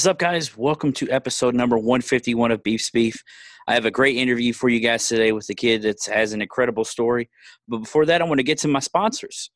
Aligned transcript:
is 0.00 0.06
up, 0.06 0.18
guys? 0.18 0.56
Welcome 0.56 0.94
to 0.94 1.10
episode 1.10 1.54
number 1.54 1.76
151 1.76 2.52
of 2.52 2.62
Beef's 2.62 2.88
Beef. 2.88 3.22
I 3.68 3.74
have 3.74 3.84
a 3.84 3.90
great 3.90 4.16
interview 4.16 4.54
for 4.54 4.70
you 4.70 4.80
guys 4.80 5.06
today 5.06 5.32
with 5.32 5.46
a 5.50 5.54
kid 5.54 5.82
that 5.82 5.98
has 6.06 6.32
an 6.32 6.40
incredible 6.40 6.86
story. 6.86 7.28
But 7.68 7.80
before 7.80 8.06
that, 8.06 8.22
I 8.22 8.24
want 8.24 8.38
to 8.38 8.42
get 8.42 8.56
to 8.60 8.68
my 8.68 8.78
sponsors. 8.78 9.50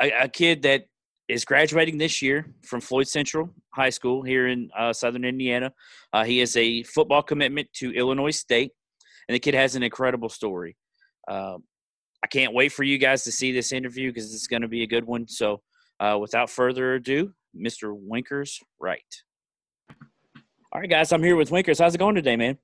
a, 0.00 0.10
a 0.22 0.28
kid 0.28 0.62
that 0.62 0.86
is 1.28 1.44
graduating 1.44 1.98
this 1.98 2.22
year 2.22 2.46
from 2.64 2.80
Floyd 2.80 3.08
Central 3.08 3.50
High 3.74 3.90
School 3.90 4.22
here 4.22 4.48
in 4.48 4.70
uh, 4.76 4.92
Southern 4.92 5.24
Indiana. 5.24 5.72
Uh, 6.12 6.24
he 6.24 6.38
has 6.38 6.56
a 6.56 6.82
football 6.84 7.22
commitment 7.22 7.68
to 7.74 7.92
Illinois 7.92 8.30
State, 8.30 8.72
and 9.28 9.34
the 9.34 9.40
kid 9.40 9.54
has 9.54 9.74
an 9.74 9.82
incredible 9.82 10.28
story. 10.28 10.76
Uh, 11.28 11.56
I 12.22 12.28
can't 12.28 12.54
wait 12.54 12.72
for 12.72 12.82
you 12.82 12.98
guys 12.98 13.24
to 13.24 13.32
see 13.32 13.52
this 13.52 13.72
interview 13.72 14.10
because 14.10 14.34
it's 14.34 14.46
going 14.46 14.62
to 14.62 14.68
be 14.68 14.82
a 14.82 14.86
good 14.86 15.04
one. 15.04 15.28
So, 15.28 15.62
uh, 15.98 16.18
without 16.20 16.50
further 16.50 16.94
ado, 16.94 17.32
Mr. 17.56 17.96
Wenkers 17.96 18.62
Wright. 18.80 19.02
All 20.72 20.80
right, 20.80 20.90
guys, 20.90 21.12
I'm 21.12 21.22
here 21.22 21.36
with 21.36 21.50
Wenkers. 21.50 21.78
How's 21.78 21.94
it 21.94 21.98
going 21.98 22.14
today, 22.14 22.36
man? 22.36 22.58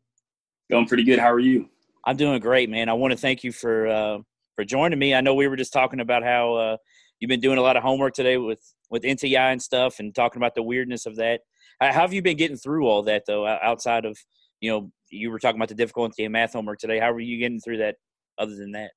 Going 0.70 0.86
pretty 0.86 1.04
good. 1.04 1.18
How 1.18 1.30
are 1.30 1.38
you? 1.38 1.68
I'm 2.04 2.16
doing 2.16 2.40
great, 2.40 2.70
man. 2.70 2.88
I 2.88 2.94
want 2.94 3.12
to 3.12 3.16
thank 3.16 3.44
you 3.44 3.52
for 3.52 3.86
uh, 3.86 4.18
for 4.56 4.64
joining 4.64 4.98
me. 4.98 5.14
I 5.14 5.20
know 5.20 5.34
we 5.34 5.48
were 5.48 5.56
just 5.56 5.72
talking 5.72 6.00
about 6.00 6.22
how 6.22 6.54
uh, 6.54 6.76
you've 7.20 7.28
been 7.28 7.40
doing 7.40 7.58
a 7.58 7.62
lot 7.62 7.76
of 7.76 7.82
homework 7.82 8.14
today 8.14 8.36
with 8.38 8.60
with 8.90 9.02
NTI 9.02 9.52
and 9.52 9.62
stuff, 9.62 9.98
and 9.98 10.14
talking 10.14 10.38
about 10.38 10.54
the 10.54 10.62
weirdness 10.62 11.06
of 11.06 11.16
that. 11.16 11.40
How 11.80 11.92
have 11.92 12.12
you 12.12 12.22
been 12.22 12.36
getting 12.36 12.56
through 12.56 12.86
all 12.86 13.02
that 13.04 13.24
though? 13.26 13.46
Outside 13.46 14.04
of 14.04 14.16
you 14.60 14.70
know, 14.70 14.92
you 15.10 15.30
were 15.30 15.38
talking 15.38 15.58
about 15.58 15.68
the 15.68 15.74
difficulty 15.74 16.24
in 16.24 16.32
math 16.32 16.52
homework 16.52 16.78
today. 16.78 16.98
How 16.98 17.10
are 17.10 17.20
you 17.20 17.38
getting 17.38 17.60
through 17.60 17.78
that? 17.78 17.96
Other 18.38 18.56
than 18.56 18.72
that, 18.72 18.92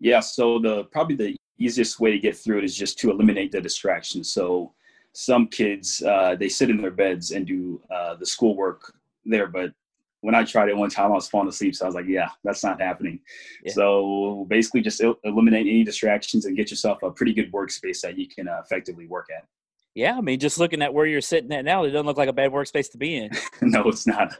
yeah. 0.00 0.20
So 0.20 0.58
the 0.58 0.84
probably 0.84 1.16
the 1.16 1.36
easiest 1.58 2.00
way 2.00 2.10
to 2.10 2.18
get 2.18 2.36
through 2.36 2.58
it 2.58 2.64
is 2.64 2.76
just 2.76 2.98
to 3.00 3.10
eliminate 3.10 3.52
the 3.52 3.60
distractions. 3.60 4.32
So 4.32 4.72
some 5.12 5.48
kids 5.48 6.02
uh, 6.02 6.36
they 6.36 6.48
sit 6.48 6.70
in 6.70 6.80
their 6.80 6.90
beds 6.90 7.32
and 7.32 7.46
do 7.46 7.80
uh, 7.90 8.14
the 8.14 8.26
schoolwork 8.26 8.94
there, 9.24 9.48
but 9.48 9.72
when 10.20 10.34
I 10.34 10.44
tried 10.44 10.68
it 10.68 10.76
one 10.76 10.90
time, 10.90 11.06
I 11.06 11.14
was 11.14 11.28
falling 11.28 11.48
asleep. 11.48 11.76
So 11.76 11.84
I 11.84 11.88
was 11.88 11.94
like, 11.94 12.06
yeah, 12.08 12.28
that's 12.42 12.64
not 12.64 12.80
happening. 12.80 13.20
Yeah. 13.64 13.72
So 13.72 14.46
basically, 14.48 14.80
just 14.80 15.02
eliminate 15.24 15.66
any 15.66 15.84
distractions 15.84 16.44
and 16.44 16.56
get 16.56 16.70
yourself 16.70 17.02
a 17.02 17.10
pretty 17.10 17.32
good 17.32 17.52
workspace 17.52 18.00
that 18.00 18.18
you 18.18 18.26
can 18.28 18.48
uh, 18.48 18.60
effectively 18.64 19.06
work 19.06 19.28
at. 19.36 19.46
Yeah, 19.94 20.16
I 20.16 20.20
mean, 20.20 20.38
just 20.38 20.58
looking 20.58 20.82
at 20.82 20.92
where 20.92 21.06
you're 21.06 21.20
sitting 21.20 21.52
at 21.52 21.64
now, 21.64 21.84
it 21.84 21.90
doesn't 21.90 22.06
look 22.06 22.16
like 22.16 22.28
a 22.28 22.32
bad 22.32 22.52
workspace 22.52 22.90
to 22.92 22.98
be 22.98 23.16
in. 23.16 23.30
no, 23.62 23.82
it's 23.88 24.06
not. 24.06 24.34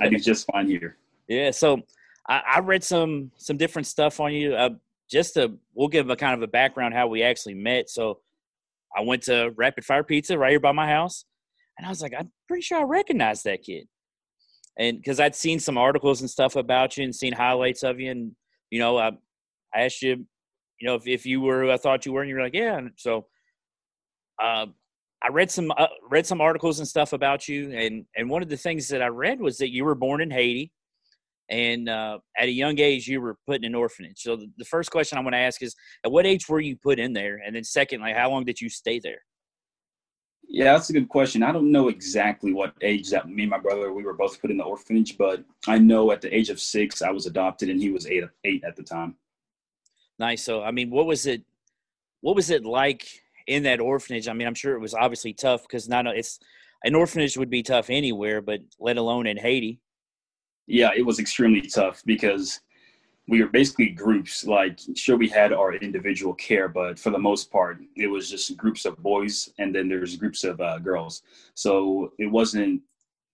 I 0.00 0.08
do 0.08 0.18
just 0.18 0.46
fine 0.50 0.68
here. 0.68 0.96
Yeah, 1.30 1.50
so 1.50 1.82
I, 2.26 2.40
I, 2.54 2.60
read 2.60 2.82
some 2.82 3.30
some 3.36 3.58
different 3.58 3.86
stuff 3.86 4.18
on 4.18 4.32
you. 4.32 4.54
Uh, 4.54 4.70
just 5.10 5.34
to, 5.34 5.58
we'll 5.74 5.88
give 5.88 6.08
a 6.08 6.16
kind 6.16 6.32
of 6.32 6.40
a 6.40 6.46
background 6.46 6.94
how 6.94 7.06
we 7.06 7.22
actually 7.22 7.52
met. 7.52 7.90
So 7.90 8.20
I 8.96 9.02
went 9.02 9.24
to 9.24 9.52
Rapid 9.54 9.84
Fire 9.84 10.02
Pizza 10.02 10.38
right 10.38 10.52
here 10.52 10.58
by 10.58 10.72
my 10.72 10.88
house, 10.88 11.26
and 11.76 11.86
I 11.86 11.90
was 11.90 12.00
like, 12.00 12.14
I'm 12.18 12.32
pretty 12.46 12.62
sure 12.62 12.80
I 12.80 12.84
recognize 12.84 13.42
that 13.42 13.62
kid 13.62 13.88
and 14.78 14.96
because 14.98 15.18
I'd 15.20 15.34
seen 15.34 15.58
some 15.58 15.76
articles 15.76 16.20
and 16.20 16.30
stuff 16.30 16.56
about 16.56 16.96
you 16.96 17.04
and 17.04 17.14
seen 17.14 17.32
highlights 17.32 17.82
of 17.82 17.98
you, 18.00 18.10
and 18.10 18.32
you 18.70 18.78
know, 18.78 18.96
I, 18.96 19.08
I 19.74 19.82
asked 19.82 20.02
you, 20.02 20.24
you 20.80 20.86
know, 20.86 20.94
if, 20.94 21.06
if 21.06 21.26
you 21.26 21.40
were 21.40 21.62
who 21.62 21.70
I 21.70 21.76
thought 21.76 22.06
you 22.06 22.12
were, 22.12 22.22
and 22.22 22.30
you're 22.30 22.42
like, 22.42 22.54
yeah. 22.54 22.78
And 22.78 22.92
so, 22.96 23.26
uh, 24.42 24.66
I 25.20 25.28
read 25.32 25.50
some 25.50 25.72
uh, 25.76 25.88
read 26.08 26.26
some 26.26 26.40
articles 26.40 26.78
and 26.78 26.86
stuff 26.86 27.12
about 27.12 27.48
you, 27.48 27.72
and 27.72 28.04
and 28.16 28.30
one 28.30 28.42
of 28.42 28.48
the 28.48 28.56
things 28.56 28.88
that 28.88 29.02
I 29.02 29.08
read 29.08 29.40
was 29.40 29.58
that 29.58 29.72
you 29.72 29.84
were 29.84 29.96
born 29.96 30.20
in 30.20 30.30
Haiti, 30.30 30.72
and 31.50 31.88
uh, 31.88 32.18
at 32.36 32.46
a 32.46 32.52
young 32.52 32.78
age 32.78 33.08
you 33.08 33.20
were 33.20 33.36
put 33.46 33.56
in 33.56 33.64
an 33.64 33.74
orphanage. 33.74 34.20
So 34.20 34.36
the, 34.36 34.46
the 34.58 34.64
first 34.64 34.92
question 34.92 35.18
I 35.18 35.22
want 35.22 35.34
to 35.34 35.38
ask 35.38 35.60
is, 35.60 35.74
at 36.04 36.12
what 36.12 36.24
age 36.24 36.48
were 36.48 36.60
you 36.60 36.76
put 36.76 37.00
in 37.00 37.12
there, 37.12 37.40
and 37.44 37.56
then 37.56 37.64
secondly, 37.64 38.12
how 38.12 38.30
long 38.30 38.44
did 38.44 38.60
you 38.60 38.68
stay 38.68 39.00
there? 39.00 39.22
Yeah, 40.50 40.72
that's 40.72 40.88
a 40.88 40.94
good 40.94 41.10
question. 41.10 41.42
I 41.42 41.52
don't 41.52 41.70
know 41.70 41.88
exactly 41.88 42.54
what 42.54 42.72
age 42.80 43.10
that 43.10 43.28
me 43.28 43.42
and 43.42 43.50
my 43.50 43.58
brother 43.58 43.92
we 43.92 44.02
were 44.02 44.14
both 44.14 44.40
put 44.40 44.50
in 44.50 44.56
the 44.56 44.64
orphanage, 44.64 45.18
but 45.18 45.44
I 45.66 45.78
know 45.78 46.10
at 46.10 46.22
the 46.22 46.34
age 46.34 46.48
of 46.48 46.58
six 46.58 47.02
I 47.02 47.10
was 47.10 47.26
adopted, 47.26 47.68
and 47.68 47.80
he 47.80 47.90
was 47.90 48.06
eight 48.06 48.24
eight 48.44 48.64
at 48.64 48.74
the 48.74 48.82
time. 48.82 49.14
Nice. 50.18 50.42
So, 50.42 50.62
I 50.62 50.70
mean, 50.70 50.90
what 50.90 51.06
was 51.06 51.26
it? 51.26 51.42
What 52.22 52.34
was 52.34 52.48
it 52.50 52.64
like 52.64 53.06
in 53.46 53.62
that 53.64 53.78
orphanage? 53.78 54.26
I 54.26 54.32
mean, 54.32 54.48
I'm 54.48 54.54
sure 54.54 54.74
it 54.74 54.80
was 54.80 54.94
obviously 54.94 55.34
tough 55.34 55.62
because 55.62 55.86
not 55.86 56.06
it's 56.06 56.40
an 56.82 56.94
orphanage 56.94 57.36
would 57.36 57.50
be 57.50 57.62
tough 57.62 57.90
anywhere, 57.90 58.40
but 58.40 58.60
let 58.80 58.96
alone 58.96 59.26
in 59.26 59.36
Haiti. 59.36 59.80
Yeah, 60.66 60.90
it 60.96 61.04
was 61.04 61.18
extremely 61.18 61.62
tough 61.62 62.02
because 62.06 62.60
we 63.28 63.42
were 63.42 63.50
basically 63.50 63.90
groups. 63.90 64.44
Like, 64.44 64.80
sure, 64.96 65.16
we 65.16 65.28
had 65.28 65.52
our 65.52 65.74
individual 65.74 66.34
care, 66.34 66.66
but 66.66 66.98
for 66.98 67.10
the 67.10 67.18
most 67.18 67.52
part, 67.52 67.78
it 67.94 68.06
was 68.06 68.30
just 68.30 68.56
groups 68.56 68.86
of 68.86 68.96
boys, 69.02 69.50
and 69.58 69.72
then 69.74 69.88
there's 69.88 70.16
groups 70.16 70.44
of 70.44 70.60
uh, 70.60 70.78
girls. 70.78 71.22
So 71.54 72.12
it 72.18 72.26
wasn't 72.26 72.80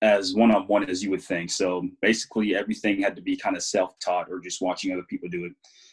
as 0.03 0.35
one 0.35 0.51
on 0.51 0.67
one 0.67 0.91
as 0.91 1.03
you 1.03 1.11
would 1.11 1.23
think. 1.23 1.49
So 1.51 1.89
basically, 2.03 2.57
everything 2.57 3.01
had 3.01 3.15
to 3.17 3.23
be 3.23 3.37
kind 3.37 3.57
of 3.57 3.63
self 3.63 3.97
taught 4.01 4.31
or 4.31 4.41
just 4.41 4.61
watching 4.61 4.93
other 4.93 5.05
people 5.09 5.29
do 5.29 5.45
it. 5.47 5.53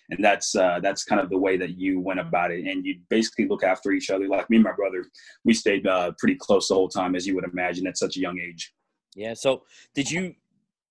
And 0.09 0.25
that's 0.25 0.55
uh, 0.55 0.79
that's 0.81 1.03
kind 1.05 1.21
of 1.21 1.29
the 1.29 1.37
way 1.37 1.55
that 1.57 1.77
you 1.77 1.99
went 1.99 2.19
about 2.19 2.51
it, 2.51 2.65
and 2.65 2.83
you 2.83 2.99
basically 3.09 3.47
look 3.47 3.63
after 3.63 3.91
each 3.91 4.09
other. 4.09 4.27
Like 4.27 4.49
me 4.49 4.57
and 4.57 4.63
my 4.63 4.73
brother, 4.73 5.05
we 5.45 5.53
stayed 5.53 5.85
uh, 5.85 6.11
pretty 6.17 6.35
close 6.35 6.67
the 6.67 6.73
whole 6.73 6.89
time, 6.89 7.15
as 7.15 7.27
you 7.27 7.35
would 7.35 7.45
imagine, 7.45 7.85
at 7.85 7.97
such 7.97 8.17
a 8.17 8.19
young 8.19 8.39
age. 8.39 8.73
Yeah. 9.15 9.35
So, 9.35 9.63
did 9.93 10.09
you 10.09 10.35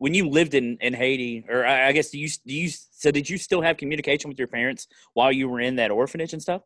when 0.00 0.14
you 0.14 0.26
lived 0.28 0.54
in, 0.54 0.78
in 0.80 0.94
Haiti, 0.94 1.44
or 1.46 1.66
I 1.66 1.92
guess 1.92 2.08
do 2.08 2.18
you 2.18 2.28
do 2.46 2.54
you 2.54 2.70
so 2.70 3.10
did 3.10 3.28
you 3.28 3.36
still 3.36 3.60
have 3.60 3.76
communication 3.76 4.30
with 4.30 4.38
your 4.38 4.48
parents 4.48 4.88
while 5.12 5.30
you 5.30 5.46
were 5.46 5.60
in 5.60 5.76
that 5.76 5.90
orphanage 5.90 6.32
and 6.32 6.40
stuff? 6.40 6.62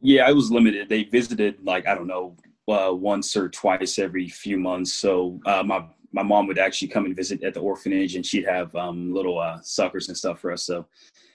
Yeah, 0.00 0.26
I 0.26 0.32
was 0.32 0.50
limited. 0.50 0.88
They 0.88 1.04
visited 1.04 1.64
like 1.64 1.86
I 1.86 1.94
don't 1.94 2.08
know 2.08 2.36
uh, 2.68 2.92
once 2.92 3.36
or 3.36 3.48
twice 3.48 4.00
every 4.00 4.28
few 4.28 4.58
months. 4.58 4.92
So 4.92 5.40
uh, 5.46 5.62
my 5.62 5.86
my 6.12 6.24
mom 6.24 6.48
would 6.48 6.58
actually 6.58 6.88
come 6.88 7.04
and 7.04 7.14
visit 7.14 7.44
at 7.44 7.54
the 7.54 7.60
orphanage, 7.60 8.16
and 8.16 8.26
she'd 8.26 8.46
have 8.46 8.74
um, 8.74 9.14
little 9.14 9.38
uh, 9.38 9.60
suckers 9.62 10.08
and 10.08 10.16
stuff 10.16 10.40
for 10.40 10.50
us. 10.50 10.64
So 10.64 10.86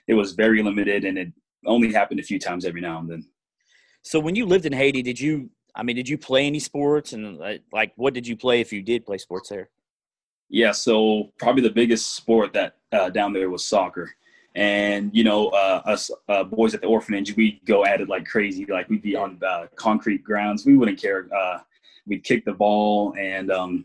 it 0.08 0.14
was 0.14 0.32
very 0.32 0.62
limited, 0.62 1.06
and 1.06 1.16
it 1.16 1.32
only 1.64 1.94
happened 1.94 2.20
a 2.20 2.24
few 2.24 2.38
times 2.38 2.66
every 2.66 2.82
now 2.82 2.98
and 2.98 3.08
then. 3.08 3.26
So 4.02 4.20
when 4.20 4.36
you 4.36 4.44
lived 4.44 4.66
in 4.66 4.74
Haiti, 4.74 5.00
did 5.00 5.18
you 5.18 5.48
I 5.74 5.82
mean, 5.82 5.96
did 5.96 6.10
you 6.10 6.18
play 6.18 6.46
any 6.46 6.58
sports? 6.58 7.14
And 7.14 7.40
uh, 7.40 7.54
like, 7.72 7.94
what 7.96 8.12
did 8.12 8.26
you 8.26 8.36
play 8.36 8.60
if 8.60 8.70
you 8.70 8.82
did 8.82 9.06
play 9.06 9.16
sports 9.16 9.48
there? 9.48 9.70
Yeah, 10.48 10.72
so 10.72 11.32
probably 11.38 11.62
the 11.62 11.70
biggest 11.70 12.14
sport 12.14 12.52
that 12.52 12.76
uh, 12.92 13.10
down 13.10 13.32
there 13.32 13.50
was 13.50 13.64
soccer. 13.64 14.12
And 14.54 15.10
you 15.14 15.24
know, 15.24 15.48
uh, 15.48 15.82
us 15.84 16.10
uh, 16.28 16.44
boys 16.44 16.74
at 16.74 16.80
the 16.80 16.86
orphanage, 16.86 17.36
we'd 17.36 17.60
go 17.66 17.84
at 17.84 18.00
it 18.00 18.08
like 18.08 18.26
crazy. 18.26 18.64
Like 18.64 18.88
we'd 18.88 19.02
be 19.02 19.14
on 19.14 19.38
uh, 19.46 19.66
concrete 19.76 20.24
grounds. 20.24 20.64
We 20.64 20.76
wouldn't 20.76 21.00
care. 21.00 21.28
Uh, 21.34 21.58
we'd 22.06 22.24
kick 22.24 22.44
the 22.44 22.54
ball, 22.54 23.14
and 23.18 23.50
um, 23.50 23.84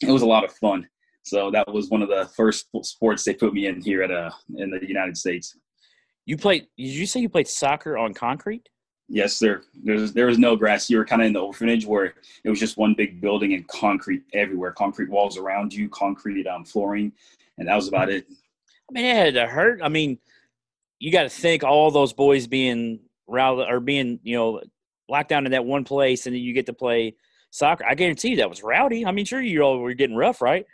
it 0.00 0.10
was 0.10 0.22
a 0.22 0.26
lot 0.26 0.44
of 0.44 0.52
fun. 0.52 0.88
So 1.24 1.50
that 1.50 1.72
was 1.72 1.88
one 1.88 2.02
of 2.02 2.08
the 2.08 2.30
first 2.36 2.66
sports 2.82 3.24
they 3.24 3.34
put 3.34 3.52
me 3.52 3.66
in 3.66 3.80
here 3.80 4.02
at 4.02 4.10
uh, 4.10 4.30
in 4.56 4.70
the 4.70 4.86
United 4.86 5.16
States. 5.16 5.56
You 6.24 6.36
played? 6.36 6.66
Did 6.76 6.88
you 6.88 7.06
say 7.06 7.20
you 7.20 7.28
played 7.28 7.48
soccer 7.48 7.98
on 7.98 8.14
concrete? 8.14 8.68
Yes, 9.08 9.36
sir. 9.36 9.62
There's 9.82 10.12
there 10.12 10.26
was 10.26 10.38
no 10.38 10.56
grass. 10.56 10.88
You 10.88 10.98
were 10.98 11.04
kind 11.04 11.22
of 11.22 11.26
in 11.26 11.32
the 11.32 11.40
orphanage 11.40 11.84
where 11.84 12.14
it 12.44 12.50
was 12.50 12.58
just 12.58 12.76
one 12.76 12.94
big 12.94 13.20
building 13.20 13.54
and 13.54 13.66
concrete 13.68 14.22
everywhere, 14.32 14.72
concrete 14.72 15.10
walls 15.10 15.36
around 15.36 15.74
you, 15.74 15.88
concrete 15.88 16.46
um, 16.46 16.64
flooring, 16.64 17.12
and 17.58 17.68
that 17.68 17.76
was 17.76 17.88
about 17.88 18.08
it. 18.08 18.26
I 18.28 18.92
mean, 18.92 19.04
it 19.04 19.16
had 19.16 19.34
to 19.34 19.46
hurt. 19.46 19.80
I 19.82 19.88
mean, 19.88 20.18
you 20.98 21.12
got 21.12 21.24
to 21.24 21.28
think 21.28 21.64
all 21.64 21.90
those 21.90 22.12
boys 22.12 22.46
being 22.46 23.00
routed 23.26 23.68
or 23.68 23.80
being, 23.80 24.20
you 24.22 24.36
know, 24.36 24.62
locked 25.08 25.28
down 25.28 25.46
in 25.46 25.52
that 25.52 25.64
one 25.64 25.84
place, 25.84 26.26
and 26.26 26.34
then 26.34 26.42
you 26.42 26.52
get 26.52 26.66
to 26.66 26.72
play 26.72 27.14
soccer. 27.50 27.84
I 27.84 27.94
guarantee 27.94 28.30
you 28.30 28.36
that 28.36 28.50
was 28.50 28.62
rowdy. 28.62 29.04
I 29.04 29.12
mean, 29.12 29.24
sure, 29.24 29.42
you 29.42 29.62
all 29.62 29.78
were 29.78 29.94
getting 29.94 30.16
rough, 30.16 30.40
right? 30.40 30.66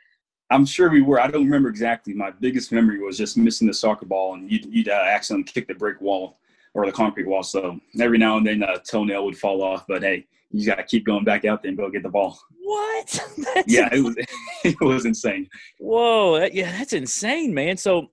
I'm 0.51 0.65
sure 0.65 0.91
we 0.91 1.03
were. 1.03 1.21
I 1.21 1.29
don't 1.29 1.45
remember 1.45 1.69
exactly. 1.69 2.15
My 2.15 2.31
biggest 2.31 2.73
memory 2.73 3.01
was 3.01 3.19
just 3.19 3.37
missing 3.37 3.67
the 3.67 3.75
soccer 3.75 4.07
ball, 4.07 4.35
and 4.35 4.51
you'd, 4.51 4.65
you'd 4.67 4.89
uh, 4.89 4.93
accidentally 4.93 5.45
kick 5.45 5.67
the 5.67 5.75
brick 5.75 6.01
wall 6.01 6.39
or 6.79 6.87
the 6.87 6.93
concrete 6.93 7.27
wall. 7.27 7.43
So 7.43 7.81
every 8.01 8.19
now 8.19 8.37
and 8.37 8.47
then 8.47 8.63
a 8.63 8.79
toenail 8.79 9.25
would 9.25 9.37
fall 9.37 9.63
off, 9.65 9.85
but 9.89 10.03
hey, 10.03 10.27
you 10.53 10.65
got 10.65 10.77
to 10.77 10.85
keep 10.85 11.05
going 11.05 11.25
back 11.25 11.45
out 11.45 11.61
there 11.61 11.71
and 11.71 11.77
go 11.77 11.91
get 11.91 12.05
the 12.05 12.09
ball. 12.09 12.39
What? 12.63 13.21
yeah, 13.67 13.89
it 13.93 14.01
was 14.01 14.15
it 14.65 14.81
was 14.81 15.05
insane. 15.05 15.49
Whoa, 15.81 16.39
that, 16.39 16.55
yeah, 16.55 16.71
that's 16.71 16.93
insane, 16.93 17.53
man. 17.53 17.77
So, 17.77 18.13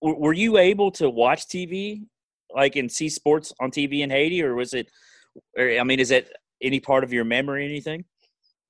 w- 0.00 0.20
were 0.20 0.32
you 0.32 0.58
able 0.58 0.92
to 0.92 1.10
watch 1.10 1.46
TV, 1.46 2.02
like 2.54 2.76
and 2.76 2.90
see 2.90 3.08
sports 3.08 3.52
on 3.60 3.72
TV 3.72 4.00
in 4.00 4.10
Haiti, 4.10 4.42
or 4.44 4.54
was 4.54 4.74
it? 4.74 4.88
Or, 5.58 5.68
I 5.68 5.82
mean, 5.82 5.98
is 5.98 6.12
it 6.12 6.32
any 6.62 6.78
part 6.78 7.02
of 7.02 7.12
your 7.12 7.24
memory, 7.24 7.64
anything? 7.64 8.04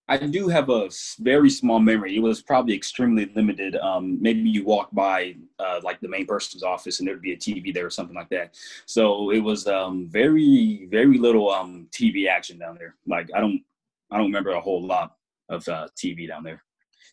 I 0.07 0.19
do 0.19 0.49
have 0.49 0.69
a 0.69 0.91
very 1.19 1.49
small 1.49 1.81
memory. 1.81 2.17
It 2.17 2.21
was 2.21 2.43
probably 2.43 2.75
extremely 2.75 3.31
limited. 3.35 3.77
Um, 3.77 4.21
maybe 4.21 4.51
you 4.51 4.63
walk 4.63 4.91
by 4.93 5.37
uh, 5.59 5.81
like 5.83 5.99
the 6.01 6.09
main 6.09 6.27
person's 6.27 6.63
office 6.63 6.99
and 6.99 7.09
there'd 7.09 7.23
be 7.23 7.33
a 7.33 7.37
TV 7.37 7.73
there 7.73 7.87
or 7.87 7.91
something 7.91 8.15
like 8.15 8.29
that. 8.29 8.55
So 8.85 9.31
it 9.31 9.39
was 9.39 9.67
um, 9.67 10.07
very, 10.11 10.87
very 10.91 11.17
little 11.17 11.51
um, 11.51 11.89
TV 11.91 12.29
action 12.29 12.59
down 12.59 12.77
there. 12.79 12.97
Like 13.07 13.31
I 13.35 13.41
don't, 13.41 13.63
I 14.11 14.19
don't 14.19 14.27
remember 14.27 14.51
a 14.51 14.61
whole 14.61 14.87
lot 14.87 15.17
of 15.49 15.67
uh, 15.69 15.89
TV 15.97 16.29
down 16.29 16.43
there. 16.43 16.63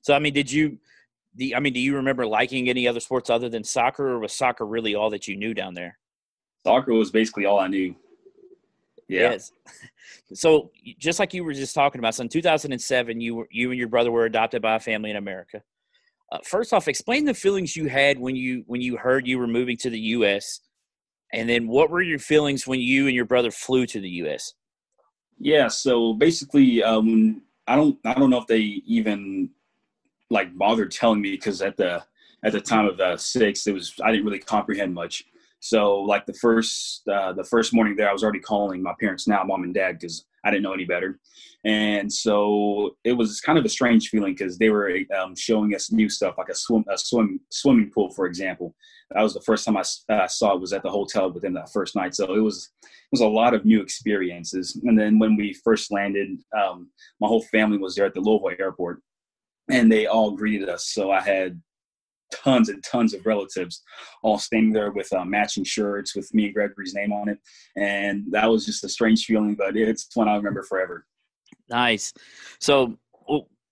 So 0.02 0.14
I 0.14 0.20
mean, 0.20 0.34
did 0.34 0.52
you? 0.52 0.78
The, 1.36 1.56
I 1.56 1.62
mean, 1.62 1.72
do 1.72 1.80
you 1.80 1.96
remember 1.96 2.26
liking 2.26 2.68
any 2.68 2.90
other 2.90 3.00
sports 3.00 3.30
other 3.30 3.48
than 3.48 3.64
soccer, 3.64 4.10
or 4.10 4.20
was 4.20 4.34
soccer 4.34 4.66
really 4.66 4.96
all 4.96 5.10
that 5.12 5.30
you 5.30 5.38
knew 5.38 5.54
down 5.54 5.74
there? 5.74 5.98
Soccer 6.66 6.92
was 6.92 7.10
basically 7.10 7.46
all 7.46 7.58
I 7.58 7.68
knew. 7.68 7.96
Yeah. 9.12 9.31
Yes. 9.31 9.52
So 10.34 10.72
just 10.98 11.19
like 11.19 11.34
you 11.34 11.44
were 11.44 11.54
just 11.54 11.75
talking 11.75 12.00
about, 12.00 12.16
so 12.16 12.24
in 12.24 12.30
2007, 12.30 13.19
you 13.19 13.36
were 13.36 13.48
you 13.52 13.69
and 13.69 13.78
your 13.78 13.90
brother 13.90 14.12
were 14.12 14.24
adopted 14.24 14.62
by 14.62 14.75
a 14.75 14.80
family 14.80 15.10
in 15.10 15.18
America. 15.18 15.62
Uh, 16.31 16.38
first 16.46 16.72
off, 16.74 16.88
explain 16.88 17.25
the 17.25 17.34
feelings 17.34 17.75
you 17.75 17.88
had 17.88 18.18
when 18.18 18.38
you 18.38 18.63
when 18.68 18.80
you 18.80 18.96
heard 18.96 19.28
you 19.28 19.38
were 19.38 19.48
moving 19.48 19.75
to 19.78 19.90
the 19.90 20.00
U.S. 20.00 20.62
And 21.34 21.50
then, 21.50 21.68
what 21.68 21.90
were 21.90 22.02
your 22.02 22.19
feelings 22.19 22.66
when 22.66 22.80
you 22.80 23.08
and 23.08 23.16
your 23.16 23.25
brother 23.25 23.52
flew 23.52 23.86
to 23.88 24.00
the 24.00 24.10
U.S.? 24.10 24.54
Yeah. 25.38 25.68
So 25.68 26.13
basically, 26.13 26.81
um, 26.81 27.42
I 27.68 27.75
don't 27.75 27.98
I 28.06 28.13
don't 28.13 28.30
know 28.30 28.40
if 28.40 28.48
they 28.48 28.81
even 28.86 29.50
like 30.30 30.58
bothered 30.58 30.92
telling 30.92 31.22
me 31.22 31.31
because 31.31 31.62
at 31.62 31.75
the 31.75 32.04
at 32.44 32.54
the 32.54 32.62
time 32.62 32.86
of 32.86 32.98
the 32.98 33.18
six, 33.18 33.68
it 33.68 33.74
was 33.74 33.94
I 34.02 34.12
didn't 34.12 34.25
really 34.25 34.40
comprehend 34.40 34.94
much. 34.94 35.25
So 35.62 36.00
like 36.02 36.25
the 36.25 36.34
first 36.34 37.08
uh, 37.08 37.34
the 37.34 37.44
first 37.44 37.72
morning 37.72 37.96
there, 37.96 38.10
I 38.10 38.13
was 38.13 38.24
already 38.24 38.40
calling 38.40 38.81
my 38.81 38.94
parents 39.00 39.28
now, 39.28 39.44
mom 39.44 39.63
and 39.63 39.74
dad, 39.74 40.00
because 40.00 40.25
I 40.44 40.50
didn't 40.50 40.63
know 40.63 40.74
any 40.74 40.86
better. 40.86 41.19
And 41.63 42.12
so 42.12 42.98
it 43.04 43.13
was 43.13 43.40
kind 43.42 43.60
of 43.60 43.66
a 43.66 43.69
strange 43.69 44.10
feeling 44.10 44.34
because 44.34 44.58
they 44.58 44.72
were 44.72 44.98
um, 45.16 45.36
showing 45.36 45.75
us 45.75 45.92
new 45.92 46.10
stuff, 46.10 46.34
like 46.40 46.50
a 46.50 46.56
swim 46.56 46.84
a 46.90 46.98
swim 46.98 47.40
swimming 47.52 47.92
pool, 47.94 48.10
for 48.10 48.25
example. 48.25 48.75
That 49.12 49.22
was 49.22 49.36
the 49.36 49.42
first 49.42 49.63
time 49.63 49.78
I 49.78 49.84
uh, 50.12 50.28
saw 50.28 50.56
it 50.56 50.62
was 50.62 50.74
at 50.74 50.81
the 50.81 50.90
hotel 50.90 51.31
within 51.31 51.54
that 51.54 51.72
first 51.72 51.96
night. 51.96 52.16
So 52.16 52.34
it 52.34 52.40
was 52.40 52.72
it 52.81 52.90
was 53.12 53.22
a 53.22 53.28
lot 53.28 53.54
of 53.54 53.63
new 53.63 53.81
experiences. 53.81 54.81
And 54.84 54.98
then 54.98 55.19
when 55.19 55.36
we 55.36 55.54
first 55.63 55.92
landed, 55.92 56.40
um, 56.60 56.90
my 57.19 57.28
whole 57.28 57.44
family 57.44 57.78
was 57.78 57.94
there 57.94 58.08
at 58.08 58.16
the 58.16 58.22
Louisville 58.22 58.58
airport, 58.60 59.04
and 59.69 59.92
they 59.92 60.08
all 60.08 60.31
greeted 60.31 60.69
us. 60.69 60.88
So 60.88 61.12
I 61.12 61.22
had 61.22 61.62
tons 62.31 62.69
and 62.69 62.83
tons 62.83 63.13
of 63.13 63.25
relatives 63.25 63.83
all 64.24 64.38
standing 64.38 64.74
there 64.74 64.92
with 64.92 65.12
uh, 65.13 65.25
matching 65.25 65.63
shirts 65.63 66.16
with 66.16 66.33
me 66.33 66.45
and 66.45 66.54
Gregory's 66.54 66.94
name 66.94 67.12
on 67.12 67.30
it. 67.30 67.39
And 67.75 68.25
that 68.31 68.50
was 68.50 68.66
just 68.66 68.83
a 68.83 68.89
strange 68.89 69.25
feeling, 69.25 69.56
but 69.56 69.75
it's 69.75 70.07
one 70.13 70.28
I 70.28 70.36
remember 70.36 70.63
forever. 70.63 71.06
Nice. 71.69 72.13
So 72.60 72.98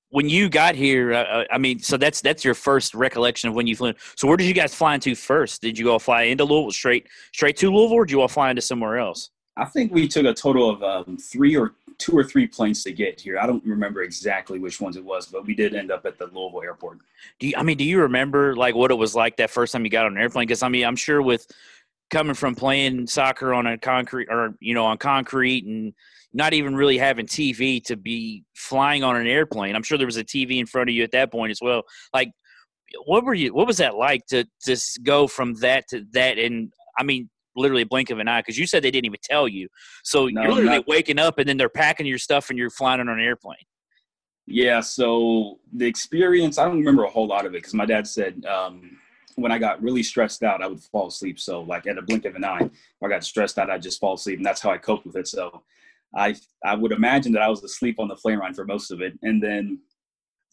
when 0.10 0.28
you 0.28 0.50
got 0.50 0.76
here, 0.76 1.14
uh, 1.14 1.24
uh, 1.24 1.44
I 1.52 1.58
mean, 1.58 1.80
so 1.80 1.98
that's 1.98 2.22
that's 2.22 2.44
your 2.44 2.56
first 2.56 2.96
recollection 2.96 3.50
of 3.50 3.56
when 3.56 3.68
you 3.68 3.76
flew. 3.76 3.94
So 4.16 4.28
where 4.28 4.38
did 4.38 4.48
you 4.48 4.54
guys 4.54 4.74
fly 4.74 4.96
into 4.96 5.16
first? 5.16 5.62
Did 5.62 5.78
you 5.78 5.92
all 5.92 6.00
fly 6.00 6.24
into 6.24 6.46
Louisville 6.46 6.72
straight 6.72 7.08
straight 7.34 7.58
to 7.58 7.70
Louisville, 7.70 7.98
or 7.98 8.06
did 8.06 8.12
you 8.12 8.22
all 8.22 8.28
fly 8.28 8.50
into 8.50 8.62
somewhere 8.62 8.98
else? 8.98 9.30
I 9.58 9.66
think 9.66 9.94
we 9.94 10.08
took 10.08 10.26
a 10.26 10.34
total 10.34 10.70
of 10.70 10.84
um, 10.84 11.18
three 11.18 11.56
or 11.56 11.76
two 12.00 12.18
or 12.18 12.24
three 12.24 12.48
planes 12.48 12.84
to 12.84 12.92
get 12.92 13.20
here. 13.20 13.38
I 13.38 13.46
don't 13.46 13.64
remember 13.66 14.02
exactly 14.02 14.58
which 14.58 14.82
ones 14.82 14.96
it 14.96 15.04
was, 15.04 15.28
but 15.28 15.46
we 15.46 15.54
did 15.54 15.76
end 15.76 15.92
up 15.92 16.06
at 16.06 16.18
the 16.18 16.26
Louisville 16.28 16.64
airport. 16.64 17.00
Do 17.40 17.48
you, 17.48 17.54
I 17.56 17.64
mean, 17.64 17.78
do 17.78 17.84
you 17.84 18.02
remember 18.02 18.56
like 18.56 18.74
what 18.74 18.90
it 18.90 18.96
was 18.96 19.16
like 19.16 19.38
that 19.38 19.52
first 19.52 19.74
time 19.74 19.84
you 19.84 19.92
got 19.92 20.06
on 20.06 20.14
an 20.14 20.22
airplane? 20.22 20.48
Because 20.48 20.64
I 20.64 20.70
mean, 20.70 20.86
I'm 20.86 20.96
sure 20.96 21.22
with 21.22 21.46
coming 22.10 22.34
from 22.34 22.56
playing 22.56 23.06
soccer 23.06 23.54
on 23.54 23.68
a 23.68 23.78
concrete 23.78 24.30
or 24.32 24.56
you 24.60 24.74
know 24.74 24.86
on 24.86 24.98
concrete 24.98 25.66
and 25.66 25.94
not 26.34 26.54
even 26.54 26.76
really 26.76 26.98
having 26.98 27.26
TV 27.26 27.84
to 27.86 27.96
be 27.96 28.44
flying 28.56 29.04
on 29.04 29.16
an 29.16 29.28
airplane. 29.28 29.76
I'm 29.76 29.84
sure 29.84 29.98
there 29.98 30.08
was 30.08 30.18
a 30.18 30.24
TV 30.24 30.60
in 30.60 30.66
front 30.66 30.90
of 30.90 30.96
you 30.96 31.04
at 31.04 31.12
that 31.12 31.32
point 31.32 31.52
as 31.52 31.60
well. 31.62 31.84
Like, 32.14 32.32
what 33.06 33.26
were 33.26 33.34
you? 33.34 33.54
What 33.54 33.68
was 33.68 33.78
that 33.78 33.96
like 33.96 34.26
to 34.28 34.46
just 34.66 35.04
go 35.04 35.28
from 35.28 35.56
that 35.56 35.88
to 35.90 36.06
that? 36.12 36.38
And 36.38 36.72
I 36.98 37.04
mean, 37.04 37.30
literally 37.56 37.84
a 37.84 37.86
blink 37.86 38.10
of 38.10 38.20
an 38.20 38.28
eye 38.28 38.42
because 38.42 38.58
you 38.58 38.68
said 38.68 38.84
they 38.84 38.92
didn't 38.92 39.06
even 39.06 39.20
tell 39.24 39.48
you. 39.48 39.68
So 40.04 40.28
no, 40.28 40.42
you're 40.42 40.52
literally 40.52 40.78
not. 40.78 40.88
waking 40.88 41.20
up 41.20 41.40
and 41.40 41.48
then 41.48 41.58
they're 41.58 41.70
packing 41.70 42.06
your 42.06 42.18
stuff 42.18 42.50
and 42.50 42.58
you're 42.58 42.70
flying 42.70 43.00
on 43.00 43.10
an 43.10 43.20
airplane. 43.20 43.58
Yeah. 44.46 44.80
So 44.80 45.60
the 45.74 45.86
experience, 45.86 46.58
I 46.58 46.66
don't 46.66 46.80
remember 46.80 47.04
a 47.04 47.10
whole 47.10 47.28
lot 47.28 47.46
of 47.46 47.54
it 47.54 47.58
because 47.60 47.74
my 47.74 47.86
dad 47.86 48.08
said 48.08 48.46
um, 48.46 48.98
when 49.36 49.52
I 49.52 49.60
got 49.60 49.82
really 49.82 50.04
stressed 50.04 50.44
out, 50.44 50.64
I 50.64 50.68
would 50.68 50.82
fall 50.82 51.08
asleep. 51.08 51.40
So 51.40 51.62
like 51.62 51.88
at 51.88 51.98
a 51.98 52.02
blink 52.02 52.26
of 52.26 52.36
an 52.36 52.44
eye, 52.44 52.62
if 52.62 53.04
I 53.04 53.08
got 53.08 53.24
stressed 53.24 53.58
out, 53.58 53.70
I'd 53.70 53.82
just 53.82 54.00
fall 54.00 54.16
asleep, 54.16 54.38
and 54.38 54.46
that's 54.46 54.62
how 54.62 54.72
I 54.72 54.78
coped 54.78 55.06
with 55.06 55.16
it. 55.16 55.28
So 55.28 55.64
I 56.16 56.36
I 56.66 56.76
would 56.76 56.92
imagine 56.92 57.32
that 57.34 57.42
I 57.42 57.50
was 57.50 57.64
asleep 57.64 58.00
on 58.00 58.08
the 58.08 58.16
plane 58.16 58.40
ride 58.40 58.56
for 58.56 58.66
most 58.66 58.92
of 58.92 59.02
it, 59.02 59.18
and 59.22 59.42
then 59.42 59.80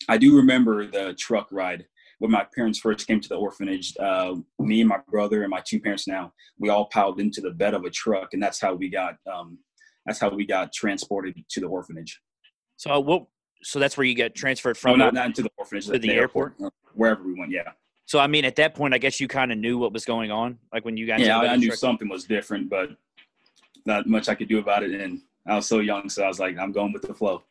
I 0.08 0.18
do 0.18 0.36
remember 0.36 0.86
the 0.86 1.14
truck 1.14 1.48
ride 1.50 1.86
when 2.18 2.30
my 2.30 2.46
parents 2.54 2.78
first 2.78 3.06
came 3.06 3.20
to 3.20 3.28
the 3.28 3.34
orphanage, 3.34 3.94
uh, 3.98 4.34
me 4.58 4.80
and 4.80 4.88
my 4.88 4.98
brother 5.10 5.42
and 5.42 5.50
my 5.50 5.62
two 5.66 5.80
parents 5.80 6.08
now, 6.08 6.32
we 6.58 6.68
all 6.68 6.86
piled 6.86 7.20
into 7.20 7.40
the 7.40 7.50
bed 7.50 7.74
of 7.74 7.84
a 7.84 7.90
truck, 7.90 8.32
and 8.32 8.42
that's 8.42 8.60
how 8.60 8.74
we 8.74 8.88
got 8.88 9.16
um, 9.32 9.58
that's 10.06 10.20
how 10.20 10.30
we 10.30 10.46
got 10.46 10.72
transported 10.72 11.34
to 11.50 11.60
the 11.60 11.66
orphanage. 11.66 12.20
So 12.76 12.90
uh, 12.92 13.00
what? 13.00 13.26
So 13.62 13.78
that's 13.78 13.96
where 13.96 14.04
you 14.04 14.14
get 14.14 14.34
transferred 14.34 14.76
from? 14.76 14.98
No, 14.98 15.06
not, 15.06 15.14
not 15.14 15.26
into 15.26 15.42
the 15.42 15.50
orphanage, 15.56 15.86
to 15.86 15.92
the, 15.92 15.98
the 15.98 16.12
airport? 16.12 16.52
airport, 16.52 16.74
wherever 16.94 17.22
we 17.22 17.34
went. 17.34 17.50
Yeah. 17.50 17.72
So 18.06 18.18
I 18.18 18.28
mean, 18.28 18.44
at 18.44 18.56
that 18.56 18.74
point, 18.74 18.94
I 18.94 18.98
guess 18.98 19.20
you 19.20 19.28
kind 19.28 19.50
of 19.50 19.58
knew 19.58 19.78
what 19.78 19.92
was 19.92 20.04
going 20.04 20.30
on, 20.30 20.58
like 20.72 20.84
when 20.84 20.96
you 20.96 21.06
got. 21.06 21.20
Yeah, 21.20 21.38
I, 21.38 21.48
I 21.48 21.56
knew 21.56 21.72
something 21.72 22.08
was 22.08 22.24
different, 22.24 22.70
but 22.70 22.90
not 23.84 24.06
much 24.06 24.28
I 24.28 24.34
could 24.34 24.48
do 24.48 24.58
about 24.58 24.82
it. 24.82 24.92
And 24.92 25.20
I 25.46 25.56
was 25.56 25.66
so 25.66 25.80
young, 25.80 26.08
so 26.08 26.22
I 26.22 26.28
was 26.28 26.38
like, 26.38 26.58
I'm 26.58 26.72
going 26.72 26.92
with 26.92 27.02
the 27.02 27.14
flow. 27.14 27.42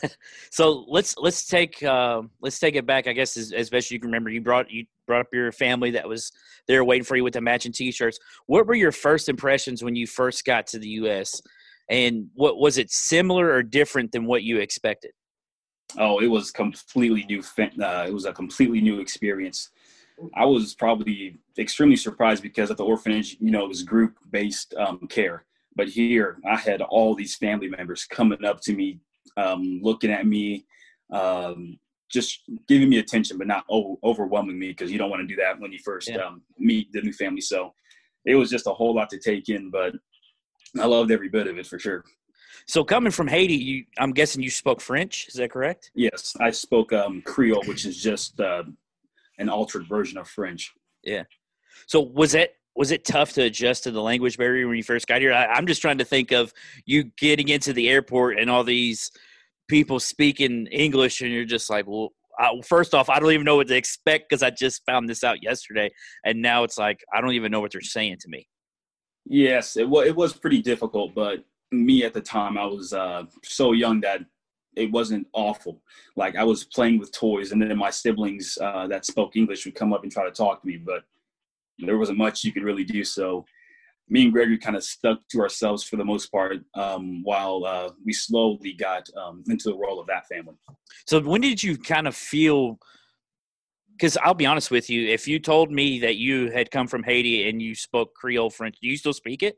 so 0.50 0.84
let's 0.88 1.16
let's 1.18 1.46
take 1.46 1.82
uh, 1.82 2.22
let's 2.40 2.58
take 2.58 2.76
it 2.76 2.86
back. 2.86 3.06
I 3.06 3.12
guess 3.12 3.36
as, 3.36 3.52
as 3.52 3.70
best 3.70 3.90
you 3.90 3.98
can 3.98 4.08
remember, 4.08 4.30
you 4.30 4.40
brought 4.40 4.70
you 4.70 4.86
brought 5.06 5.20
up 5.20 5.28
your 5.32 5.52
family 5.52 5.90
that 5.92 6.08
was 6.08 6.32
there 6.68 6.84
waiting 6.84 7.04
for 7.04 7.16
you 7.16 7.24
with 7.24 7.34
the 7.34 7.40
matching 7.40 7.72
T-shirts. 7.72 8.18
What 8.46 8.66
were 8.66 8.74
your 8.74 8.92
first 8.92 9.28
impressions 9.28 9.82
when 9.82 9.96
you 9.96 10.06
first 10.06 10.44
got 10.44 10.66
to 10.68 10.78
the 10.78 10.88
U.S. 10.88 11.40
and 11.88 12.28
what 12.34 12.58
was 12.58 12.78
it 12.78 12.90
similar 12.90 13.50
or 13.50 13.62
different 13.62 14.12
than 14.12 14.26
what 14.26 14.42
you 14.42 14.58
expected? 14.58 15.12
Oh, 15.98 16.20
it 16.20 16.28
was 16.28 16.50
completely 16.50 17.24
new. 17.24 17.42
Uh, 17.58 18.06
it 18.06 18.14
was 18.14 18.24
a 18.24 18.32
completely 18.32 18.80
new 18.80 19.00
experience. 19.00 19.70
I 20.34 20.44
was 20.44 20.74
probably 20.74 21.38
extremely 21.58 21.96
surprised 21.96 22.42
because 22.42 22.70
at 22.70 22.76
the 22.76 22.84
orphanage, 22.84 23.36
you 23.40 23.50
know, 23.50 23.64
it 23.64 23.68
was 23.68 23.82
group 23.82 24.16
based 24.30 24.74
um, 24.74 25.06
care. 25.08 25.44
But 25.74 25.88
here, 25.88 26.38
I 26.48 26.56
had 26.56 26.82
all 26.82 27.14
these 27.14 27.34
family 27.34 27.68
members 27.68 28.04
coming 28.04 28.44
up 28.44 28.60
to 28.62 28.74
me, 28.74 29.00
um, 29.36 29.80
looking 29.82 30.10
at 30.10 30.26
me, 30.26 30.66
um, 31.12 31.78
just 32.10 32.42
giving 32.68 32.88
me 32.88 32.98
attention, 32.98 33.38
but 33.38 33.46
not 33.46 33.64
o- 33.70 33.98
overwhelming 34.04 34.58
me 34.58 34.68
because 34.68 34.90
you 34.92 34.98
don't 34.98 35.10
want 35.10 35.20
to 35.20 35.26
do 35.26 35.40
that 35.40 35.58
when 35.58 35.72
you 35.72 35.78
first 35.84 36.08
yeah. 36.08 36.18
um, 36.18 36.42
meet 36.58 36.92
the 36.92 37.00
new 37.00 37.12
family. 37.12 37.40
So 37.40 37.72
it 38.24 38.34
was 38.34 38.50
just 38.50 38.66
a 38.66 38.72
whole 38.72 38.94
lot 38.94 39.08
to 39.10 39.18
take 39.18 39.48
in, 39.48 39.70
but 39.70 39.94
I 40.80 40.86
loved 40.86 41.10
every 41.10 41.28
bit 41.28 41.46
of 41.46 41.58
it 41.58 41.66
for 41.66 41.78
sure. 41.78 42.04
So 42.66 42.84
coming 42.84 43.10
from 43.10 43.26
Haiti, 43.28 43.54
you, 43.54 43.84
I'm 43.98 44.12
guessing 44.12 44.42
you 44.42 44.50
spoke 44.50 44.80
French. 44.80 45.26
Is 45.28 45.34
that 45.34 45.50
correct? 45.50 45.90
Yes, 45.94 46.36
I 46.38 46.50
spoke 46.50 46.92
um, 46.92 47.22
Creole, 47.22 47.62
which 47.66 47.86
is 47.86 48.00
just 48.00 48.38
uh, 48.40 48.62
an 49.38 49.48
altered 49.48 49.88
version 49.88 50.18
of 50.18 50.28
French. 50.28 50.72
Yeah. 51.02 51.24
So 51.86 52.00
was 52.00 52.34
it 52.34 52.54
was 52.74 52.90
it 52.90 53.04
tough 53.04 53.32
to 53.34 53.42
adjust 53.42 53.84
to 53.84 53.90
the 53.90 54.02
language 54.02 54.38
barrier 54.38 54.66
when 54.66 54.76
you 54.76 54.82
first 54.82 55.06
got 55.06 55.20
here? 55.20 55.32
I, 55.32 55.58
am 55.58 55.66
just 55.66 55.82
trying 55.82 55.98
to 55.98 56.04
think 56.04 56.32
of 56.32 56.52
you 56.86 57.04
getting 57.18 57.48
into 57.48 57.72
the 57.72 57.88
airport 57.88 58.38
and 58.38 58.48
all 58.48 58.64
these 58.64 59.10
people 59.68 60.00
speaking 60.00 60.66
English, 60.68 61.20
and 61.20 61.30
you're 61.30 61.44
just 61.44 61.68
like, 61.68 61.86
well, 61.86 62.10
I, 62.38 62.52
first 62.64 62.94
off, 62.94 63.10
I 63.10 63.20
don't 63.20 63.32
even 63.32 63.44
know 63.44 63.56
what 63.56 63.68
to 63.68 63.76
expect 63.76 64.28
because 64.28 64.42
I 64.42 64.50
just 64.50 64.84
found 64.86 65.08
this 65.08 65.22
out 65.22 65.42
yesterday, 65.42 65.90
and 66.24 66.40
now 66.40 66.64
it's 66.64 66.78
like 66.78 67.04
I 67.12 67.20
don't 67.20 67.34
even 67.34 67.52
know 67.52 67.60
what 67.60 67.72
they're 67.72 67.82
saying 67.82 68.16
to 68.20 68.28
me. 68.28 68.48
Yes, 69.26 69.76
it 69.76 69.88
was 69.88 70.06
it 70.06 70.16
was 70.16 70.32
pretty 70.32 70.62
difficult, 70.62 71.14
but 71.14 71.44
me 71.70 72.04
at 72.04 72.14
the 72.14 72.20
time, 72.20 72.58
I 72.58 72.66
was 72.66 72.92
uh, 72.92 73.24
so 73.44 73.72
young 73.72 74.00
that 74.00 74.20
it 74.76 74.90
wasn't 74.90 75.26
awful. 75.34 75.82
Like 76.16 76.36
I 76.36 76.44
was 76.44 76.64
playing 76.64 76.98
with 76.98 77.12
toys, 77.12 77.52
and 77.52 77.60
then 77.60 77.76
my 77.76 77.90
siblings 77.90 78.56
uh, 78.60 78.86
that 78.86 79.04
spoke 79.04 79.36
English 79.36 79.66
would 79.66 79.74
come 79.74 79.92
up 79.92 80.02
and 80.02 80.10
try 80.10 80.24
to 80.24 80.30
talk 80.30 80.62
to 80.62 80.66
me, 80.66 80.78
but 80.78 81.04
there 81.88 81.98
wasn't 81.98 82.18
much 82.18 82.44
you 82.44 82.52
could 82.52 82.64
really 82.64 82.84
do. 82.84 83.04
So 83.04 83.44
me 84.08 84.24
and 84.24 84.32
Gregory 84.32 84.58
kind 84.58 84.76
of 84.76 84.84
stuck 84.84 85.20
to 85.30 85.40
ourselves 85.40 85.84
for 85.84 85.96
the 85.96 86.04
most 86.04 86.26
part 86.30 86.58
um, 86.74 87.22
while 87.24 87.64
uh, 87.64 87.90
we 88.04 88.12
slowly 88.12 88.74
got 88.74 89.08
um, 89.16 89.42
into 89.48 89.70
the 89.70 89.76
role 89.76 90.00
of 90.00 90.06
that 90.08 90.26
family. 90.26 90.54
So 91.06 91.20
when 91.20 91.40
did 91.40 91.62
you 91.62 91.78
kind 91.78 92.06
of 92.06 92.14
feel? 92.14 92.78
Because 93.92 94.16
I'll 94.18 94.34
be 94.34 94.46
honest 94.46 94.70
with 94.70 94.90
you, 94.90 95.08
if 95.08 95.28
you 95.28 95.38
told 95.38 95.70
me 95.70 96.00
that 96.00 96.16
you 96.16 96.50
had 96.50 96.70
come 96.70 96.88
from 96.88 97.02
Haiti 97.02 97.48
and 97.48 97.62
you 97.62 97.74
spoke 97.74 98.14
Creole 98.14 98.50
French, 98.50 98.76
do 98.82 98.88
you 98.88 98.96
still 98.96 99.12
speak 99.12 99.42
it? 99.42 99.56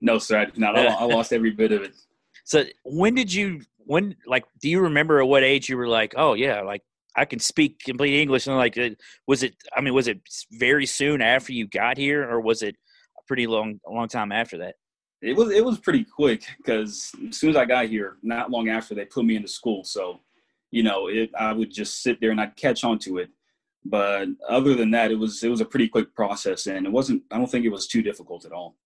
No, 0.00 0.18
sir, 0.18 0.40
I 0.40 0.44
did 0.46 0.58
not. 0.58 0.76
I 0.76 1.04
lost 1.04 1.32
every 1.32 1.50
bit 1.50 1.72
of 1.72 1.82
it. 1.82 1.94
So 2.44 2.64
when 2.84 3.14
did 3.14 3.32
you? 3.32 3.60
When 3.84 4.16
like, 4.26 4.44
do 4.60 4.68
you 4.68 4.80
remember 4.80 5.20
at 5.20 5.28
what 5.28 5.44
age 5.44 5.68
you 5.68 5.76
were 5.76 5.86
like, 5.86 6.14
oh 6.16 6.34
yeah, 6.34 6.62
like 6.62 6.82
I 7.16 7.24
can 7.24 7.38
speak 7.38 7.80
complete 7.80 8.20
English 8.20 8.46
and 8.46 8.56
like 8.56 8.78
was 9.26 9.42
it 9.42 9.54
I 9.76 9.80
mean 9.80 9.94
was 9.94 10.08
it 10.08 10.20
very 10.52 10.86
soon 10.86 11.20
after 11.20 11.52
you 11.52 11.66
got 11.66 11.96
here 11.96 12.28
or 12.28 12.40
was 12.40 12.62
it 12.62 12.76
a 13.18 13.22
pretty 13.26 13.46
long 13.46 13.80
long 13.88 14.08
time 14.08 14.32
after 14.32 14.58
that? 14.58 14.76
It 15.22 15.36
was 15.36 15.50
it 15.50 15.64
was 15.64 15.78
pretty 15.78 16.04
quick 16.04 16.44
because 16.58 17.12
as 17.28 17.36
soon 17.36 17.50
as 17.50 17.56
I 17.56 17.64
got 17.66 17.86
here, 17.86 18.16
not 18.22 18.50
long 18.50 18.68
after 18.68 18.94
they 18.94 19.04
put 19.04 19.24
me 19.24 19.36
into 19.36 19.48
school. 19.48 19.84
So, 19.84 20.20
you 20.70 20.82
know, 20.82 21.08
it, 21.08 21.30
I 21.38 21.52
would 21.52 21.72
just 21.72 22.02
sit 22.02 22.20
there 22.20 22.30
and 22.30 22.40
I'd 22.40 22.56
catch 22.56 22.84
on 22.84 22.98
to 23.00 23.18
it. 23.18 23.28
But 23.84 24.28
other 24.48 24.74
than 24.74 24.90
that, 24.92 25.10
it 25.10 25.18
was 25.18 25.42
it 25.42 25.48
was 25.48 25.60
a 25.60 25.66
pretty 25.66 25.88
quick 25.88 26.14
process 26.14 26.66
and 26.66 26.86
it 26.86 26.92
wasn't 26.92 27.22
I 27.30 27.36
don't 27.36 27.50
think 27.50 27.66
it 27.66 27.72
was 27.72 27.86
too 27.86 28.02
difficult 28.02 28.44
at 28.44 28.52
all. 28.52 28.76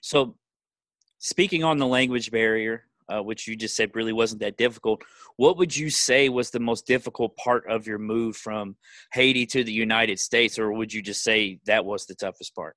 So 0.00 0.36
speaking 1.18 1.64
on 1.64 1.78
the 1.78 1.86
language 1.86 2.30
barrier, 2.30 2.84
uh, 3.10 3.22
which 3.22 3.46
you 3.48 3.56
just 3.56 3.76
said 3.76 3.90
really 3.94 4.12
wasn't 4.12 4.40
that 4.40 4.56
difficult. 4.56 5.02
What 5.36 5.56
would 5.58 5.76
you 5.76 5.90
say 5.90 6.28
was 6.28 6.50
the 6.50 6.60
most 6.60 6.86
difficult 6.86 7.36
part 7.36 7.68
of 7.68 7.86
your 7.86 7.98
move 7.98 8.36
from 8.36 8.76
Haiti 9.12 9.46
to 9.46 9.64
the 9.64 9.72
United 9.72 10.18
States, 10.18 10.58
or 10.58 10.72
would 10.72 10.92
you 10.92 11.02
just 11.02 11.22
say 11.22 11.60
that 11.66 11.84
was 11.84 12.06
the 12.06 12.14
toughest 12.14 12.54
part? 12.54 12.76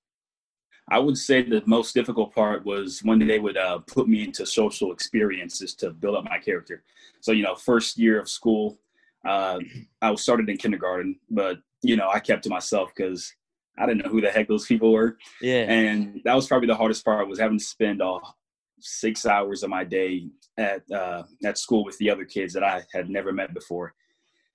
I 0.90 1.00
would 1.00 1.18
say 1.18 1.42
the 1.44 1.64
most 1.66 1.94
difficult 1.94 2.36
part 2.36 2.66
was 2.66 3.02
when 3.04 3.20
they 3.20 3.40
would 3.40 3.58
uh, 3.58 3.80
put 3.80 4.10
me 4.10 4.24
into 4.24 4.46
social 4.46 4.92
experiences 4.92 5.76
to 5.76 5.92
build 5.92 6.18
up 6.18 6.26
my 6.26 6.40
character. 6.40 6.84
So, 7.22 7.32
you 7.32 7.44
know, 7.44 7.56
first 7.56 7.98
year 7.98 8.20
of 8.20 8.28
school, 8.28 8.80
uh, 9.26 9.60
I 10.02 10.12
was 10.12 10.22
started 10.22 10.50
in 10.50 10.58
kindergarten, 10.58 11.18
but, 11.30 11.60
you 11.82 11.96
know, 11.96 12.10
I 12.10 12.20
kept 12.20 12.44
to 12.44 12.50
myself 12.50 12.92
because 12.96 13.34
I 13.78 13.86
didn't 13.86 14.04
know 14.04 14.12
who 14.12 14.20
the 14.20 14.30
heck 14.30 14.50
those 14.50 14.66
people 14.66 14.92
were. 14.92 15.18
Yeah. 15.42 15.72
And 15.72 16.22
that 16.26 16.36
was 16.36 16.48
probably 16.48 16.68
the 16.68 16.76
hardest 16.76 17.06
part 17.06 17.30
was 17.30 17.40
having 17.40 17.60
to 17.60 17.64
spend 17.64 18.02
all 18.02 18.38
six 18.84 19.26
hours 19.26 19.64
of 19.64 19.70
my 19.70 19.84
day 19.84 20.28
at 20.58 20.90
uh, 20.92 21.24
at 21.46 21.58
school 21.58 21.84
with 21.84 21.98
the 21.98 22.10
other 22.10 22.26
kids 22.26 22.54
that 22.54 22.64
I 22.64 22.84
had 22.94 23.10
never 23.10 23.32
met 23.32 23.54
before, 23.54 23.94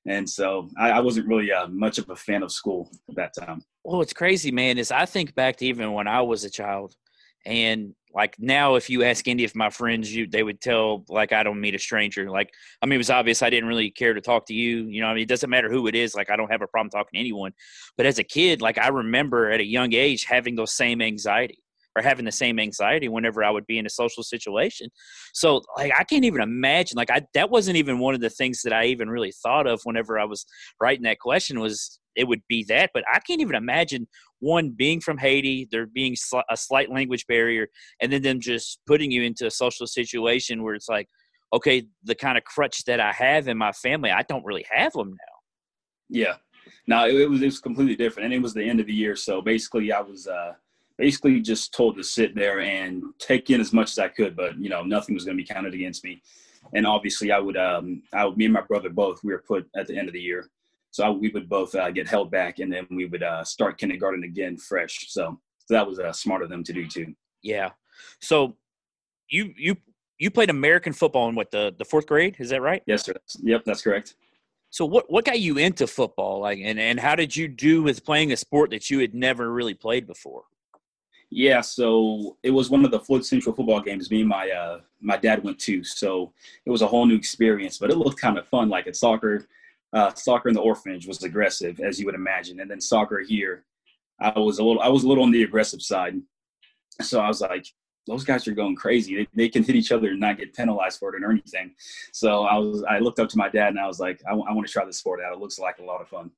and 0.07 0.29
so 0.29 0.69
I, 0.79 0.91
I 0.91 1.01
wasn't 1.01 1.27
really 1.27 1.51
uh, 1.51 1.67
much 1.69 1.99
of 1.99 2.09
a 2.11 2.17
fan 2.17 2.43
of 2.43 2.53
school 2.53 2.91
at 3.09 3.17
that 3.17 3.35
time. 3.35 3.63
Well, 3.85 3.99
what's 3.99 4.13
crazy, 4.13 4.51
man, 4.53 4.79
is 4.79 4.93
I 4.93 5.07
think 5.07 5.35
back 5.35 5.57
to 5.57 5.67
even 5.67 5.93
when 5.93 6.07
I 6.07 6.21
was 6.21 6.45
a 6.45 6.51
child, 6.51 6.95
and 7.47 7.95
like 8.15 8.37
now, 8.39 8.75
if 8.75 8.91
you 8.91 9.03
ask 9.03 9.29
any 9.29 9.45
of 9.45 9.55
my 9.55 9.71
friends, 9.71 10.15
you 10.15 10.27
they 10.27 10.43
would 10.43 10.61
tell 10.61 11.05
like 11.09 11.33
I 11.33 11.43
don't 11.43 11.61
meet 11.61 11.75
a 11.75 11.79
stranger. 11.79 12.31
Like 12.31 12.51
I 12.83 12.87
mean, 12.87 12.95
it 12.95 12.99
was 12.99 13.11
obvious 13.11 13.43
I 13.43 13.51
didn't 13.51 13.69
really 13.69 13.91
care 13.91 14.13
to 14.13 14.21
talk 14.21 14.47
to 14.47 14.55
you. 14.55 14.87
You 14.89 15.01
know, 15.01 15.09
I 15.09 15.15
mean, 15.15 15.23
it 15.23 15.29
doesn't 15.29 15.51
matter 15.51 15.71
who 15.71 15.87
it 15.87 15.95
is. 15.95 16.15
Like 16.15 16.31
I 16.31 16.37
don't 16.37 16.51
have 16.51 16.63
a 16.63 16.67
problem 16.67 16.91
talking 16.91 17.17
to 17.17 17.19
anyone. 17.19 17.53
But 17.97 18.07
as 18.07 18.19
a 18.19 18.25
kid, 18.25 18.61
like 18.61 18.79
I 18.79 18.89
remember 18.89 19.51
at 19.51 19.61
a 19.61 19.65
young 19.65 19.95
age 19.95 20.25
having 20.25 20.55
those 20.55 20.73
same 20.73 21.01
anxiety 21.01 21.63
or 21.99 22.03
having 22.03 22.25
the 22.25 22.33
same 22.33 22.59
anxiety 22.59 23.09
whenever 23.09 23.43
I 23.43 23.51
would 23.51 23.67
be 23.67 23.79
in 23.79 23.87
a 23.87 23.91
social 23.91 24.23
situation. 24.23 24.89
So 25.35 25.63
like 25.77 25.93
I 25.99 26.05
can't 26.05 26.25
even 26.25 26.41
imagine 26.41 26.97
like 26.97 27.11
I 27.11 27.23
that 27.35 27.51
wasn't 27.51 27.77
even 27.77 27.99
one 27.99 28.15
of 28.15 28.21
the 28.21 28.31
things 28.31 28.63
that 28.63 28.73
I 28.73 28.87
even 28.87 29.11
really 29.11 29.33
thought 29.33 29.67
of 29.67 29.81
whenever 29.85 30.19
I 30.19 30.25
was 30.25 30.47
writing 30.81 31.03
that 31.03 31.19
question 31.19 31.61
was 31.61 32.01
it 32.17 32.27
would 32.27 32.43
be 32.49 32.65
that 32.69 32.91
but 32.95 33.05
I 33.13 33.19
can't 33.21 33.41
even 33.41 33.55
imagine 33.55 34.07
one 34.41 34.71
being 34.71 35.01
from 35.01 35.19
Haiti 35.19 35.69
there 35.71 35.87
being 35.87 36.17
sl- 36.17 36.49
a 36.51 36.57
slight 36.57 36.91
language 36.91 37.27
barrier 37.27 37.69
and 38.01 38.13
then 38.13 38.23
them 38.23 38.41
just 38.41 38.81
putting 38.87 39.11
you 39.11 39.23
into 39.23 39.47
a 39.47 39.51
social 39.51 39.87
situation 39.87 40.63
where 40.63 40.75
it's 40.75 40.89
like 40.89 41.09
okay 41.53 41.85
the 42.05 42.15
kind 42.15 42.39
of 42.39 42.45
crutch 42.45 42.85
that 42.85 43.01
I 43.01 43.13
have 43.13 43.49
in 43.49 43.59
my 43.59 43.73
family 43.73 44.11
I 44.11 44.23
don't 44.23 44.45
really 44.45 44.67
have 44.71 44.93
them 44.93 45.11
now. 45.11 45.35
Yeah. 46.09 46.37
No, 46.87 47.07
it, 47.07 47.29
was 47.29 47.43
it 47.43 47.47
was 47.47 47.61
completely 47.61 47.97
different 47.97 48.27
and 48.27 48.35
it 48.35 48.43
was 48.43 48.55
the 48.55 48.65
end 48.65 48.81
of 48.81 48.87
the 48.87 48.95
year 48.95 49.17
so 49.17 49.43
basically 49.43 49.93
I 49.93 50.01
was 50.01 50.27
uh 50.27 50.53
basically 50.99 51.41
just 51.41 51.73
told 51.73 51.97
to 51.97 52.03
sit 52.03 52.35
there 52.35 52.61
and 52.61 53.03
take 53.19 53.51
in 53.51 53.61
as 53.61 53.73
much 53.73 53.91
as 53.91 53.99
I 53.99 54.09
could, 54.09 54.37
but 54.37 54.59
you 54.59 54.69
know, 54.69 54.83
nothing 54.83 55.15
was 55.15 55.25
going 55.25 55.37
to 55.37 55.43
be 55.43 55.49
counted 55.49 55.75
against 55.75 56.05
me. 56.05 56.21
And 56.75 56.87
obviously, 56.87 57.33
I 57.33 57.39
would, 57.39 57.57
um, 57.57 58.03
I 58.13 58.27
would, 58.27 58.37
me 58.37 58.45
and 58.45 58.53
my 58.53 58.61
brother 58.61 58.91
both, 58.91 59.23
we 59.23 59.33
were 59.33 59.45
put 59.47 59.69
at 59.77 59.87
the 59.87 59.97
end 59.97 60.09
of 60.09 60.15
the 60.15 60.21
year, 60.21 60.51
so 60.91 61.05
I, 61.05 61.11
we 61.11 61.31
would 61.31 61.49
both 61.49 61.75
uh, 61.75 61.91
get 61.91 62.09
held 62.09 62.31
back, 62.31 62.59
and 62.59 62.73
then 62.73 62.87
we 62.91 63.07
would 63.07 63.23
uh, 63.23 63.45
start 63.45 63.79
kindergarten 63.79 64.25
again 64.25 64.57
fresh. 64.57 65.07
So, 65.09 65.39
so 65.67 65.75
that 65.75 65.87
was 65.87 65.99
uh, 65.99 66.13
smart 66.13 66.43
of 66.43 66.51
them 66.51 66.65
to 66.65 66.73
do 66.73 66.87
too. 66.87 67.15
Yeah. 67.43 67.71
So, 68.21 68.57
you 69.29 69.55
you 69.57 69.77
you 70.19 70.31
played 70.31 70.51
American 70.51 70.93
football 70.93 71.29
in 71.29 71.35
what 71.35 71.51
the 71.51 71.75
the 71.79 71.85
fourth 71.85 72.07
grade? 72.07 72.37
Is 72.39 72.51
that 72.51 72.61
right? 72.61 72.83
Yes, 72.87 73.05
sir. 73.05 73.15
Yep, 73.41 73.65
that's 73.65 73.83
correct. 73.83 74.17
So 74.71 74.85
what 74.85 75.11
what 75.11 75.25
got 75.25 75.41
you 75.41 75.59
into 75.59 75.87
football? 75.87 76.41
Like, 76.41 76.59
and 76.63 76.79
and 76.79 77.01
how 77.01 77.15
did 77.15 77.35
you 77.35 77.49
do 77.49 77.83
with 77.83 78.05
playing 78.05 78.33
a 78.33 78.37
sport 78.37 78.71
that 78.71 78.91
you 78.91 78.99
had 78.99 79.15
never 79.15 79.51
really 79.53 79.75
played 79.75 80.07
before? 80.07 80.45
Yeah, 81.31 81.61
so 81.61 82.39
it 82.43 82.51
was 82.51 82.71
one 82.71 82.85
of 82.85 82.91
the 82.91 83.01
Floyd 83.01 83.25
Central 83.25 83.55
football 83.55 83.81
games 83.81 84.11
me 84.11 84.21
and 84.21 84.29
my 84.29 84.51
uh, 84.51 84.81
my 85.01 85.17
dad 85.17 85.45
went 85.45 85.59
to. 85.61 85.85
So 85.85 86.33
it 86.65 86.71
was 86.71 86.83
a 86.83 86.87
whole 86.87 87.05
new 87.05 87.17
experience, 87.17 87.79
but 87.79 87.91
it 87.91 87.99
looked 87.99 88.21
kind 88.21 88.39
of 88.39 88.49
fun. 88.49 88.71
Like 88.71 88.87
at 88.87 88.97
soccer, 88.97 89.47
uh, 89.93 90.13
soccer 90.15 90.49
in 90.49 90.55
the 90.55 90.61
orphanage 90.61 91.07
was 91.07 91.23
aggressive, 91.23 91.81
as 91.81 92.01
you 92.01 92.07
would 92.07 92.15
imagine, 92.15 92.61
and 92.61 92.71
then 92.71 92.81
soccer 92.81 93.21
here, 93.21 93.65
I 94.19 94.39
was 94.39 94.59
a 94.59 94.65
little 94.65 94.81
I 94.81 94.89
was 94.89 95.05
a 95.05 95.09
little 95.09 95.25
on 95.25 95.31
the 95.31 95.43
aggressive 95.43 95.83
side. 95.83 96.21
So 97.03 97.21
I 97.21 97.29
was 97.29 97.43
like, 97.43 97.67
those 98.07 98.25
guys 98.25 98.49
are 98.49 98.53
going 98.53 98.75
crazy. 98.75 99.15
They, 99.17 99.29
they 99.35 99.49
can 99.51 99.63
hit 99.63 99.77
each 99.77 99.93
other 99.93 100.09
and 100.11 100.21
not 100.21 100.39
get 100.39 100.55
penalized 100.55 100.99
for 100.99 101.15
it 101.15 101.23
or 101.23 101.31
anything. 101.31 101.75
So 102.11 102.45
I 102.45 102.57
was 102.57 102.83
I 102.85 103.01
looked 103.01 103.21
up 103.21 103.29
to 103.29 103.39
my 103.39 103.51
dad 103.51 103.69
and 103.69 103.81
I 103.81 103.87
was 103.87 104.01
like, 104.01 104.23
I, 104.27 104.31
w- 104.31 104.49
I 104.49 104.53
want 104.55 104.67
to 104.67 104.73
try 104.73 104.85
this 104.87 104.99
sport 104.99 105.21
out. 105.23 105.35
It 105.35 105.41
looks 105.41 105.59
like 105.59 105.79
a 105.79 105.85
lot 105.85 106.01
of 106.01 106.09
fun. 106.09 106.31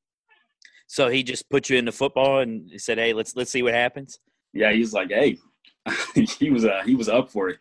So 0.88 1.09
he 1.09 1.23
just 1.23 1.49
put 1.49 1.70
you 1.70 1.78
into 1.78 1.92
football 1.92 2.40
and 2.40 2.68
he 2.68 2.78
said, 2.78 2.99
"Hey, 2.99 3.12
let's 3.12 3.37
let's 3.37 3.52
see 3.52 3.62
what 3.62 3.75
happens." 3.75 4.18
Yeah, 4.52 4.73
he's 4.73 4.92
like, 4.92 5.11
hey, 5.11 5.38
he 6.14 6.50
was 6.50 6.64
uh, 6.64 6.83
he 6.85 6.95
was 6.95 7.09
up 7.09 7.30
for 7.30 7.49
it 7.49 7.59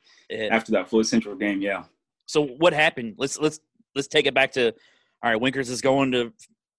after 0.52 0.72
that 0.74 0.90
Floyd 0.90 1.08
Central 1.08 1.36
game. 1.36 1.62
Yeah. 1.62 1.84
So 2.26 2.46
what 2.46 2.74
happened? 2.74 3.16
Let's 3.18 3.38
let's 3.40 3.60
let's 3.96 4.08
take 4.08 4.26
it 4.26 4.34
back 4.34 4.52
to 4.54 4.74
all 5.24 5.32
right. 5.32 5.42
Wenkers 5.42 5.70
is 5.70 5.82
going 5.82 6.12
to 6.12 6.34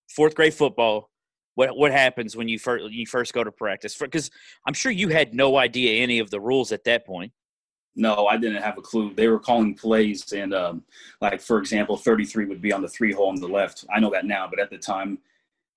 fourth 0.09 0.35
grade 0.35 0.55
football. 0.55 1.11
What 1.55 1.76
what 1.76 1.93
happens 1.93 2.37
when 2.37 2.49
you 2.49 2.59
first 2.59 2.93
you 2.93 3.07
first 3.07 3.33
go 3.33 3.45
to 3.45 3.52
practice? 3.52 3.97
Because 3.97 4.31
I'm 4.67 4.75
sure 4.75 4.93
you 4.93 5.09
had 5.09 5.35
no 5.35 5.57
idea 5.57 6.02
any 6.02 6.19
of 6.19 6.31
the 6.31 6.40
rules 6.40 6.73
at 6.73 6.85
that 6.85 7.07
point. 7.07 7.33
No, 7.97 8.26
I 8.29 8.37
didn't 8.37 8.62
have 8.62 8.79
a 8.79 8.83
clue. 8.83 9.12
They 9.14 9.26
were 9.26 9.40
calling 9.40 9.75
plays, 9.75 10.33
and 10.33 10.55
um, 10.55 10.85
like 11.21 11.40
for 11.40 11.59
example, 11.59 11.97
33 11.97 12.47
would 12.47 12.62
be 12.62 12.73
on 12.73 12.83
the 12.83 12.88
three 12.88 13.12
hole 13.12 13.29
on 13.29 13.35
the 13.35 13.49
left. 13.49 13.85
I 13.93 13.99
know 13.99 14.11
that 14.11 14.26
now, 14.26 14.47
but 14.49 14.61
at 14.61 14.71
the 14.71 14.79
time, 14.79 15.19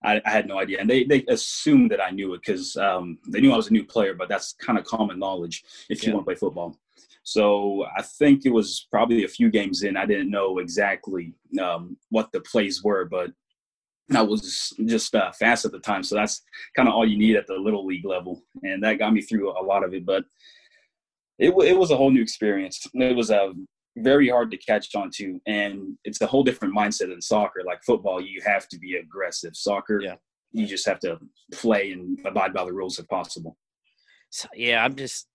I, 0.03 0.21
I, 0.25 0.29
had 0.29 0.47
no 0.47 0.59
idea, 0.59 0.79
and 0.79 0.89
they 0.89 1.03
they 1.03 1.23
assumed 1.29 1.91
that 1.91 2.03
I 2.03 2.09
knew 2.11 2.33
it 2.33 2.41
because 2.45 2.75
um, 2.77 3.17
they 3.27 3.39
knew 3.39 3.53
I 3.53 3.57
was 3.57 3.69
a 3.69 3.73
new 3.73 3.85
player. 3.85 4.13
But 4.13 4.29
that's 4.29 4.53
kind 4.53 4.77
of 4.77 4.85
common 4.85 5.19
knowledge 5.19 5.63
if 5.89 6.03
you 6.03 6.09
yeah. 6.09 6.15
want 6.15 6.25
to 6.25 6.31
play 6.31 6.39
football. 6.39 6.77
So 7.23 7.85
I 7.97 8.01
think 8.01 8.45
it 8.45 8.51
was 8.51 8.87
probably 8.91 9.23
a 9.23 9.29
few 9.29 9.49
games 9.49 9.83
in. 9.83 9.95
I 9.95 10.05
didn't 10.05 10.29
know 10.29 10.59
exactly 10.59 11.33
um, 11.61 11.97
what 12.09 12.31
the 12.33 12.41
plays 12.41 12.83
were, 12.83 13.05
but 13.05 13.31
I 14.13 14.21
was 14.21 14.73
just 14.85 15.15
uh, 15.15 15.31
fast 15.31 15.65
at 15.65 15.71
the 15.71 15.79
time. 15.79 16.03
So 16.03 16.15
that's 16.15 16.41
kind 16.75 16.89
of 16.89 16.93
all 16.93 17.07
you 17.07 17.17
need 17.17 17.37
at 17.37 17.47
the 17.47 17.55
little 17.55 17.85
league 17.85 18.05
level, 18.05 18.43
and 18.63 18.83
that 18.83 18.99
got 18.99 19.13
me 19.13 19.21
through 19.21 19.51
a 19.51 19.63
lot 19.63 19.83
of 19.83 19.93
it. 19.93 20.05
But 20.05 20.25
it, 21.39 21.49
it 21.49 21.77
was 21.77 21.91
a 21.91 21.97
whole 21.97 22.11
new 22.11 22.21
experience. 22.21 22.85
It 22.93 23.15
was 23.15 23.29
a 23.29 23.53
very 23.97 24.29
hard 24.29 24.49
to 24.49 24.57
catch 24.57 24.93
on 24.95 25.09
to 25.13 25.39
and 25.45 25.97
it's 26.03 26.19
a 26.21 26.27
whole 26.27 26.43
different 26.43 26.75
mindset 26.75 27.09
than 27.09 27.21
soccer 27.21 27.61
like 27.65 27.83
football 27.83 28.19
you 28.19 28.41
have 28.43 28.67
to 28.67 28.79
be 28.79 28.95
aggressive 28.95 29.55
soccer 29.55 30.01
yeah. 30.01 30.15
you 30.51 30.65
just 30.65 30.87
have 30.87 30.99
to 30.99 31.17
play 31.51 31.91
and 31.91 32.17
abide 32.25 32.53
by 32.53 32.65
the 32.65 32.73
rules 32.73 32.97
if 32.97 33.07
possible 33.07 33.55
so, 34.31 34.47
yeah 34.55 34.83
i'm 34.83 34.95
just 34.95 35.27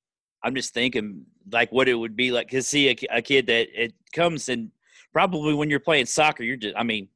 I'm 0.42 0.54
just 0.54 0.74
thinking 0.74 1.24
like 1.50 1.72
what 1.72 1.88
it 1.88 1.94
would 1.94 2.16
be 2.16 2.30
like 2.30 2.48
to 2.50 2.62
see 2.62 2.90
a, 2.90 2.96
a 3.10 3.22
kid 3.22 3.46
that 3.46 3.68
it 3.74 3.92
comes 4.12 4.48
and 4.48 4.70
probably 5.12 5.54
when 5.54 5.70
you're 5.70 5.80
playing 5.80 6.06
soccer, 6.06 6.42
you're 6.42 6.56
just 6.56 6.76
I 6.76 6.82
mean 6.82 7.08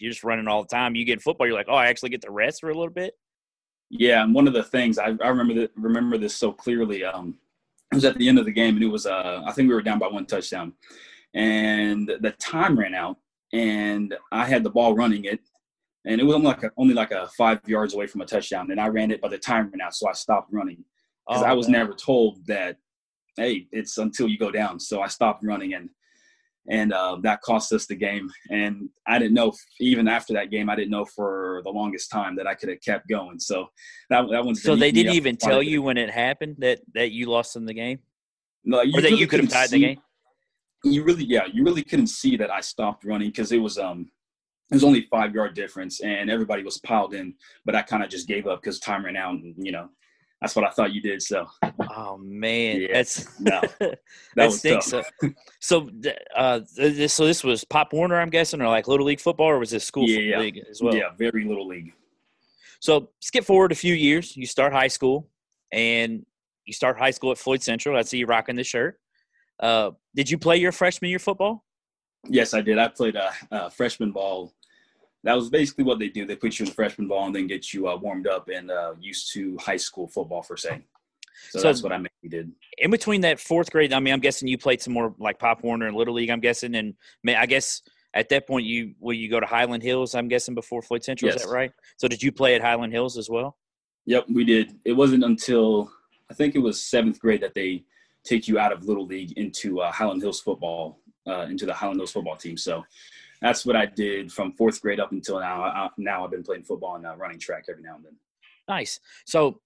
you're 0.00 0.10
just 0.10 0.24
running 0.24 0.48
all 0.48 0.62
the 0.62 0.68
time. 0.68 0.94
You 0.94 1.04
get 1.04 1.14
in 1.14 1.18
football, 1.20 1.46
you're 1.46 1.56
like, 1.56 1.68
oh, 1.68 1.74
I 1.74 1.86
actually 1.86 2.10
get 2.10 2.22
to 2.22 2.30
rest 2.30 2.60
for 2.60 2.70
a 2.70 2.74
little 2.74 2.92
bit. 2.92 3.14
Yeah, 3.90 4.22
and 4.22 4.34
one 4.34 4.46
of 4.46 4.54
the 4.54 4.62
things 4.62 4.98
I, 4.98 5.16
I 5.22 5.28
remember 5.28 5.54
that 5.54 5.70
remember 5.76 6.16
this 6.16 6.34
so 6.34 6.52
clearly. 6.52 7.04
Um, 7.04 7.38
it 7.90 7.94
was 7.94 8.04
at 8.04 8.16
the 8.18 8.28
end 8.28 8.38
of 8.38 8.44
the 8.44 8.52
game, 8.52 8.76
and 8.76 8.84
it 8.84 8.88
was 8.88 9.06
uh, 9.06 9.42
I 9.44 9.52
think 9.52 9.68
we 9.68 9.74
were 9.74 9.82
down 9.82 9.98
by 9.98 10.08
one 10.08 10.26
touchdown, 10.26 10.72
and 11.34 12.08
the 12.20 12.34
time 12.38 12.78
ran 12.78 12.94
out, 12.94 13.16
and 13.52 14.16
I 14.30 14.44
had 14.46 14.62
the 14.62 14.70
ball 14.70 14.94
running 14.94 15.24
it, 15.24 15.40
and 16.04 16.20
it 16.20 16.24
was 16.24 16.36
only 16.36 16.46
like 16.46 16.62
a, 16.62 16.72
only 16.76 16.94
like 16.94 17.10
a 17.10 17.28
five 17.36 17.60
yards 17.66 17.94
away 17.94 18.06
from 18.06 18.20
a 18.20 18.26
touchdown, 18.26 18.70
and 18.70 18.80
I 18.80 18.88
ran 18.88 19.10
it, 19.10 19.20
but 19.20 19.30
the 19.30 19.38
time 19.38 19.70
ran 19.70 19.80
out, 19.80 19.94
so 19.94 20.08
I 20.08 20.12
stopped 20.12 20.52
running 20.52 20.84
because 21.26 21.42
oh, 21.42 21.46
I 21.46 21.52
was 21.52 21.68
man. 21.68 21.80
never 21.80 21.92
told 21.92 22.46
that, 22.46 22.76
hey, 23.36 23.66
it's 23.72 23.98
until 23.98 24.28
you 24.28 24.38
go 24.38 24.50
down. 24.50 24.80
So 24.80 25.02
I 25.02 25.08
stopped 25.08 25.44
running, 25.44 25.74
and 25.74 25.90
and 26.68 26.92
uh, 26.92 27.16
that 27.22 27.40
cost 27.42 27.72
us 27.72 27.86
the 27.86 27.94
game. 27.94 28.30
And 28.50 28.88
I 29.06 29.18
didn't 29.18 29.34
know 29.34 29.52
even 29.80 30.08
after 30.08 30.32
that 30.34 30.50
game, 30.50 30.68
I 30.68 30.76
didn't 30.76 30.90
know 30.90 31.04
for 31.04 31.62
the 31.64 31.70
longest 31.70 32.10
time 32.10 32.36
that 32.36 32.46
I 32.46 32.54
could 32.54 32.68
have 32.68 32.80
kept 32.80 33.08
going. 33.08 33.38
So 33.38 33.68
that 34.10 34.26
that 34.30 34.44
one's 34.44 34.62
so 34.62 34.76
they 34.76 34.92
didn't 34.92 35.14
even 35.14 35.36
tell 35.36 35.62
you 35.62 35.82
when 35.82 35.96
it 35.96 36.10
happened 36.10 36.56
that 36.58 36.80
that 36.94 37.12
you 37.12 37.26
lost 37.26 37.56
in 37.56 37.64
the 37.64 37.74
game, 37.74 38.00
no, 38.64 38.80
or 38.80 38.84
that 38.84 39.02
really 39.02 39.16
you 39.16 39.26
could 39.26 39.40
have 39.40 39.50
tied 39.50 39.70
the 39.70 39.80
game. 39.80 40.00
You 40.82 41.04
really, 41.04 41.24
yeah, 41.24 41.44
you 41.52 41.64
really 41.64 41.82
couldn't 41.82 42.06
see 42.06 42.36
that 42.38 42.50
I 42.50 42.60
stopped 42.60 43.04
running 43.04 43.28
because 43.28 43.52
it 43.52 43.58
was 43.58 43.78
um 43.78 44.10
it 44.70 44.74
was 44.74 44.84
only 44.84 45.06
five 45.10 45.34
yard 45.34 45.54
difference 45.54 46.00
and 46.00 46.30
everybody 46.30 46.62
was 46.62 46.78
piled 46.78 47.14
in, 47.14 47.34
but 47.64 47.74
I 47.74 47.82
kind 47.82 48.02
of 48.02 48.08
just 48.08 48.28
gave 48.28 48.46
up 48.46 48.62
because 48.62 48.78
time 48.78 49.04
ran 49.04 49.16
out 49.16 49.34
and 49.34 49.54
you 49.58 49.72
know 49.72 49.88
that's 50.40 50.56
what 50.56 50.64
I 50.64 50.70
thought 50.70 50.92
you 50.92 51.02
did. 51.02 51.22
So, 51.22 51.46
oh 51.90 52.16
man, 52.18 52.80
yeah. 52.80 52.88
that's 52.92 53.40
no, 53.40 53.60
that, 53.80 53.98
that 54.36 54.52
stinks. 54.52 54.86
So, 54.86 55.02
so, 55.60 55.90
uh, 56.34 56.60
this 56.76 57.12
so 57.12 57.26
this 57.26 57.44
was 57.44 57.64
Pop 57.64 57.92
Warner, 57.92 58.20
I'm 58.20 58.30
guessing, 58.30 58.60
or 58.60 58.68
like 58.68 58.88
Little 58.88 59.06
League 59.06 59.20
football, 59.20 59.50
or 59.50 59.58
was 59.58 59.70
this 59.70 59.84
school 59.84 60.08
yeah, 60.08 60.38
league 60.38 60.62
as 60.70 60.82
well? 60.82 60.94
Yeah, 60.94 61.10
very 61.18 61.44
Little 61.44 61.66
League. 61.66 61.92
So, 62.80 63.10
skip 63.20 63.44
forward 63.44 63.72
a 63.72 63.74
few 63.74 63.94
years. 63.94 64.36
You 64.36 64.46
start 64.46 64.72
high 64.72 64.88
school, 64.88 65.28
and 65.72 66.24
you 66.64 66.72
start 66.72 66.98
high 66.98 67.10
school 67.10 67.32
at 67.32 67.38
Floyd 67.38 67.62
Central. 67.62 67.96
I 67.96 68.02
see 68.02 68.18
you 68.18 68.26
rocking 68.26 68.56
the 68.56 68.64
shirt. 68.64 68.98
Uh, 69.58 69.90
did 70.16 70.30
you 70.30 70.38
play 70.38 70.56
your 70.56 70.72
freshman 70.72 71.10
year 71.10 71.18
football? 71.18 71.64
Yes, 72.28 72.54
I 72.54 72.62
did. 72.62 72.78
I 72.78 72.88
played 72.88 73.16
uh, 73.16 73.30
uh, 73.50 73.68
freshman 73.68 74.12
ball 74.12 74.54
that 75.24 75.34
was 75.34 75.50
basically 75.50 75.84
what 75.84 75.98
they 75.98 76.08
do. 76.08 76.26
They 76.26 76.36
put 76.36 76.58
you 76.58 76.66
in 76.66 76.72
freshman 76.72 77.08
ball 77.08 77.26
and 77.26 77.34
then 77.34 77.46
get 77.46 77.72
you 77.72 77.88
uh, 77.88 77.96
warmed 77.96 78.26
up 78.26 78.48
and 78.48 78.70
uh, 78.70 78.94
used 79.00 79.32
to 79.34 79.56
high 79.58 79.76
school 79.76 80.08
football 80.08 80.42
for 80.42 80.56
say. 80.56 80.82
So, 81.50 81.58
so, 81.58 81.68
that's 81.68 81.82
what 81.82 81.92
I 81.92 81.96
mainly 81.96 82.28
did. 82.28 82.52
In 82.78 82.90
between 82.90 83.22
that 83.22 83.40
fourth 83.40 83.70
grade, 83.70 83.92
I 83.92 84.00
mean, 84.00 84.12
I'm 84.12 84.20
guessing 84.20 84.48
you 84.48 84.58
played 84.58 84.82
some 84.82 84.92
more 84.92 85.14
like 85.18 85.38
Pop 85.38 85.62
Warner 85.62 85.86
and 85.86 85.96
Little 85.96 86.14
League. 86.14 86.30
I'm 86.30 86.40
guessing, 86.40 86.74
and 86.74 86.94
I 87.26 87.46
guess 87.46 87.82
at 88.14 88.28
that 88.30 88.46
point 88.46 88.66
you 88.66 88.94
will 88.98 89.14
you 89.14 89.30
go 89.30 89.40
to 89.40 89.46
Highland 89.46 89.82
Hills. 89.82 90.14
I'm 90.14 90.28
guessing 90.28 90.54
before 90.54 90.82
Floyd 90.82 91.04
Central. 91.04 91.30
Yes. 91.30 91.40
Is 91.40 91.46
that 91.46 91.52
right? 91.52 91.72
So 91.96 92.08
did 92.08 92.22
you 92.22 92.32
play 92.32 92.54
at 92.54 92.60
Highland 92.60 92.92
Hills 92.92 93.16
as 93.16 93.30
well? 93.30 93.56
Yep, 94.06 94.26
we 94.32 94.44
did. 94.44 94.76
It 94.84 94.92
wasn't 94.92 95.24
until 95.24 95.90
I 96.30 96.34
think 96.34 96.54
it 96.54 96.60
was 96.60 96.82
seventh 96.82 97.20
grade 97.20 97.42
that 97.42 97.54
they 97.54 97.84
take 98.24 98.48
you 98.48 98.58
out 98.58 98.72
of 98.72 98.84
Little 98.84 99.06
League 99.06 99.32
into 99.38 99.80
uh, 99.80 99.90
Highland 99.92 100.22
Hills 100.22 100.40
football, 100.40 101.00
uh, 101.26 101.46
into 101.48 101.66
the 101.66 101.74
Highland 101.74 102.00
Hills 102.00 102.12
football 102.12 102.36
team. 102.36 102.56
So 102.56 102.84
that's 103.40 103.64
what 103.64 103.76
I 103.76 103.86
did 103.86 104.30
from 104.32 104.52
fourth 104.52 104.80
grade 104.80 105.00
up 105.00 105.12
until 105.12 105.40
now. 105.40 105.62
I, 105.62 105.88
now 105.96 106.24
I've 106.24 106.30
been 106.30 106.42
playing 106.42 106.64
football 106.64 106.96
and 106.96 107.06
uh, 107.06 107.16
running 107.16 107.38
track 107.38 107.64
every 107.70 107.82
now 107.82 107.96
and 107.96 108.04
then. 108.04 108.16
Nice. 108.68 109.00
So 109.26 109.60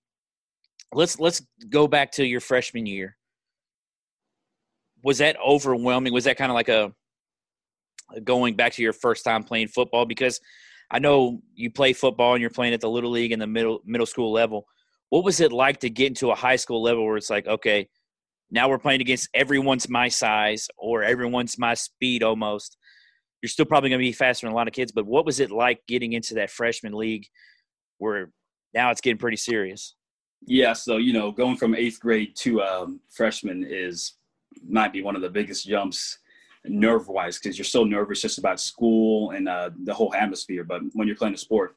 let's 0.93 1.19
let's 1.19 1.43
go 1.69 1.89
back 1.89 2.13
to 2.13 2.27
your 2.27 2.41
freshman 2.41 2.87
year. 2.87 3.17
Was 5.03 5.19
that 5.19 5.37
overwhelming? 5.45 6.13
Was 6.13 6.25
that 6.25 6.37
kind 6.37 6.51
of 6.51 6.55
like 6.55 6.69
a 6.69 6.93
going 8.23 8.55
back 8.55 8.73
to 8.75 8.83
your 8.83 8.93
first 8.93 9.25
time 9.25 9.43
playing 9.43 9.69
football? 9.69 10.07
Because 10.07 10.41
I 10.91 11.01
know 11.01 11.41
you 11.55 11.71
play 11.71 11.93
football 11.93 12.35
and 12.35 12.41
you're 12.41 12.51
playing 12.51 12.75
at 12.75 12.81
the 12.81 12.89
little 12.89 13.11
league 13.11 13.33
and 13.33 13.43
the 13.43 13.47
middle 13.47 13.81
middle 13.85 14.07
school 14.07 14.33
level. 14.33 14.67
What 15.11 15.25
was 15.25 15.41
it 15.41 15.53
like 15.53 15.81
to 15.81 15.91
get 15.91 16.07
into 16.07 16.31
a 16.31 16.35
high 16.35 16.57
school 16.57 16.83
level 16.83 17.05
where 17.05 17.17
it's 17.17 17.31
like, 17.31 17.47
okay, 17.47 17.89
now 18.51 18.69
we're 18.69 18.79
playing 18.79 19.01
against 19.01 19.29
everyone's 19.35 19.89
my 19.89 20.09
size 20.09 20.69
or 20.79 21.03
everyone's 21.03 21.59
my 21.59 21.75
speed 21.75 22.23
almost 22.23 22.77
you're 23.45 23.51
still 23.51 23.67
probably 23.67 23.91
going 23.91 24.01
to 24.01 24.03
be 24.03 24.11
faster 24.11 24.47
than 24.47 24.55
a 24.55 24.57
lot 24.57 24.69
of 24.69 24.73
kids. 24.73 24.91
But 24.91 25.05
what 25.05 25.27
was 25.27 25.39
it 25.39 25.51
like 25.51 25.87
getting 25.87 26.15
into 26.15 26.33
that 26.37 26.49
freshman 26.49 26.95
league 26.95 27.27
where 27.99 28.31
now 28.73 28.91
it's 28.91 29.03
getting 29.03 29.19
pretty 29.19 29.37
serious? 29.37 29.97
Yeah, 30.47 30.73
so 30.73 30.97
you 30.97 31.13
know, 31.13 31.31
going 31.31 31.59
from 31.59 31.75
eighth 31.75 32.01
grade 32.01 32.35
to 32.37 32.63
um, 32.63 33.01
freshman 33.11 33.63
is 33.69 34.15
might 34.67 34.95
be 34.95 35.03
one 35.03 35.15
of 35.15 35.21
the 35.21 35.29
biggest 35.29 35.67
jumps 35.67 36.21
nerve 36.65 37.07
wise 37.09 37.39
because 37.39 37.59
you're 37.59 37.67
so 37.67 37.85
nervous 37.85 38.23
just 38.23 38.39
about 38.39 38.61
school 38.61 39.33
and 39.33 39.47
uh, 39.47 39.69
the 39.85 39.93
whole 39.93 40.15
atmosphere. 40.15 40.65
But 40.65 40.81
when 40.95 41.07
you're 41.07 41.15
playing 41.15 41.35
a 41.35 41.39
sport, 41.39 41.77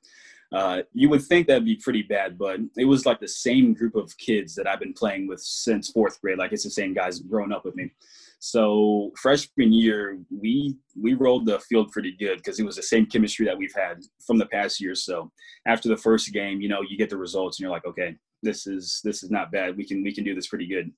uh, 0.53 0.83
you 0.93 1.09
would 1.09 1.23
think 1.23 1.47
that'd 1.47 1.65
be 1.65 1.75
pretty 1.75 2.03
bad, 2.03 2.37
but 2.37 2.61
it 2.77 2.85
was 2.85 3.05
like 3.05 3.19
the 3.19 3.27
same 3.27 3.73
group 3.73 3.95
of 3.95 4.17
kids 4.17 4.55
that 4.55 4.67
I've 4.67 4.79
been 4.79 4.93
playing 4.93 5.27
with 5.27 5.41
since 5.41 5.89
fourth 5.89 6.21
grade. 6.21 6.37
Like 6.37 6.53
it's 6.53 6.63
the 6.63 6.69
same 6.69 6.93
guys 6.93 7.19
growing 7.19 7.51
up 7.51 7.65
with 7.65 7.75
me. 7.75 7.91
So 8.39 9.11
freshman 9.19 9.73
year, 9.73 10.19
we 10.29 10.75
we 10.99 11.15
rolled 11.15 11.45
the 11.47 11.59
field 11.61 11.91
pretty 11.91 12.15
good 12.19 12.37
because 12.37 12.59
it 12.59 12.65
was 12.65 12.75
the 12.75 12.83
same 12.83 13.05
chemistry 13.07 13.45
that 13.45 13.57
we've 13.57 13.73
had 13.75 13.99
from 14.25 14.37
the 14.37 14.45
past 14.45 14.79
years. 14.79 15.03
So 15.03 15.31
after 15.65 15.89
the 15.89 15.97
first 15.97 16.31
game, 16.33 16.61
you 16.61 16.69
know, 16.69 16.81
you 16.87 16.97
get 16.97 17.09
the 17.09 17.17
results 17.17 17.57
and 17.57 17.63
you're 17.63 17.71
like, 17.71 17.85
okay, 17.85 18.15
this 18.43 18.67
is 18.67 19.01
this 19.03 19.23
is 19.23 19.31
not 19.31 19.51
bad. 19.51 19.75
We 19.75 19.85
can 19.85 20.03
we 20.03 20.13
can 20.13 20.23
do 20.23 20.35
this 20.35 20.47
pretty 20.47 20.67
good. 20.67 20.91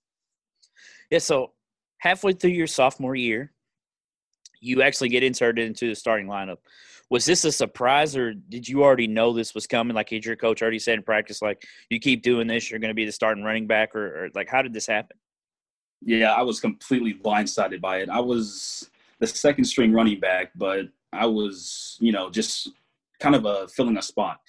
Yeah. 1.09 1.19
So 1.19 1.53
halfway 1.99 2.33
through 2.33 2.51
your 2.51 2.67
sophomore 2.67 3.15
year, 3.15 3.53
you 4.59 4.81
actually 4.81 5.09
get 5.09 5.23
inserted 5.23 5.65
into 5.65 5.87
the 5.87 5.95
starting 5.95 6.27
lineup. 6.27 6.57
Was 7.09 7.25
this 7.25 7.43
a 7.43 7.51
surprise, 7.51 8.15
or 8.15 8.33
did 8.33 8.67
you 8.67 8.83
already 8.83 9.07
know 9.07 9.33
this 9.33 9.55
was 9.55 9.65
coming? 9.65 9.95
Like, 9.95 10.09
did 10.09 10.23
your 10.23 10.35
coach 10.35 10.61
already 10.61 10.77
said 10.77 10.95
in 10.95 11.03
practice, 11.03 11.41
like, 11.41 11.63
you 11.89 11.99
keep 11.99 12.21
doing 12.21 12.45
this, 12.45 12.69
you're 12.69 12.79
going 12.79 12.91
to 12.91 12.95
be 12.95 13.05
the 13.05 13.11
starting 13.11 13.43
running 13.43 13.65
back, 13.65 13.95
or, 13.95 14.25
or 14.25 14.29
like, 14.35 14.47
how 14.47 14.61
did 14.61 14.73
this 14.73 14.85
happen? 14.85 15.17
Yeah, 16.01 16.33
I 16.33 16.41
was 16.41 16.59
completely 16.59 17.13
blindsided 17.13 17.81
by 17.81 17.97
it. 17.97 18.09
I 18.09 18.19
was 18.19 18.89
the 19.19 19.27
second 19.27 19.65
string 19.65 19.93
running 19.93 20.19
back, 20.19 20.51
but 20.55 20.85
I 21.11 21.25
was, 21.25 21.97
you 21.99 22.11
know, 22.11 22.29
just 22.29 22.69
kind 23.19 23.35
of 23.35 23.45
a 23.45 23.67
filling 23.67 23.97
a 23.97 24.01
spot. 24.01 24.39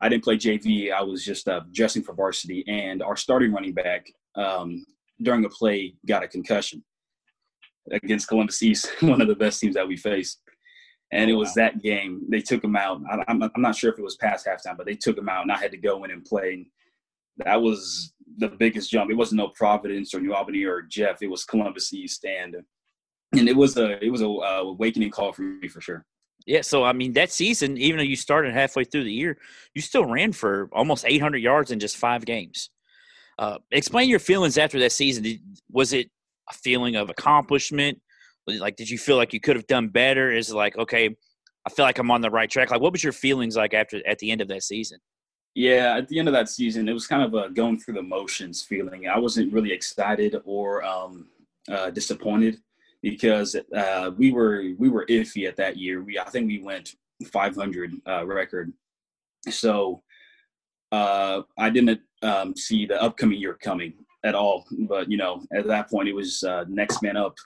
I 0.00 0.08
didn't 0.08 0.24
play 0.24 0.36
JV. 0.36 0.92
I 0.92 1.02
was 1.02 1.24
just 1.24 1.48
uh, 1.48 1.60
dressing 1.72 2.02
for 2.02 2.14
varsity, 2.14 2.64
and 2.66 3.02
our 3.02 3.16
starting 3.16 3.52
running 3.52 3.74
back 3.74 4.10
um, 4.34 4.84
during 5.22 5.44
a 5.44 5.48
play 5.48 5.94
got 6.06 6.24
a 6.24 6.28
concussion 6.28 6.82
against 7.90 8.28
Columbus 8.28 8.62
East, 8.62 8.90
one 9.00 9.20
of 9.20 9.28
the 9.28 9.34
best 9.34 9.60
teams 9.60 9.74
that 9.74 9.86
we 9.86 9.96
faced. 9.96 10.40
And 11.12 11.30
it 11.30 11.34
was 11.34 11.54
that 11.54 11.82
game. 11.82 12.22
They 12.28 12.40
took 12.40 12.64
him 12.64 12.76
out. 12.76 13.00
I'm, 13.28 13.42
I'm 13.42 13.62
not 13.62 13.76
sure 13.76 13.92
if 13.92 13.98
it 13.98 14.02
was 14.02 14.16
past 14.16 14.46
halftime, 14.46 14.76
but 14.76 14.86
they 14.86 14.96
took 14.96 15.16
him 15.16 15.28
out, 15.28 15.42
and 15.42 15.52
I 15.52 15.58
had 15.58 15.70
to 15.70 15.76
go 15.76 16.02
in 16.04 16.10
and 16.10 16.24
play. 16.24 16.66
That 17.38 17.60
was 17.60 18.13
the 18.38 18.48
biggest 18.48 18.90
jump. 18.90 19.10
It 19.10 19.16
wasn't 19.16 19.38
no 19.38 19.48
Providence 19.48 20.14
or 20.14 20.20
New 20.20 20.34
Albany 20.34 20.64
or 20.64 20.82
Jeff. 20.82 21.22
It 21.22 21.30
was 21.30 21.44
Columbus 21.44 21.92
East, 21.92 22.24
and 22.24 22.56
and 23.32 23.48
it 23.48 23.56
was 23.56 23.76
a 23.76 24.02
it 24.04 24.10
was 24.10 24.22
a 24.22 24.28
uh, 24.28 24.62
awakening 24.64 25.10
call 25.10 25.32
for 25.32 25.42
me 25.42 25.68
for 25.68 25.80
sure. 25.80 26.04
Yeah, 26.46 26.60
so 26.60 26.84
I 26.84 26.92
mean 26.92 27.12
that 27.14 27.30
season, 27.30 27.78
even 27.78 27.98
though 27.98 28.04
you 28.04 28.16
started 28.16 28.52
halfway 28.52 28.84
through 28.84 29.04
the 29.04 29.12
year, 29.12 29.38
you 29.74 29.80
still 29.80 30.04
ran 30.04 30.32
for 30.32 30.68
almost 30.72 31.04
800 31.06 31.38
yards 31.38 31.70
in 31.70 31.78
just 31.78 31.96
five 31.96 32.24
games. 32.24 32.70
Uh, 33.38 33.58
explain 33.70 34.08
your 34.08 34.18
feelings 34.18 34.58
after 34.58 34.78
that 34.80 34.92
season. 34.92 35.22
Did, 35.22 35.40
was 35.70 35.92
it 35.92 36.10
a 36.50 36.54
feeling 36.54 36.96
of 36.96 37.10
accomplishment? 37.10 38.00
Like, 38.46 38.76
did 38.76 38.90
you 38.90 38.98
feel 38.98 39.16
like 39.16 39.32
you 39.32 39.40
could 39.40 39.56
have 39.56 39.66
done 39.66 39.88
better? 39.88 40.30
Is 40.30 40.50
it 40.50 40.54
like, 40.54 40.76
okay, 40.76 41.16
I 41.66 41.70
feel 41.70 41.86
like 41.86 41.98
I'm 41.98 42.10
on 42.10 42.20
the 42.20 42.30
right 42.30 42.50
track? 42.50 42.70
Like, 42.70 42.80
what 42.80 42.92
was 42.92 43.02
your 43.02 43.14
feelings 43.14 43.56
like 43.56 43.72
after 43.72 44.06
at 44.06 44.18
the 44.18 44.30
end 44.30 44.42
of 44.42 44.48
that 44.48 44.62
season? 44.62 44.98
Yeah, 45.54 45.96
at 45.96 46.08
the 46.08 46.18
end 46.18 46.26
of 46.26 46.34
that 46.34 46.48
season, 46.48 46.88
it 46.88 46.92
was 46.92 47.06
kind 47.06 47.22
of 47.22 47.34
a 47.34 47.48
going 47.48 47.78
through 47.78 47.94
the 47.94 48.02
motions 48.02 48.62
feeling. 48.62 49.08
I 49.08 49.18
wasn't 49.18 49.52
really 49.52 49.72
excited 49.72 50.36
or 50.44 50.84
um, 50.84 51.28
uh, 51.70 51.90
disappointed 51.90 52.58
because 53.02 53.54
uh, 53.76 54.10
we 54.16 54.32
were 54.32 54.64
we 54.78 54.88
were 54.88 55.06
iffy 55.06 55.46
at 55.46 55.56
that 55.56 55.76
year. 55.76 56.02
We 56.02 56.18
I 56.18 56.24
think 56.24 56.48
we 56.48 56.60
went 56.60 56.96
500 57.30 57.92
uh, 58.06 58.26
record, 58.26 58.72
so 59.48 60.02
uh, 60.90 61.42
I 61.56 61.70
didn't 61.70 62.00
um, 62.22 62.56
see 62.56 62.86
the 62.86 63.00
upcoming 63.00 63.38
year 63.38 63.54
coming 63.54 63.94
at 64.24 64.34
all. 64.34 64.64
But 64.88 65.10
you 65.10 65.16
know, 65.16 65.44
at 65.54 65.68
that 65.68 65.88
point, 65.88 66.08
it 66.08 66.14
was 66.14 66.42
uh, 66.42 66.64
next 66.68 67.02
man 67.02 67.16
up 67.16 67.36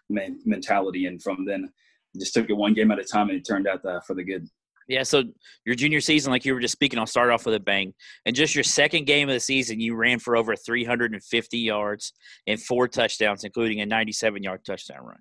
mentality, 0.47 1.07
and 1.07 1.23
from 1.23 1.44
then, 1.44 1.71
just 2.18 2.33
took 2.33 2.49
it 2.49 2.55
one 2.55 2.73
game 2.73 2.90
at 2.90 2.99
a 2.99 3.05
time, 3.05 3.29
and 3.29 3.38
it 3.38 3.47
turned 3.47 3.66
out 3.68 3.85
uh, 3.85 4.01
for 4.01 4.14
the 4.14 4.25
good. 4.25 4.49
Yeah, 4.88 5.03
so 5.03 5.24
your 5.66 5.74
junior 5.74 6.01
season, 6.01 6.33
like 6.33 6.46
you 6.46 6.55
were 6.55 6.61
just 6.61 6.72
speaking, 6.72 6.98
I'll 6.98 7.07
start 7.07 7.31
off 7.31 7.44
with 7.44 7.55
a 7.55 7.61
bang. 7.61 7.92
And 8.24 8.35
just 8.35 8.55
your 8.55 8.64
second 8.64 9.07
game 9.07 9.29
of 9.29 9.35
the 9.35 9.40
season, 9.40 9.81
you 9.81 9.94
ran 9.94 10.18
for 10.18 10.35
over 10.35 10.57
350 10.57 11.59
yards 11.59 12.14
and 12.46 12.61
four 12.61 12.88
touchdowns, 12.88 13.44
including 13.44 13.83
a 13.83 13.87
97 13.87 14.42
yard 14.42 14.64
touchdown 14.64 15.05
run. 15.05 15.18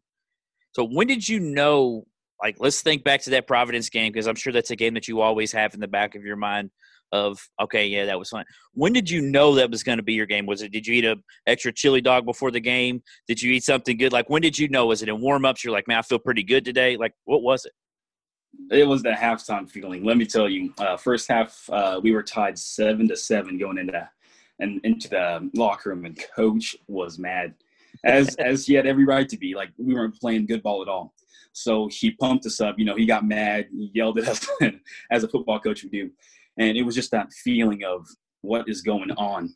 So 0.72 0.86
when 0.86 1.08
did 1.08 1.28
you 1.28 1.40
know 1.42 2.06
like 2.42 2.58
let's 2.60 2.82
think 2.82 3.04
back 3.04 3.22
to 3.22 3.32
that 3.32 3.48
Providence 3.48 3.90
game 3.90 4.12
because 4.12 4.28
I'm 4.28 4.36
sure 4.36 4.54
that's 4.54 4.72
a 4.72 4.76
game 4.76 4.94
that 4.94 5.08
you 5.08 5.22
always 5.22 5.52
have 5.52 5.74
in 5.74 5.80
the 5.80 5.88
back 5.88 6.16
of 6.16 6.24
your 6.24 6.36
mind 6.36 6.70
of 7.12 7.40
okay, 7.62 7.88
yeah, 7.88 8.06
that 8.06 8.20
was 8.20 8.30
fun. 8.30 8.46
When 8.74 8.94
did 8.94 9.10
you 9.10 9.22
know 9.22 9.56
that 9.56 9.72
was 9.72 9.84
going 9.84 9.98
to 9.98 10.04
be 10.04 10.14
your 10.14 10.26
game? 10.26 10.46
Was 10.46 10.62
it 10.62 10.72
did 10.72 10.86
you 10.86 10.96
eat 10.96 11.06
a 11.06 11.18
extra 11.46 11.72
chili 11.72 12.02
dog 12.02 12.26
before 12.26 12.52
the 12.52 12.60
game? 12.60 13.02
Did 13.28 13.42
you 13.42 13.52
eat 13.54 13.64
something 13.64 13.98
good? 13.98 14.14
Like 14.14 14.30
when 14.30 14.42
did 14.42 14.58
you 14.58 14.68
know? 14.70 14.88
Was 14.88 15.02
it 15.02 15.10
in 15.10 15.20
warm 15.20 15.46
ups? 15.46 15.64
You're 15.64 15.74
like, 15.74 15.88
man, 15.88 15.98
I 15.98 16.02
feel 16.02 16.20
pretty 16.20 16.44
good 16.44 16.66
today. 16.66 16.98
Like 16.98 17.14
what 17.26 17.42
was 17.42 17.66
it? 17.66 17.74
It 18.72 18.88
was 18.88 19.04
the 19.04 19.12
halftime 19.12 19.70
feeling. 19.70 20.04
Let 20.04 20.18
me 20.18 20.26
tell 20.26 20.50
you, 20.50 20.74
uh, 20.78 20.98
first 20.98 21.28
half 21.28 21.70
uh, 21.72 22.00
we 22.02 22.12
were 22.12 22.24
tied 22.24 22.58
seven 22.58 23.08
to 23.08 23.16
seven 23.16 23.58
going 23.58 23.78
into 23.78 24.10
and 24.60 24.82
into 24.84 25.10
the 25.10 25.50
locker 25.54 25.90
room, 25.90 26.06
and 26.06 26.22
coach 26.36 26.76
was 26.88 27.20
mad, 27.20 27.54
as 28.04 28.36
as 28.40 28.66
he 28.66 28.74
had 28.74 28.86
every 28.86 29.06
right 29.06 29.30
to 29.30 29.38
be. 29.38 29.56
Like 29.56 29.70
we 29.78 29.94
weren't 29.94 30.20
playing 30.20 30.48
good 30.48 30.64
ball 30.64 30.82
at 30.82 30.88
all. 30.88 31.14
So 31.54 31.88
he 31.92 32.12
pumped 32.12 32.46
us 32.46 32.62
up. 32.62 32.78
You 32.78 32.86
know, 32.86 32.96
he 32.96 33.06
got 33.06 33.26
mad, 33.26 33.68
he 33.72 33.90
yelled 33.94 34.20
at 34.20 34.28
us 34.28 34.48
as 35.12 35.24
a 35.24 35.28
football 35.28 35.60
coach 35.60 35.84
would 35.84 35.92
do, 35.92 36.10
and 36.58 36.78
it 36.78 36.84
was 36.84 36.96
just 36.96 37.12
that 37.12 37.32
feeling 37.32 37.84
of 37.84 38.08
what 38.42 38.68
is 38.68 38.82
going 38.82 39.12
on 39.12 39.56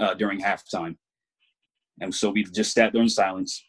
uh, 0.00 0.14
during 0.14 0.40
halftime. 0.40 0.96
And 2.00 2.14
so 2.14 2.30
we 2.30 2.44
just 2.44 2.72
sat 2.72 2.92
there 2.92 3.02
in 3.02 3.08
silence, 3.08 3.64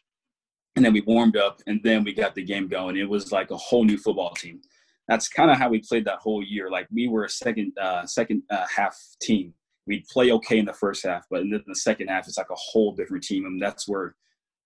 and 0.76 0.84
then 0.84 0.92
we 0.92 1.02
warmed 1.02 1.36
up, 1.36 1.60
and 1.66 1.80
then 1.82 2.04
we 2.04 2.12
got 2.12 2.34
the 2.34 2.42
game 2.42 2.68
going. 2.68 2.96
It 2.96 3.08
was 3.08 3.32
like 3.32 3.50
a 3.50 3.56
whole 3.56 3.84
new 3.84 3.98
football 3.98 4.34
team. 4.34 4.60
That's 5.08 5.28
kind 5.28 5.50
of 5.50 5.58
how 5.58 5.68
we 5.68 5.80
played 5.80 6.06
that 6.06 6.18
whole 6.20 6.42
year. 6.42 6.70
Like 6.70 6.88
we 6.92 7.08
were 7.08 7.24
a 7.24 7.28
second 7.30 7.76
uh, 7.78 8.06
second 8.06 8.42
uh, 8.50 8.66
half 8.74 8.98
team. 9.20 9.52
We'd 9.86 10.06
play 10.08 10.32
okay 10.32 10.58
in 10.58 10.64
the 10.64 10.72
first 10.72 11.04
half, 11.04 11.26
but 11.30 11.42
in 11.42 11.62
the 11.66 11.74
second 11.74 12.08
half, 12.08 12.26
it's 12.26 12.38
like 12.38 12.50
a 12.50 12.56
whole 12.56 12.94
different 12.94 13.22
team, 13.22 13.44
and 13.44 13.60
that's 13.60 13.86
where 13.86 14.14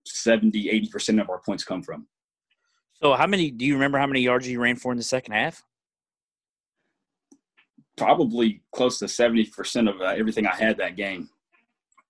70, 0.07 0.70
80 0.70 0.88
percent 0.88 1.20
of 1.20 1.29
our 1.29 1.40
points 1.40 1.64
come 1.64 1.83
from. 1.83 2.07
So, 3.03 3.14
how 3.14 3.27
many 3.27 3.51
do 3.51 3.64
you 3.64 3.74
remember? 3.74 3.98
How 3.98 4.07
many 4.07 4.20
yards 4.20 4.48
you 4.48 4.61
ran 4.61 4.77
for 4.77 4.92
in 4.92 4.98
the 4.98 5.05
second 5.05 5.33
half? 5.33 5.62
Probably 7.96 8.62
close 8.74 8.98
to 9.01 9.09
seventy 9.09 9.44
percent 9.44 9.88
of 9.88 10.01
uh, 10.01 10.14
everything 10.16 10.46
I 10.46 10.55
had 10.55 10.77
that 10.79 10.96
game. 10.96 11.29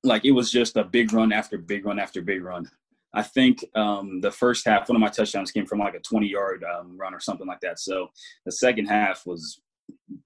Like 0.05 0.25
it 0.25 0.31
was 0.31 0.51
just 0.51 0.77
a 0.77 0.85
big 0.85 1.13
run 1.13 1.33
after 1.33 1.59
big 1.59 1.85
run 1.85 1.99
after 1.99 2.23
big 2.23 2.43
run. 2.43 2.71
I 3.15 3.23
think 3.23 3.65
um, 3.75 4.21
the 4.21 4.31
first 4.31 4.67
half, 4.67 4.89
one 4.89 4.97
of 4.97 5.01
my 5.01 5.09
touchdowns 5.09 5.51
came 5.51 5.67
from 5.67 5.79
like 5.79 5.95
a 5.95 6.01
20 6.01 6.27
yard 6.27 6.65
um, 6.65 6.97
run 6.99 7.15
or 7.15 7.21
something 7.21 7.47
like 7.47 7.61
that. 7.61 7.79
So 7.81 8.09
the 8.45 8.53
second 8.53 8.87
half 8.87 9.25
was 9.27 9.61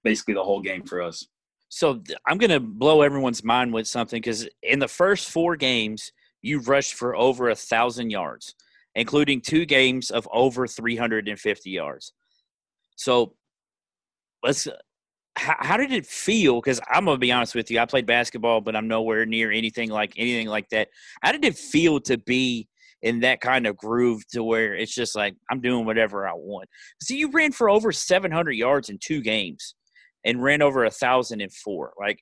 basically 0.03 0.33
the 0.33 0.43
whole 0.43 0.61
game 0.61 0.83
for 0.83 1.01
us. 1.01 1.25
So 1.69 2.03
I'm 2.27 2.37
going 2.37 2.51
to 2.51 2.59
blow 2.59 3.01
everyone's 3.01 3.43
mind 3.43 3.73
with 3.73 3.87
something 3.87 4.21
because 4.21 4.47
in 4.61 4.79
the 4.79 4.87
first 4.87 5.31
four 5.31 5.55
games, 5.55 6.11
you 6.41 6.59
rushed 6.59 6.93
for 6.93 7.15
over 7.15 7.49
a 7.49 7.55
thousand 7.55 8.11
yards, 8.11 8.53
including 8.95 9.41
two 9.41 9.65
games 9.65 10.11
of 10.11 10.27
over 10.31 10.67
350 10.67 11.69
yards. 11.69 12.13
So 12.95 13.33
let's. 14.43 14.67
How, 15.35 15.55
how 15.57 15.77
did 15.77 15.91
it 15.91 16.05
feel? 16.05 16.61
Because 16.61 16.79
I'm 16.87 17.05
gonna 17.05 17.17
be 17.17 17.31
honest 17.31 17.55
with 17.55 17.71
you, 17.71 17.79
I 17.79 17.87
played 17.87 18.05
basketball, 18.05 18.61
but 18.61 18.75
I'm 18.75 18.87
nowhere 18.87 19.25
near 19.25 19.51
anything 19.51 19.89
like 19.89 20.13
anything 20.15 20.47
like 20.47 20.69
that. 20.69 20.89
How 21.23 21.31
did 21.31 21.43
it 21.43 21.57
feel 21.57 21.99
to 22.01 22.19
be 22.19 22.67
in 23.03 23.19
that 23.19 23.41
kind 23.41 23.67
of 23.67 23.77
groove 23.77 24.25
to 24.29 24.43
where 24.43 24.73
it's 24.73 24.95
just 24.95 25.15
like 25.15 25.35
I'm 25.51 25.61
doing 25.61 25.85
whatever 25.85 26.27
I 26.27 26.33
want? 26.33 26.67
See, 27.01 27.17
you 27.17 27.29
ran 27.29 27.51
for 27.51 27.69
over 27.69 27.91
700 27.91 28.53
yards 28.53 28.89
in 28.89 28.97
two 28.97 29.21
games, 29.21 29.75
and 30.23 30.41
ran 30.41 30.61
over 30.61 30.85
a 30.85 30.89
thousand 30.89 31.41
in 31.41 31.49
four. 31.49 31.93
Like, 31.99 32.19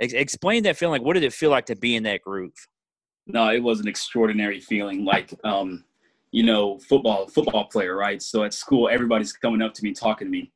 ex- 0.00 0.12
explain 0.12 0.64
that 0.64 0.76
feeling. 0.76 1.00
Like, 1.00 1.06
what 1.06 1.14
did 1.14 1.22
it 1.22 1.32
feel 1.32 1.50
like 1.50 1.66
to 1.66 1.76
be 1.76 1.96
in 1.96 2.02
that 2.02 2.22
groove? 2.22 2.52
No, 3.26 3.50
it 3.50 3.62
was 3.62 3.80
an 3.80 3.88
extraordinary 3.88 4.60
feeling. 4.60 5.04
Like, 5.04 5.32
um, 5.44 5.84
you 6.32 6.42
know, 6.42 6.78
football 6.78 7.26
football 7.28 7.64
player, 7.64 7.96
right? 7.96 8.20
So 8.20 8.42
at 8.42 8.54
school, 8.54 8.88
everybody's 8.88 9.32
coming 9.32 9.62
up 9.62 9.74
to 9.74 9.84
me, 9.84 9.92
talking 9.92 10.26
to 10.26 10.30
me, 10.30 10.52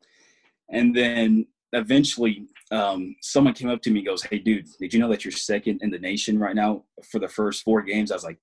and 0.70 0.94
then 0.94 1.46
eventually, 1.72 2.46
um, 2.72 3.14
someone 3.22 3.54
came 3.54 3.68
up 3.70 3.80
to 3.82 3.90
me, 3.90 4.00
and 4.00 4.06
goes, 4.06 4.22
"Hey, 4.22 4.38
dude, 4.38 4.66
did 4.78 4.92
you 4.92 5.00
know 5.00 5.08
that 5.08 5.24
you're 5.24 5.32
second 5.32 5.82
in 5.82 5.90
the 5.90 5.98
nation 5.98 6.38
right 6.38 6.54
now 6.54 6.84
for 7.10 7.18
the 7.18 7.28
first 7.28 7.62
four 7.62 7.82
games?" 7.82 8.10
I 8.10 8.14
was 8.16 8.24
like, 8.24 8.38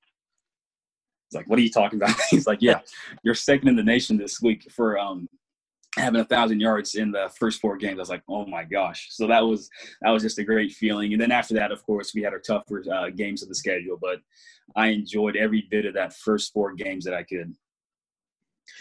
"It's 1.28 1.36
like, 1.36 1.48
what 1.48 1.60
are 1.60 1.62
you 1.62 1.72
talking 1.72 2.02
about?" 2.02 2.16
He's 2.30 2.48
like, 2.48 2.62
"Yeah, 2.62 2.80
you're 3.24 3.36
second 3.36 3.68
in 3.70 3.76
the 3.76 3.84
nation 3.84 4.18
this 4.18 4.42
week 4.42 4.72
for 4.72 4.98
um, 4.98 5.30
having 5.98 6.22
a 6.22 6.26
thousand 6.26 6.60
yards 6.60 6.96
in 6.96 7.12
the 7.12 7.30
first 7.38 7.60
four 7.60 7.78
games, 7.78 7.98
I 7.98 8.02
was 8.02 8.10
like, 8.10 8.24
oh 8.30 8.46
my 8.46 8.64
gosh. 8.64 9.08
So 9.10 9.28
that 9.28 9.42
was 9.42 9.70
that 10.02 10.12
was 10.12 10.24
just 10.24 10.40
a 10.40 10.44
great 10.44 10.72
feeling. 10.72 11.14
And 11.14 11.22
then 11.22 11.32
after 11.32 11.54
that, 11.56 11.72
of 11.72 11.84
course, 11.86 12.14
we 12.14 12.22
had 12.22 12.34
our 12.34 12.40
tougher 12.40 12.84
uh, 12.92 13.10
games 13.10 13.42
of 13.42 13.50
the 13.50 13.56
schedule, 13.56 13.98
but 14.02 14.20
I 14.76 14.88
enjoyed 14.88 15.36
every 15.36 15.68
bit 15.70 15.86
of 15.86 15.94
that 15.96 16.14
first 16.14 16.54
four 16.54 16.74
games 16.74 17.04
that 17.06 17.14
I 17.14 17.24
could. 17.24 17.54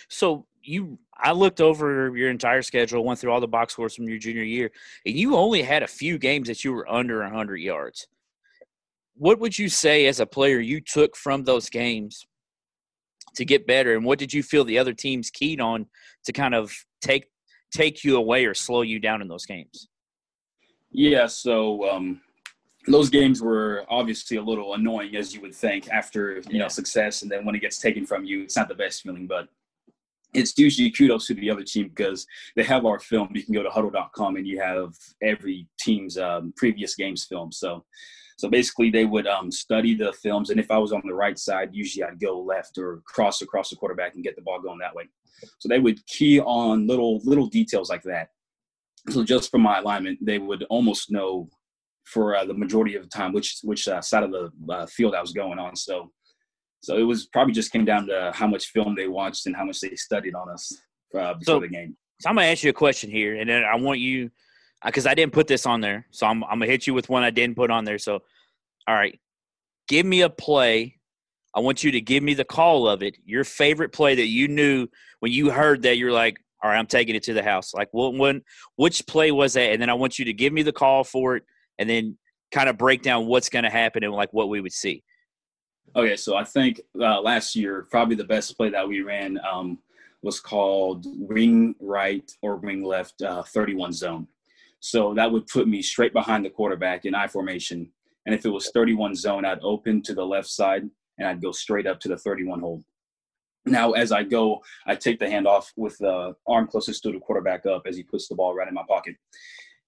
So 0.08 0.46
you, 0.62 0.98
I 1.16 1.32
looked 1.32 1.60
over 1.60 2.16
your 2.16 2.30
entire 2.30 2.62
schedule, 2.62 3.04
went 3.04 3.20
through 3.20 3.32
all 3.32 3.40
the 3.40 3.48
box 3.48 3.72
scores 3.72 3.94
from 3.94 4.08
your 4.08 4.18
junior 4.18 4.42
year, 4.42 4.70
and 5.04 5.16
you 5.16 5.36
only 5.36 5.62
had 5.62 5.82
a 5.82 5.88
few 5.88 6.18
games 6.18 6.48
that 6.48 6.64
you 6.64 6.72
were 6.72 6.90
under 6.90 7.20
100 7.20 7.56
yards. 7.56 8.08
What 9.14 9.38
would 9.38 9.58
you 9.58 9.68
say 9.68 10.06
as 10.06 10.20
a 10.20 10.26
player 10.26 10.58
you 10.58 10.80
took 10.80 11.16
from 11.16 11.44
those 11.44 11.70
games 11.70 12.26
to 13.36 13.44
get 13.44 13.66
better, 13.66 13.94
and 13.94 14.04
what 14.04 14.18
did 14.18 14.32
you 14.32 14.42
feel 14.42 14.64
the 14.64 14.78
other 14.78 14.92
teams 14.92 15.30
keyed 15.30 15.60
on 15.60 15.86
to 16.24 16.32
kind 16.32 16.54
of 16.54 16.72
take 17.00 17.26
take 17.74 18.04
you 18.04 18.16
away 18.16 18.44
or 18.44 18.54
slow 18.54 18.82
you 18.82 18.98
down 18.98 19.22
in 19.22 19.28
those 19.28 19.46
games? 19.46 19.88
Yeah, 20.90 21.26
so 21.26 21.88
um, 21.90 22.20
those 22.86 23.10
games 23.10 23.42
were 23.42 23.84
obviously 23.88 24.36
a 24.36 24.42
little 24.42 24.74
annoying, 24.74 25.16
as 25.16 25.34
you 25.34 25.40
would 25.42 25.54
think, 25.54 25.88
after 25.88 26.36
you 26.36 26.42
yeah. 26.50 26.62
know 26.62 26.68
success, 26.68 27.22
and 27.22 27.30
then 27.30 27.44
when 27.44 27.54
it 27.54 27.60
gets 27.60 27.78
taken 27.78 28.06
from 28.06 28.24
you, 28.24 28.42
it's 28.42 28.56
not 28.56 28.68
the 28.68 28.74
best 28.74 29.02
feeling. 29.02 29.26
But 29.26 29.48
it's 30.34 30.56
usually 30.58 30.90
kudos 30.90 31.26
to 31.26 31.34
the 31.34 31.50
other 31.50 31.62
team 31.62 31.88
because 31.88 32.26
they 32.54 32.64
have 32.64 32.84
our 32.84 32.98
film. 32.98 33.30
You 33.34 33.42
can 33.42 33.54
go 33.54 33.62
to 33.62 33.68
Hudl.com 33.68 34.36
and 34.36 34.46
you 34.46 34.60
have 34.60 34.94
every 35.22 35.66
team's 35.80 36.18
um, 36.18 36.52
previous 36.56 36.94
games 36.94 37.24
film. 37.24 37.52
So 37.52 37.84
so 38.36 38.50
basically, 38.50 38.90
they 38.90 39.06
would 39.06 39.26
um, 39.26 39.50
study 39.50 39.94
the 39.94 40.12
films, 40.12 40.50
and 40.50 40.60
if 40.60 40.70
I 40.70 40.76
was 40.76 40.92
on 40.92 41.02
the 41.04 41.14
right 41.14 41.38
side, 41.38 41.70
usually 41.72 42.04
I'd 42.04 42.20
go 42.20 42.38
left 42.38 42.76
or 42.76 43.02
cross 43.06 43.40
across 43.40 43.70
the 43.70 43.76
quarterback 43.76 44.14
and 44.14 44.22
get 44.22 44.36
the 44.36 44.42
ball 44.42 44.60
going 44.60 44.78
that 44.78 44.94
way. 44.94 45.04
So 45.58 45.68
they 45.68 45.78
would 45.78 46.04
key 46.06 46.40
on 46.40 46.86
little 46.86 47.20
little 47.24 47.46
details 47.46 47.88
like 47.88 48.02
that. 48.02 48.28
So 49.08 49.24
just 49.24 49.50
from 49.50 49.62
my 49.62 49.78
alignment, 49.78 50.18
they 50.24 50.38
would 50.38 50.64
almost 50.64 51.10
know 51.10 51.48
for 52.04 52.36
uh, 52.36 52.44
the 52.44 52.54
majority 52.54 52.94
of 52.94 53.02
the 53.02 53.08
time 53.08 53.32
which 53.32 53.58
which 53.62 53.88
uh, 53.88 54.00
side 54.00 54.22
of 54.22 54.32
the 54.32 54.50
uh, 54.70 54.86
field 54.86 55.14
I 55.14 55.20
was 55.20 55.32
going 55.32 55.58
on. 55.58 55.74
So 55.74 56.12
so 56.82 56.98
it 56.98 57.02
was 57.02 57.26
probably 57.26 57.54
just 57.54 57.72
came 57.72 57.86
down 57.86 58.06
to 58.08 58.32
how 58.34 58.46
much 58.46 58.66
film 58.66 58.94
they 58.94 59.08
watched 59.08 59.46
and 59.46 59.56
how 59.56 59.64
much 59.64 59.80
they 59.80 59.94
studied 59.96 60.34
on 60.34 60.50
us 60.50 60.72
uh, 61.14 61.34
before 61.34 61.56
so, 61.56 61.60
the 61.60 61.68
game. 61.68 61.96
So 62.20 62.28
I'm 62.28 62.36
gonna 62.36 62.48
ask 62.48 62.62
you 62.62 62.70
a 62.70 62.74
question 62.74 63.10
here, 63.10 63.36
and 63.36 63.48
then 63.48 63.64
I 63.64 63.76
want 63.76 63.98
you 63.98 64.30
because 64.84 65.06
I 65.06 65.14
didn't 65.14 65.32
put 65.32 65.46
this 65.46 65.66
on 65.66 65.80
there, 65.80 66.06
so 66.10 66.26
I'm 66.26 66.44
I'm 66.44 66.58
gonna 66.58 66.66
hit 66.66 66.86
you 66.86 66.94
with 66.94 67.08
one 67.08 67.22
I 67.22 67.30
didn't 67.30 67.56
put 67.56 67.70
on 67.70 67.84
there. 67.84 67.98
So, 67.98 68.22
all 68.86 68.94
right, 68.94 69.18
give 69.88 70.06
me 70.06 70.22
a 70.22 70.30
play. 70.30 70.98
I 71.54 71.60
want 71.60 71.82
you 71.82 71.90
to 71.92 72.00
give 72.00 72.22
me 72.22 72.34
the 72.34 72.44
call 72.44 72.88
of 72.88 73.02
it. 73.02 73.16
Your 73.24 73.44
favorite 73.44 73.92
play 73.92 74.14
that 74.14 74.26
you 74.26 74.48
knew 74.48 74.88
when 75.20 75.32
you 75.32 75.50
heard 75.50 75.82
that. 75.82 75.96
You're 75.96 76.12
like, 76.12 76.38
all 76.62 76.70
right, 76.70 76.78
I'm 76.78 76.86
taking 76.86 77.14
it 77.14 77.22
to 77.24 77.32
the 77.32 77.42
house. 77.42 77.72
Like, 77.74 77.88
what 77.92 78.14
when 78.14 78.42
which 78.76 79.06
play 79.06 79.30
was 79.32 79.54
that? 79.54 79.72
And 79.72 79.80
then 79.80 79.90
I 79.90 79.94
want 79.94 80.18
you 80.18 80.26
to 80.26 80.32
give 80.32 80.52
me 80.52 80.62
the 80.62 80.72
call 80.72 81.04
for 81.04 81.36
it, 81.36 81.44
and 81.78 81.88
then 81.88 82.18
kind 82.52 82.68
of 82.68 82.78
break 82.78 83.02
down 83.02 83.26
what's 83.26 83.48
going 83.48 83.64
to 83.64 83.70
happen 83.70 84.04
and 84.04 84.12
like 84.12 84.32
what 84.32 84.48
we 84.48 84.60
would 84.60 84.72
see. 84.72 85.02
Okay, 85.94 86.16
so 86.16 86.36
I 86.36 86.44
think 86.44 86.80
uh, 87.00 87.20
last 87.20 87.56
year 87.56 87.86
probably 87.90 88.16
the 88.16 88.24
best 88.24 88.56
play 88.56 88.68
that 88.70 88.86
we 88.86 89.00
ran 89.00 89.38
um, 89.50 89.78
was 90.22 90.40
called 90.40 91.06
wing 91.06 91.74
right 91.80 92.30
or 92.42 92.56
wing 92.56 92.82
left 92.82 93.22
uh, 93.22 93.42
31 93.42 93.92
zone. 93.92 94.26
So 94.86 95.14
that 95.14 95.32
would 95.32 95.48
put 95.48 95.66
me 95.66 95.82
straight 95.82 96.12
behind 96.12 96.44
the 96.44 96.50
quarterback 96.50 97.06
in 97.06 97.14
I 97.16 97.26
formation. 97.26 97.90
And 98.24 98.32
if 98.32 98.46
it 98.46 98.50
was 98.50 98.70
31 98.70 99.16
zone, 99.16 99.44
I'd 99.44 99.58
open 99.60 100.00
to 100.02 100.14
the 100.14 100.24
left 100.24 100.46
side 100.46 100.88
and 101.18 101.26
I'd 101.26 101.42
go 101.42 101.50
straight 101.50 101.88
up 101.88 101.98
to 102.00 102.08
the 102.08 102.16
31 102.16 102.60
hole. 102.60 102.84
Now, 103.64 103.92
as 103.94 104.12
I 104.12 104.22
go, 104.22 104.62
I 104.86 104.94
take 104.94 105.18
the 105.18 105.28
hand 105.28 105.48
off 105.48 105.72
with 105.76 105.98
the 105.98 106.36
arm 106.46 106.68
closest 106.68 107.02
to 107.02 107.10
the 107.10 107.18
quarterback 107.18 107.66
up 107.66 107.82
as 107.84 107.96
he 107.96 108.04
puts 108.04 108.28
the 108.28 108.36
ball 108.36 108.54
right 108.54 108.68
in 108.68 108.74
my 108.74 108.84
pocket. 108.88 109.16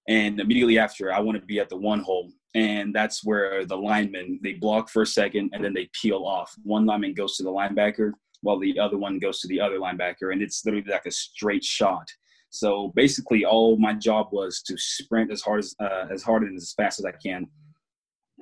And 0.08 0.40
immediately 0.40 0.80
after, 0.80 1.12
I 1.12 1.20
want 1.20 1.38
to 1.38 1.46
be 1.46 1.61
at 1.61 1.68
the 1.68 1.76
one 1.76 2.00
hole. 2.00 2.32
And 2.56 2.92
that's 2.92 3.24
where 3.24 3.64
the 3.64 3.76
linemen, 3.76 4.40
they 4.42 4.54
block 4.54 4.88
for 4.88 5.02
a 5.02 5.06
second 5.06 5.50
and 5.52 5.62
then 5.64 5.74
they 5.74 5.88
peel 5.92 6.24
off. 6.24 6.52
One 6.64 6.87
lineman 6.87 7.14
goes 7.14 7.37
to 7.37 7.44
the 7.44 7.52
linebacker 7.52 8.14
while 8.40 8.58
the 8.58 8.76
other 8.80 8.98
one 8.98 9.20
goes 9.20 9.38
to 9.42 9.48
the 9.48 9.61
other 9.61 9.78
linebacker. 9.78 10.32
And 10.32 10.42
it's 10.42 10.64
literally 10.64 10.90
like 10.90 11.06
a 11.06 11.12
straight 11.12 11.62
shot. 11.62 12.08
So 12.50 12.92
basically, 12.94 13.44
all 13.44 13.76
my 13.76 13.94
job 13.94 14.28
was 14.32 14.62
to 14.62 14.76
sprint 14.78 15.30
as 15.30 15.42
hard 15.42 15.61
as 15.61 15.74
uh, 15.80 16.06
as 16.11 16.22
hard 16.22 16.44
and 16.44 16.56
as 16.56 16.72
fast 16.72 16.98
as 16.98 17.04
I 17.04 17.12
can, 17.12 17.46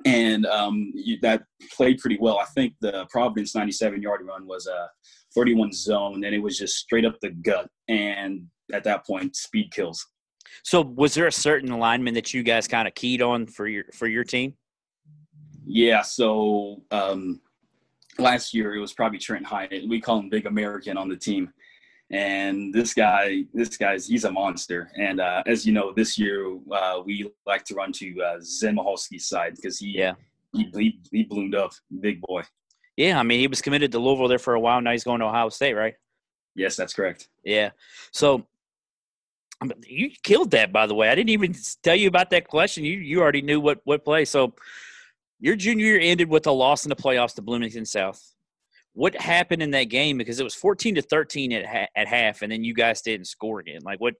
and 0.05 0.45
um, 0.45 0.93
that 1.21 1.43
played 1.75 1.99
pretty 1.99 2.17
well. 2.19 2.39
I 2.39 2.45
think 2.45 2.73
the 2.79 3.05
Providence 3.09 3.53
97 3.55 4.01
yard 4.01 4.21
run 4.25 4.47
was 4.47 4.67
a 4.67 4.89
31 5.35 5.73
zone, 5.73 6.23
and 6.23 6.33
it 6.33 6.39
was 6.39 6.57
just 6.57 6.77
straight 6.77 7.05
up 7.05 7.17
the 7.21 7.31
gut. 7.31 7.69
And 7.87 8.47
at 8.73 8.83
that 8.85 9.05
point, 9.05 9.35
speed 9.35 9.71
kills. 9.71 10.05
So, 10.63 10.81
was 10.81 11.13
there 11.13 11.27
a 11.27 11.31
certain 11.31 11.71
alignment 11.71 12.15
that 12.15 12.33
you 12.33 12.43
guys 12.43 12.67
kind 12.67 12.87
of 12.87 12.95
keyed 12.95 13.21
on 13.21 13.45
for 13.47 13.67
your 13.67 13.85
for 13.93 14.07
your 14.07 14.23
team? 14.23 14.55
Yeah. 15.65 16.01
So 16.01 16.81
um, 16.91 17.41
last 18.17 18.53
year 18.53 18.73
it 18.73 18.79
was 18.79 18.93
probably 18.93 19.19
Trent 19.19 19.45
Hyatt. 19.45 19.87
We 19.87 19.99
call 19.99 20.19
him 20.19 20.29
Big 20.29 20.45
American 20.45 20.97
on 20.97 21.09
the 21.09 21.17
team 21.17 21.51
And 22.09 22.73
this 22.73 22.93
guy, 22.93 23.43
this 23.53 23.75
guy's 23.77 24.07
he's 24.07 24.23
a 24.23 24.31
monster. 24.31 24.89
And 24.97 25.19
uh, 25.19 25.43
as 25.45 25.65
you 25.65 25.73
know, 25.73 25.91
this 25.93 26.17
year 26.17 26.57
uh, 26.71 27.01
we 27.05 27.29
like 27.45 27.65
to 27.65 27.75
run 27.75 27.91
to 27.93 28.21
uh, 28.21 28.37
Zen 28.41 28.77
Michalski's 28.77 29.25
side 29.27 29.55
because 29.55 29.77
he, 29.79 29.97
Yeah. 29.97 30.13
he 30.53 30.69
he 30.73 30.99
he 31.11 31.23
bloomed 31.23 31.55
up, 31.55 31.71
big 31.99 32.21
boy. 32.21 32.43
Yeah, 32.95 33.19
I 33.19 33.23
mean, 33.23 33.39
he 33.39 33.47
was 33.47 33.61
committed 33.61 33.91
to 33.91 33.99
Louisville 33.99 34.27
there 34.27 34.39
for 34.39 34.53
a 34.55 34.59
while. 34.59 34.81
Now 34.81 34.91
he's 34.91 35.03
going 35.03 35.19
to 35.19 35.25
Ohio 35.25 35.49
State, 35.49 35.73
right? 35.73 35.95
Yes, 36.55 36.75
that's 36.75 36.93
correct. 36.93 37.27
Yeah. 37.43 37.71
So 38.11 38.47
I 39.61 39.65
mean, 39.65 39.83
you 39.85 40.11
killed 40.23 40.51
that, 40.51 40.71
by 40.71 40.87
the 40.87 40.95
way. 40.95 41.09
I 41.09 41.15
didn't 41.15 41.29
even 41.29 41.55
tell 41.83 41.95
you 41.95 42.07
about 42.07 42.29
that 42.29 42.47
question. 42.47 42.85
You 42.85 42.97
you 42.99 43.21
already 43.21 43.41
knew 43.41 43.59
what 43.59 43.81
what 43.83 44.05
play. 44.05 44.23
So 44.23 44.53
your 45.39 45.55
junior 45.55 45.85
year 45.85 45.99
ended 45.99 46.29
with 46.29 46.47
a 46.47 46.51
loss 46.51 46.85
in 46.85 46.89
the 46.89 46.95
playoffs 46.95 47.35
to 47.35 47.41
Bloomington 47.41 47.85
South. 47.85 48.23
What 48.97 49.15
happened 49.21 49.61
in 49.61 49.69
that 49.71 49.89
game? 49.89 50.17
Because 50.17 50.39
it 50.39 50.43
was 50.43 50.55
fourteen 50.55 50.95
to 50.95 51.03
thirteen 51.03 51.53
at 51.53 51.67
ha- 51.67 51.87
at 51.95 52.07
half, 52.07 52.41
and 52.41 52.51
then 52.51 52.63
you 52.63 52.73
guys 52.73 53.03
didn't 53.03 53.27
score 53.27 53.59
again. 53.59 53.81
Like 53.83 54.01
what? 54.01 54.15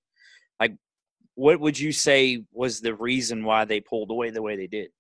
Like 0.60 0.76
what 1.34 1.60
would 1.60 1.80
you 1.80 1.92
say 1.92 2.44
was 2.52 2.80
the 2.80 2.94
reason 2.94 3.44
why 3.44 3.66
they 3.66 3.80
pulled 3.80 4.12
away 4.12 4.30
the 4.30 4.44
way 4.44 4.56
they 4.56 4.68
did? 4.68 4.92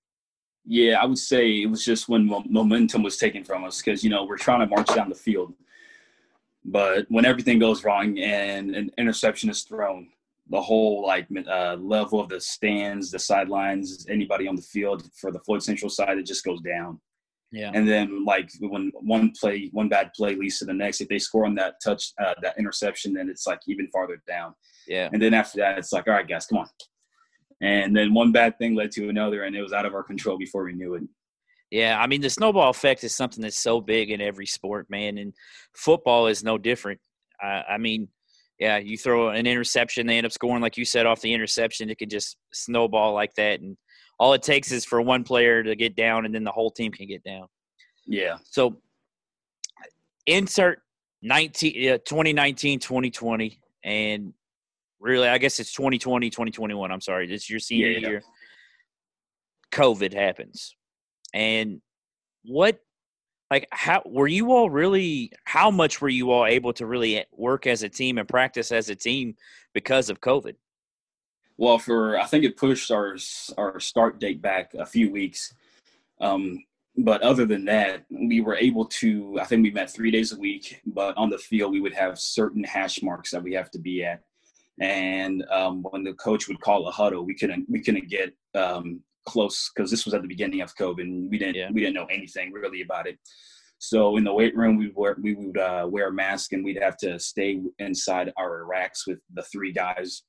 Yeah, 0.65 0.99
I 0.99 1.05
would 1.05 1.19
say 1.19 1.61
it 1.61 1.67
was 1.67 1.85
just 1.85 2.09
when 2.09 2.25
momentum 2.49 3.03
was 3.03 3.17
taken 3.17 3.43
from 3.43 3.65
us 3.65 3.79
because 3.79 4.03
you 4.03 4.09
know 4.09 4.25
we're 4.25 4.37
trying 4.37 4.61
to 4.61 4.65
march 4.65 4.87
down 4.95 5.09
the 5.09 5.15
field, 5.15 5.53
but 6.65 7.05
when 7.09 7.25
everything 7.25 7.59
goes 7.59 7.83
wrong 7.83 8.17
and 8.17 8.75
an 8.75 8.89
interception 8.97 9.47
is 9.51 9.61
thrown, 9.61 10.07
the 10.49 10.59
whole 10.59 11.05
like 11.05 11.27
uh, 11.47 11.75
level 11.75 12.19
of 12.19 12.29
the 12.29 12.41
stands, 12.41 13.11
the 13.11 13.19
sidelines, 13.19 14.07
anybody 14.09 14.47
on 14.47 14.55
the 14.55 14.61
field 14.63 15.07
for 15.13 15.31
the 15.31 15.39
Floyd 15.41 15.61
Central 15.61 15.89
side, 15.89 16.17
it 16.17 16.25
just 16.25 16.43
goes 16.43 16.61
down. 16.61 16.99
Yeah. 17.51 17.71
And 17.73 17.87
then 17.87 18.25
like 18.25 18.49
when 18.59 18.91
one 18.95 19.31
play, 19.39 19.69
one 19.71 19.89
bad 19.89 20.11
play 20.15 20.35
leads 20.35 20.59
to 20.59 20.65
the 20.65 20.73
next, 20.73 20.99
if 21.01 21.07
they 21.07 21.19
score 21.19 21.45
on 21.45 21.55
that 21.55 21.75
touch, 21.83 22.11
uh, 22.21 22.33
that 22.41 22.57
interception, 22.59 23.13
then 23.13 23.29
it's 23.29 23.47
like 23.47 23.59
even 23.67 23.87
farther 23.87 24.21
down. 24.27 24.53
Yeah. 24.87 25.09
And 25.11 25.21
then 25.21 25.33
after 25.33 25.59
that, 25.59 25.77
it's 25.77 25.93
like, 25.93 26.07
all 26.07 26.13
right, 26.13 26.27
guys, 26.27 26.45
come 26.45 26.59
on. 26.59 26.67
And 27.61 27.95
then 27.95 28.13
one 28.13 28.31
bad 28.31 28.57
thing 28.57 28.75
led 28.75 28.91
to 28.91 29.09
another, 29.09 29.43
and 29.43 29.55
it 29.55 29.61
was 29.61 29.73
out 29.73 29.85
of 29.85 29.95
our 29.95 30.03
control 30.03 30.37
before 30.37 30.63
we 30.63 30.73
knew 30.73 30.93
it. 30.93 31.03
Yeah, 31.71 31.99
I 31.99 32.07
mean 32.07 32.21
the 32.21 32.29
snowball 32.29 32.69
effect 32.69 33.03
is 33.03 33.13
something 33.13 33.41
that's 33.41 33.57
so 33.57 33.81
big 33.81 34.11
in 34.11 34.21
every 34.21 34.45
sport, 34.45 34.89
man, 34.89 35.17
and 35.17 35.33
football 35.73 36.27
is 36.27 36.43
no 36.43 36.57
different. 36.57 36.99
I, 37.41 37.63
I 37.71 37.77
mean, 37.77 38.07
yeah, 38.59 38.77
you 38.77 38.97
throw 38.97 39.29
an 39.29 39.45
interception, 39.45 40.07
they 40.07 40.17
end 40.17 40.25
up 40.25 40.31
scoring, 40.31 40.61
like 40.61 40.77
you 40.77 40.85
said, 40.85 41.05
off 41.05 41.21
the 41.21 41.33
interception. 41.33 41.89
It 41.89 41.97
could 41.97 42.09
just 42.09 42.37
snowball 42.53 43.13
like 43.13 43.33
that, 43.35 43.59
and 43.59 43.75
all 44.19 44.33
it 44.33 44.41
takes 44.41 44.71
is 44.71 44.85
for 44.85 45.01
one 45.01 45.23
player 45.23 45.63
to 45.63 45.75
get 45.75 45.95
down, 45.95 46.25
and 46.25 46.33
then 46.33 46.43
the 46.43 46.51
whole 46.51 46.71
team 46.71 46.91
can 46.91 47.07
get 47.07 47.23
down. 47.23 47.47
Yeah. 48.05 48.37
So, 48.43 48.77
insert 50.25 50.81
19, 51.21 51.91
uh, 51.91 51.97
2019, 51.99 52.79
2020, 52.79 53.59
and 53.83 54.33
really, 54.99 55.27
I 55.27 55.37
guess 55.37 55.59
it's 55.59 55.73
2020, 55.73 56.29
2021. 56.29 56.91
I'm 56.91 57.01
sorry, 57.01 57.27
this 57.27 57.43
is 57.43 57.49
your 57.49 57.59
senior 57.59 57.89
Yeah, 57.91 57.99
yeah. 57.99 58.09
year. 58.09 58.21
COVID 59.71 60.13
happens, 60.13 60.75
and 61.33 61.81
what, 62.43 62.79
like, 63.51 63.67
how 63.71 64.01
were 64.05 64.27
you 64.27 64.53
all 64.53 64.69
really? 64.69 65.31
How 65.43 65.69
much 65.69 66.01
were 66.01 66.09
you 66.09 66.31
all 66.31 66.45
able 66.45 66.73
to 66.73 66.85
really 66.85 67.23
work 67.31 67.67
as 67.67 67.83
a 67.83 67.89
team 67.89 68.17
and 68.17 68.27
practice 68.27 68.71
as 68.71 68.89
a 68.89 68.95
team 68.95 69.35
because 69.73 70.09
of 70.09 70.21
COVID? 70.21 70.55
Well, 71.57 71.79
for 71.79 72.17
I 72.19 72.25
think 72.25 72.43
it 72.43 72.57
pushed 72.57 72.91
our 72.91 73.17
our 73.57 73.79
start 73.79 74.19
date 74.19 74.41
back 74.41 74.73
a 74.75 74.85
few 74.85 75.11
weeks. 75.11 75.53
Um, 76.21 76.63
but 76.99 77.21
other 77.21 77.45
than 77.45 77.65
that, 77.65 78.05
we 78.09 78.41
were 78.41 78.55
able 78.55 78.85
to. 78.85 79.37
I 79.39 79.45
think 79.45 79.63
we 79.63 79.71
met 79.71 79.89
three 79.91 80.11
days 80.11 80.33
a 80.33 80.39
week, 80.39 80.81
but 80.85 81.15
on 81.17 81.29
the 81.29 81.37
field 81.37 81.71
we 81.71 81.81
would 81.81 81.93
have 81.93 82.19
certain 82.19 82.63
hash 82.63 83.01
marks 83.03 83.31
that 83.31 83.43
we 83.43 83.53
have 83.53 83.71
to 83.71 83.79
be 83.79 84.03
at. 84.03 84.21
And 84.79 85.43
um, 85.51 85.83
when 85.89 86.03
the 86.03 86.13
coach 86.13 86.47
would 86.47 86.61
call 86.61 86.87
a 86.87 86.91
huddle, 86.91 87.23
we 87.23 87.35
couldn't 87.35 87.65
we 87.69 87.81
couldn't 87.81 88.09
get 88.09 88.33
um, 88.55 89.01
close 89.25 89.71
because 89.75 89.89
this 89.89 90.05
was 90.05 90.13
at 90.13 90.21
the 90.21 90.27
beginning 90.27 90.61
of 90.61 90.75
COVID, 90.75 91.01
and 91.01 91.29
we 91.29 91.37
didn't 91.39 91.55
Yeah. 91.55 91.69
we 91.71 91.81
didn't 91.81 91.95
know 91.95 92.05
anything 92.05 92.51
really 92.51 92.81
about 92.81 93.07
it. 93.07 93.17
So 93.79 94.17
in 94.17 94.23
the 94.23 94.33
weight 94.33 94.55
room, 94.55 94.77
we 94.77 94.91
wear 94.95 95.17
we 95.21 95.35
would 95.35 95.57
uh, 95.57 95.87
wear 95.89 96.09
a 96.09 96.13
mask, 96.13 96.53
and 96.53 96.63
we'd 96.63 96.81
have 96.81 96.97
to 96.97 97.19
stay 97.19 97.61
inside 97.79 98.31
our 98.37 98.65
racks 98.65 99.07
with 99.07 99.19
the 99.33 99.43
three 99.43 99.71
guys 99.71 100.23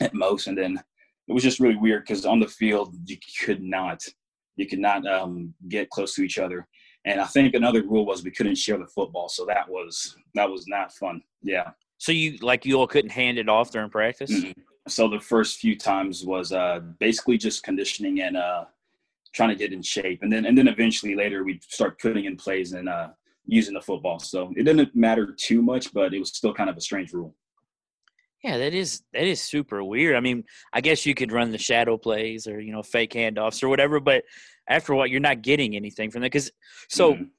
at 0.00 0.14
most. 0.14 0.46
And 0.46 0.56
then 0.56 0.82
it 1.28 1.32
was 1.32 1.42
just 1.42 1.60
really 1.60 1.76
weird 1.76 2.04
because 2.06 2.24
on 2.24 2.40
the 2.40 2.48
field 2.48 2.94
you 3.06 3.16
could 3.44 3.62
not 3.62 4.02
you 4.56 4.66
could 4.66 4.80
not 4.80 5.06
um, 5.06 5.54
get 5.68 5.88
close 5.90 6.14
to 6.14 6.22
each 6.22 6.38
other. 6.38 6.66
And 7.04 7.20
I 7.20 7.26
think 7.26 7.54
another 7.54 7.82
rule 7.82 8.04
was 8.04 8.24
we 8.24 8.32
couldn't 8.32 8.56
share 8.56 8.76
the 8.76 8.86
football, 8.86 9.28
so 9.28 9.46
that 9.46 9.68
was 9.68 10.16
that 10.34 10.50
was 10.50 10.66
not 10.66 10.92
fun. 10.92 11.22
Yeah. 11.42 11.70
So 11.98 12.12
you 12.12 12.38
like 12.38 12.66
you 12.66 12.74
all 12.76 12.86
couldn't 12.86 13.10
hand 13.10 13.38
it 13.38 13.48
off 13.48 13.70
during 13.70 13.88
practice? 13.90 14.30
Mhm. 14.30 14.54
So 14.88 15.08
the 15.08 15.20
first 15.20 15.58
few 15.58 15.76
times 15.76 16.24
was 16.24 16.52
uh, 16.52 16.80
basically 16.98 17.38
just 17.38 17.62
conditioning 17.62 18.20
and 18.20 18.36
uh, 18.36 18.64
trying 19.34 19.50
to 19.50 19.54
get 19.54 19.72
in 19.72 19.82
shape, 19.82 20.22
and 20.22 20.32
then 20.32 20.44
and 20.44 20.58
then 20.58 20.68
eventually 20.68 21.14
later 21.14 21.44
we'd 21.44 21.62
start 21.62 22.00
putting 22.00 22.24
in 22.24 22.36
plays 22.36 22.72
and 22.72 22.88
uh, 22.88 23.08
using 23.46 23.74
the 23.74 23.80
football. 23.80 24.18
So 24.18 24.52
it 24.56 24.64
didn't 24.64 24.94
matter 24.94 25.34
too 25.38 25.62
much, 25.62 25.92
but 25.92 26.12
it 26.12 26.18
was 26.18 26.30
still 26.30 26.52
kind 26.52 26.68
of 26.68 26.76
a 26.76 26.80
strange 26.80 27.12
rule. 27.12 27.34
Yeah, 28.44 28.58
that 28.58 28.72
is 28.74 29.02
that 29.12 29.24
is 29.24 29.40
super 29.40 29.82
weird. 29.82 30.14
I 30.16 30.20
mean, 30.20 30.44
I 30.72 30.80
guess 30.80 31.04
you 31.04 31.14
could 31.14 31.32
run 31.32 31.50
the 31.50 31.58
shadow 31.58 31.96
plays 31.98 32.46
or 32.46 32.60
you 32.60 32.72
know 32.72 32.82
fake 32.82 33.12
handoffs 33.12 33.62
or 33.62 33.68
whatever, 33.68 33.98
but 34.00 34.24
after 34.68 34.94
what, 34.94 35.10
you're 35.10 35.20
not 35.20 35.42
getting 35.42 35.74
anything 35.74 36.10
from 36.10 36.20
that 36.22 36.26
because 36.30 36.50
so 36.88 37.14
Mhm. 37.14 37.30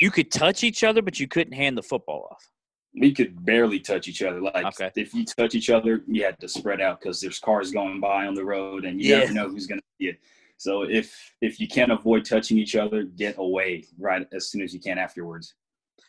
you 0.00 0.10
could 0.10 0.30
touch 0.30 0.64
each 0.64 0.84
other, 0.84 1.02
but 1.02 1.18
you 1.18 1.26
couldn't 1.28 1.52
hand 1.54 1.76
the 1.78 1.82
football 1.82 2.28
off. 2.30 2.46
we 2.92 3.12
could 3.14 3.44
barely 3.44 3.78
touch 3.78 4.08
each 4.08 4.20
other. 4.20 4.40
Like 4.40 4.66
Okay. 4.66 4.90
if 4.96 5.14
you 5.14 5.24
touch 5.24 5.54
each 5.54 5.70
other, 5.70 6.02
you 6.08 6.24
had 6.24 6.36
to 6.40 6.48
spread 6.48 6.80
out 6.80 7.00
because 7.00 7.20
there's 7.20 7.38
cars 7.38 7.70
going 7.70 8.00
by 8.00 8.26
on 8.26 8.34
the 8.34 8.44
road, 8.44 8.84
and 8.84 9.00
you 9.00 9.10
Yeah. 9.10 9.20
never 9.20 9.32
know 9.32 9.48
who's 9.48 9.68
going 9.68 9.78
to 9.78 9.86
see 10.00 10.08
it. 10.08 10.18
So 10.56 10.82
if 10.82 11.32
if 11.40 11.60
you 11.60 11.68
can't 11.68 11.92
avoid 11.92 12.24
touching 12.24 12.58
each 12.58 12.74
other, 12.74 13.04
get 13.04 13.38
away 13.38 13.86
right 13.96 14.26
as 14.32 14.48
soon 14.50 14.60
as 14.60 14.74
you 14.74 14.80
can 14.80 14.98
afterwards. 14.98 15.54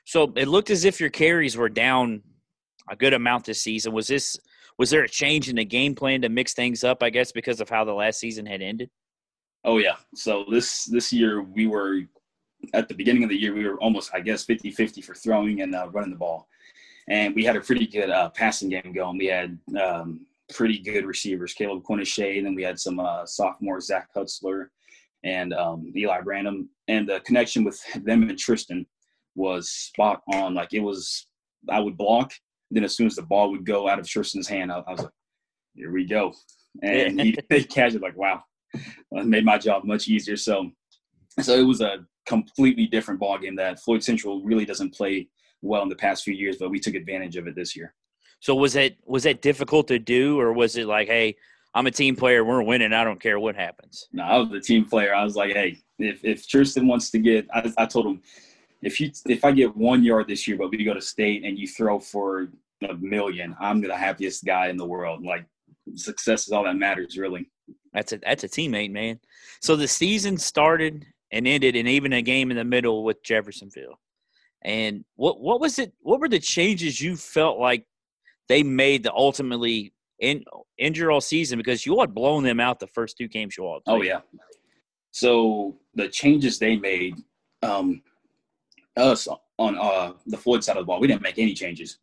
So 0.05 0.33
it 0.35 0.47
looked 0.47 0.71
as 0.71 0.83
if 0.83 0.99
your 0.99 1.11
carries 1.11 1.55
were 1.55 1.69
down 1.69 2.23
a 2.91 2.95
good 2.95 3.13
amount 3.13 3.45
this 3.45 3.61
season. 3.61 3.93
Was 3.93 4.07
this 4.07 4.37
was 4.77 4.89
there 4.89 5.03
a 5.03 5.09
change 5.09 5.49
in 5.49 5.55
the 5.55 5.65
game 5.65 5.95
plan 5.95 6.21
to 6.21 6.29
mix 6.29 6.53
things 6.53 6.83
up? 6.83 7.01
I 7.01 7.09
guess 7.09 7.31
because 7.31 7.61
of 7.61 7.69
how 7.69 7.83
the 7.83 7.93
last 7.93 8.19
season 8.19 8.45
had 8.45 8.61
ended. 8.61 8.91
Oh 9.63 9.77
yeah. 9.77 9.95
So 10.13 10.45
this 10.51 10.85
this 10.85 11.11
year 11.11 11.41
we 11.41 11.65
were 11.65 12.01
at 12.73 12.87
the 12.87 12.93
beginning 12.93 13.23
of 13.23 13.29
the 13.29 13.35
year 13.35 13.53
we 13.55 13.67
were 13.67 13.79
almost 13.79 14.11
I 14.13 14.19
guess 14.19 14.45
50-50 14.45 15.03
for 15.03 15.15
throwing 15.15 15.61
and 15.61 15.73
uh, 15.73 15.89
running 15.91 16.11
the 16.11 16.17
ball, 16.17 16.47
and 17.07 17.33
we 17.33 17.43
had 17.43 17.55
a 17.55 17.61
pretty 17.61 17.87
good 17.87 18.09
uh, 18.09 18.29
passing 18.29 18.69
game 18.69 18.91
going. 18.93 19.17
We 19.17 19.27
had 19.27 19.57
um, 19.81 20.25
pretty 20.53 20.79
good 20.79 21.05
receivers, 21.05 21.53
Caleb 21.53 21.83
Quinneshay, 21.83 22.37
and 22.37 22.45
then 22.45 22.55
we 22.55 22.63
had 22.63 22.79
some 22.79 22.99
uh, 22.99 23.25
sophomores 23.25 23.87
Zach 23.87 24.09
Hutzler 24.15 24.67
and 25.23 25.53
um, 25.53 25.91
Eli 25.95 26.21
Branham, 26.21 26.69
and 26.87 27.07
the 27.07 27.19
connection 27.21 27.63
with 27.63 27.79
them 28.03 28.23
and 28.23 28.37
Tristan 28.37 28.85
was 29.35 29.69
spot 29.69 30.21
on. 30.33 30.53
Like 30.53 30.73
it 30.73 30.79
was, 30.79 31.27
I 31.69 31.79
would 31.79 31.97
block, 31.97 32.33
then 32.71 32.83
as 32.83 32.95
soon 32.95 33.07
as 33.07 33.15
the 33.15 33.21
ball 33.21 33.51
would 33.51 33.65
go 33.65 33.87
out 33.87 33.99
of 33.99 34.07
Tristan's 34.07 34.47
hand, 34.47 34.71
I, 34.71 34.79
I 34.79 34.91
was 34.91 35.01
like, 35.01 35.11
"Here 35.75 35.91
we 35.91 36.05
go," 36.05 36.33
and 36.81 37.19
he 37.19 37.33
catch 37.69 37.93
it 37.93 38.01
like, 38.01 38.17
"Wow." 38.17 38.43
It 38.73 39.25
made 39.25 39.43
my 39.43 39.57
job 39.57 39.83
much 39.83 40.07
easier. 40.07 40.37
So, 40.37 40.71
so 41.41 41.53
it 41.53 41.63
was 41.63 41.81
a 41.81 42.05
completely 42.25 42.87
different 42.87 43.19
ball 43.19 43.37
game 43.37 43.55
that 43.57 43.81
Floyd 43.81 44.01
Central 44.01 44.41
really 44.43 44.63
doesn't 44.63 44.93
play 44.93 45.27
well 45.61 45.83
in 45.83 45.89
the 45.89 45.95
past 45.95 46.23
few 46.23 46.33
years, 46.33 46.57
but 46.57 46.69
we 46.69 46.79
took 46.79 46.95
advantage 46.95 47.35
of 47.35 47.47
it 47.47 47.55
this 47.55 47.75
year. 47.75 47.93
So 48.39 48.55
was 48.55 48.73
that 48.73 48.93
was 49.05 49.23
that 49.23 49.41
difficult 49.41 49.87
to 49.89 49.99
do, 49.99 50.39
or 50.39 50.53
was 50.53 50.75
it 50.75 50.87
like, 50.87 51.07
hey, 51.07 51.35
I'm 51.73 51.87
a 51.87 51.91
team 51.91 52.15
player, 52.15 52.43
we're 52.43 52.63
winning, 52.63 52.91
I 52.91 53.03
don't 53.03 53.19
care 53.19 53.39
what 53.39 53.55
happens? 53.55 54.07
No, 54.11 54.23
I 54.23 54.37
was 54.37 54.49
the 54.49 54.59
team 54.59 54.85
player. 54.85 55.13
I 55.13 55.23
was 55.23 55.35
like, 55.35 55.53
hey, 55.53 55.77
if 55.99 56.23
if 56.23 56.47
Tristan 56.47 56.87
wants 56.87 57.11
to 57.11 57.19
get, 57.19 57.47
I, 57.53 57.71
I 57.77 57.85
told 57.85 58.07
him, 58.07 58.21
if 58.81 58.99
you 58.99 59.11
if 59.25 59.45
I 59.45 59.51
get 59.51 59.75
one 59.75 60.03
yard 60.03 60.27
this 60.27 60.47
year, 60.47 60.57
but 60.57 60.71
we 60.71 60.83
go 60.83 60.93
to 60.93 61.01
state 61.01 61.43
and 61.43 61.57
you 61.57 61.67
throw 61.67 61.99
for 61.99 62.49
a 62.87 62.93
million, 62.95 63.55
I'm 63.59 63.81
the 63.81 63.95
happiest 63.95 64.43
guy 64.43 64.67
in 64.67 64.77
the 64.77 64.85
world. 64.85 65.23
Like 65.23 65.45
success 65.95 66.47
is 66.47 66.53
all 66.53 66.63
that 66.63 66.75
matters, 66.75 67.17
really. 67.17 67.49
That's 67.93 68.13
a 68.13 68.17
that's 68.17 68.43
a 68.43 68.49
teammate, 68.49 68.91
man. 68.91 69.19
So 69.61 69.75
the 69.75 69.87
season 69.87 70.37
started 70.37 71.05
and 71.31 71.47
ended, 71.47 71.75
and 71.75 71.87
even 71.87 72.13
a 72.13 72.21
game 72.21 72.51
in 72.51 72.57
the 72.57 72.63
middle 72.63 73.03
with 73.03 73.23
Jeffersonville. 73.23 73.99
And 74.63 75.05
what 75.15 75.39
what 75.39 75.59
was 75.59 75.79
it? 75.79 75.93
What 76.01 76.19
were 76.19 76.29
the 76.29 76.39
changes 76.39 77.01
you 77.01 77.15
felt 77.15 77.59
like 77.59 77.85
they 78.47 78.63
made 78.63 79.03
to 79.03 79.13
ultimately 79.13 79.93
in, 80.19 80.43
injure 80.77 81.11
all 81.11 81.21
season 81.21 81.57
because 81.57 81.85
you 81.85 81.93
all 81.93 82.01
had 82.01 82.13
blown 82.13 82.43
them 82.43 82.59
out 82.59 82.79
the 82.79 82.87
first 82.87 83.17
two 83.17 83.27
games 83.27 83.57
you 83.57 83.65
all. 83.65 83.75
had 83.75 83.93
Oh 83.93 84.01
yeah. 84.01 84.21
So 85.11 85.77
the 85.95 86.07
changes 86.07 86.57
they 86.57 86.77
made, 86.77 87.15
um, 87.63 88.01
us 88.97 89.27
on 89.57 89.77
uh, 89.77 90.13
the 90.27 90.37
Floyd 90.37 90.63
side 90.63 90.77
of 90.77 90.83
the 90.83 90.87
ball, 90.87 90.99
we 90.99 91.07
didn't 91.07 91.21
make 91.21 91.39
any 91.39 91.53
changes 91.53 91.99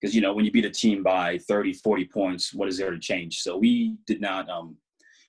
because 0.00 0.14
you 0.14 0.20
know 0.20 0.32
when 0.32 0.44
you 0.44 0.50
beat 0.50 0.64
a 0.64 0.70
team 0.70 1.02
by 1.02 1.38
30, 1.38 1.74
40 1.74 2.04
points, 2.06 2.54
what 2.54 2.68
is 2.68 2.78
there 2.78 2.90
to 2.90 2.98
change? 2.98 3.40
So 3.40 3.56
we 3.56 3.96
did 4.06 4.20
not 4.20 4.48
um, 4.48 4.76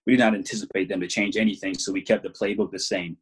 we 0.05 0.13
did 0.13 0.19
not 0.19 0.35
anticipate 0.35 0.89
them 0.89 0.99
to 1.01 1.07
change 1.07 1.37
anything. 1.37 1.73
So 1.73 1.91
we 1.91 2.01
kept 2.01 2.23
the 2.23 2.29
playbook 2.29 2.71
the 2.71 2.79
same. 2.79 3.17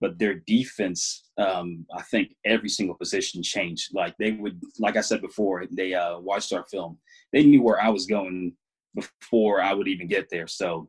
but 0.00 0.18
their 0.18 0.34
defense, 0.34 1.30
um, 1.38 1.86
I 1.94 2.02
think 2.02 2.34
every 2.44 2.68
single 2.68 2.96
position 2.96 3.42
changed. 3.42 3.94
Like 3.94 4.16
they 4.18 4.32
would, 4.32 4.60
like 4.78 4.96
I 4.96 5.00
said 5.00 5.20
before, 5.20 5.64
they 5.70 5.94
uh, 5.94 6.18
watched 6.18 6.52
our 6.52 6.64
film. 6.64 6.98
They 7.32 7.44
knew 7.44 7.62
where 7.62 7.80
I 7.80 7.88
was 7.88 8.06
going 8.06 8.54
before 8.94 9.62
I 9.62 9.72
would 9.74 9.88
even 9.88 10.08
get 10.08 10.28
there. 10.30 10.48
So, 10.48 10.88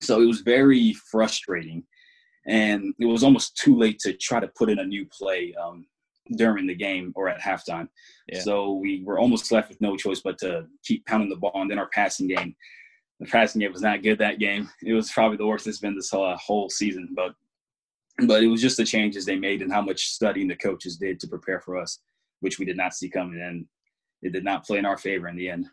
so 0.00 0.20
it 0.22 0.26
was 0.26 0.42
very 0.42 0.92
frustrating, 1.10 1.82
and 2.46 2.94
it 2.98 3.06
was 3.06 3.22
almost 3.22 3.56
too 3.56 3.76
late 3.76 3.98
to 4.00 4.12
try 4.14 4.40
to 4.40 4.48
put 4.48 4.70
in 4.70 4.78
a 4.78 4.84
new 4.84 5.06
play 5.06 5.54
um, 5.62 5.86
during 6.36 6.66
the 6.66 6.74
game 6.74 7.12
or 7.14 7.28
at 7.28 7.40
halftime. 7.40 7.88
Yeah. 8.28 8.40
So 8.40 8.74
we 8.74 9.02
were 9.04 9.18
almost 9.18 9.50
left 9.52 9.68
with 9.68 9.80
no 9.80 9.96
choice 9.96 10.20
but 10.20 10.38
to 10.38 10.66
keep 10.84 11.04
pounding 11.06 11.28
the 11.28 11.36
ball. 11.36 11.52
And 11.54 11.70
then 11.70 11.78
our 11.78 11.88
passing 11.88 12.28
game, 12.28 12.54
the 13.18 13.26
passing 13.26 13.60
game 13.60 13.72
was 13.72 13.82
not 13.82 14.02
good 14.02 14.18
that 14.18 14.38
game. 14.38 14.68
It 14.82 14.94
was 14.94 15.10
probably 15.10 15.36
the 15.36 15.46
worst 15.46 15.66
it's 15.66 15.78
been 15.78 15.94
this 15.94 16.14
uh, 16.14 16.36
whole 16.36 16.70
season. 16.70 17.10
But 17.14 17.34
but 18.26 18.42
it 18.42 18.48
was 18.48 18.60
just 18.60 18.76
the 18.76 18.84
changes 18.84 19.24
they 19.24 19.36
made 19.36 19.62
and 19.62 19.72
how 19.72 19.80
much 19.82 20.08
studying 20.08 20.48
the 20.48 20.56
coaches 20.56 20.96
did 20.96 21.20
to 21.20 21.28
prepare 21.28 21.60
for 21.60 21.78
us, 21.78 22.00
which 22.40 22.58
we 22.58 22.64
did 22.64 22.76
not 22.76 22.94
see 22.94 23.08
coming. 23.08 23.40
And 23.40 23.66
it 24.22 24.32
did 24.32 24.44
not 24.44 24.66
play 24.66 24.78
in 24.78 24.86
our 24.86 24.98
favor 24.98 25.28
in 25.28 25.36
the 25.36 25.48
end. 25.48 25.66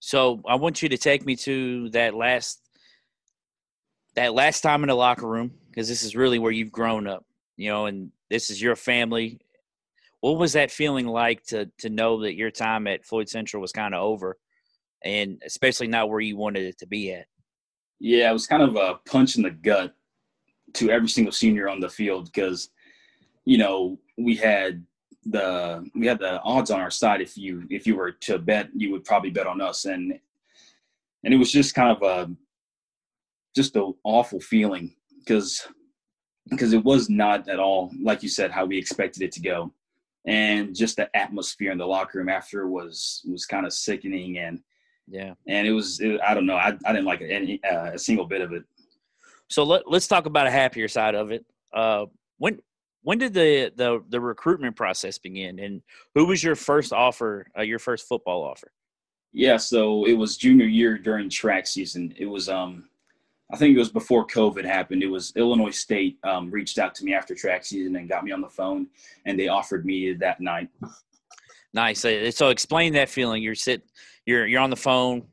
So 0.00 0.42
I 0.46 0.54
want 0.56 0.82
you 0.82 0.88
to 0.90 0.98
take 0.98 1.24
me 1.24 1.36
to 1.36 1.90
that 1.90 2.14
last 2.14 2.60
that 4.14 4.34
last 4.34 4.62
time 4.62 4.82
in 4.82 4.88
the 4.88 4.94
locker 4.94 5.26
room 5.26 5.52
because 5.76 5.88
this 5.88 6.02
is 6.02 6.16
really 6.16 6.38
where 6.38 6.52
you've 6.52 6.72
grown 6.72 7.06
up, 7.06 7.26
you 7.58 7.68
know, 7.68 7.84
and 7.84 8.10
this 8.30 8.48
is 8.48 8.62
your 8.62 8.76
family. 8.76 9.38
What 10.20 10.38
was 10.38 10.54
that 10.54 10.70
feeling 10.70 11.06
like 11.06 11.44
to 11.48 11.70
to 11.78 11.90
know 11.90 12.22
that 12.22 12.34
your 12.34 12.50
time 12.50 12.86
at 12.86 13.04
Floyd 13.04 13.28
Central 13.28 13.60
was 13.60 13.72
kind 13.72 13.94
of 13.94 14.02
over, 14.02 14.38
and 15.04 15.40
especially 15.44 15.86
not 15.86 16.08
where 16.08 16.20
you 16.20 16.36
wanted 16.36 16.64
it 16.64 16.78
to 16.78 16.86
be 16.86 17.12
at? 17.12 17.26
Yeah, 18.00 18.30
it 18.30 18.32
was 18.32 18.46
kind 18.46 18.62
of 18.62 18.76
a 18.76 18.98
punch 19.06 19.36
in 19.36 19.42
the 19.42 19.50
gut 19.50 19.94
to 20.74 20.90
every 20.90 21.08
single 21.08 21.32
senior 21.32 21.68
on 21.68 21.80
the 21.80 21.88
field 21.88 22.26
because 22.26 22.70
you 23.44 23.58
know 23.58 23.98
we 24.16 24.34
had 24.34 24.82
the 25.26 25.88
we 25.94 26.06
had 26.06 26.18
the 26.18 26.40
odds 26.42 26.70
on 26.70 26.80
our 26.80 26.90
side 26.90 27.20
if 27.20 27.36
you 27.36 27.64
if 27.68 27.86
you 27.86 27.96
were 27.96 28.12
to 28.12 28.38
bet 28.38 28.68
you 28.74 28.90
would 28.92 29.04
probably 29.04 29.30
bet 29.30 29.46
on 29.46 29.60
us 29.60 29.84
and 29.84 30.18
and 31.24 31.34
it 31.34 31.36
was 31.36 31.50
just 31.50 31.74
kind 31.74 31.96
of 31.96 32.02
a 32.02 32.30
just 33.54 33.74
an 33.76 33.94
awful 34.04 34.40
feeling 34.40 34.94
because 35.26 35.66
because 36.48 36.72
it 36.72 36.84
was 36.84 37.10
not 37.10 37.48
at 37.48 37.58
all 37.58 37.90
like 38.00 38.22
you 38.22 38.28
said 38.28 38.50
how 38.50 38.64
we 38.64 38.78
expected 38.78 39.22
it 39.22 39.32
to 39.32 39.40
go 39.40 39.72
and 40.26 40.74
just 40.74 40.96
the 40.96 41.14
atmosphere 41.16 41.72
in 41.72 41.78
the 41.78 41.86
locker 41.86 42.18
room 42.18 42.28
after 42.28 42.68
was 42.68 43.22
was 43.28 43.44
kind 43.44 43.66
of 43.66 43.72
sickening 43.72 44.38
and 44.38 44.60
yeah 45.08 45.34
and 45.48 45.66
it 45.66 45.72
was 45.72 46.00
it, 46.00 46.20
i 46.26 46.32
don't 46.34 46.46
know 46.46 46.56
i, 46.56 46.68
I 46.84 46.92
didn't 46.92 47.04
like 47.04 47.20
any 47.20 47.60
uh, 47.64 47.92
a 47.94 47.98
single 47.98 48.26
bit 48.26 48.40
of 48.40 48.52
it 48.52 48.62
so 49.48 49.64
let, 49.64 49.90
let's 49.90 50.08
talk 50.08 50.26
about 50.26 50.46
a 50.46 50.50
happier 50.50 50.88
side 50.88 51.14
of 51.14 51.30
it. 51.30 51.44
Uh, 51.72 52.06
when 52.38 52.58
when 53.02 53.18
did 53.18 53.34
the, 53.34 53.72
the 53.76 54.02
the 54.08 54.20
recruitment 54.20 54.74
process 54.76 55.18
begin, 55.18 55.58
and 55.58 55.82
who 56.14 56.26
was 56.26 56.42
your 56.42 56.56
first 56.56 56.92
offer, 56.92 57.46
uh, 57.56 57.62
your 57.62 57.78
first 57.78 58.08
football 58.08 58.42
offer? 58.42 58.72
Yeah, 59.32 59.58
so 59.58 60.06
it 60.06 60.14
was 60.14 60.36
junior 60.36 60.66
year 60.66 60.98
during 60.98 61.28
track 61.28 61.66
season. 61.66 62.14
It 62.18 62.26
was 62.26 62.48
um, 62.48 62.88
I 63.52 63.56
think 63.56 63.76
it 63.76 63.78
was 63.78 63.90
before 63.90 64.26
COVID 64.26 64.64
happened. 64.64 65.02
It 65.02 65.08
was 65.08 65.32
Illinois 65.36 65.70
State 65.70 66.18
um, 66.24 66.50
reached 66.50 66.78
out 66.78 66.94
to 66.96 67.04
me 67.04 67.14
after 67.14 67.34
track 67.34 67.64
season 67.64 67.94
and 67.96 68.08
got 68.08 68.24
me 68.24 68.32
on 68.32 68.40
the 68.40 68.48
phone, 68.48 68.88
and 69.24 69.38
they 69.38 69.48
offered 69.48 69.86
me 69.86 70.12
that 70.14 70.40
night. 70.40 70.68
Nice. 71.74 72.04
So 72.34 72.48
explain 72.48 72.94
that 72.94 73.08
feeling. 73.08 73.42
You're 73.42 73.54
sit, 73.54 73.82
you're 74.24 74.46
you're 74.46 74.62
on 74.62 74.70
the 74.70 74.76
phone 74.76 75.26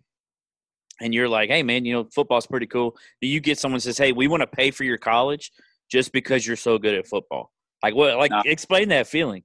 and 1.02 1.14
you're 1.14 1.30
like, 1.30 1.50
hey 1.50 1.64
man, 1.64 1.86
you 1.86 1.94
know, 1.94 2.08
football's 2.14 2.48
pretty 2.48 2.68
cool. 2.68 2.96
You 3.22 3.40
get 3.40 3.58
someone 3.58 3.80
says, 3.80 3.98
hey, 3.98 4.12
we 4.12 4.28
want 4.28 4.42
to 4.42 4.48
pay 4.48 4.72
for 4.72 4.84
your 4.84 4.98
college 4.98 5.52
just 5.90 6.12
because 6.12 6.46
you're 6.46 6.56
so 6.56 6.78
good 6.78 6.96
at 6.96 7.08
football? 7.08 7.52
Like 7.82 7.96
what? 7.96 8.18
Like 8.18 8.32
nah. 8.32 8.42
explain 8.46 8.90
that 8.90 9.08
feeling. 9.08 9.44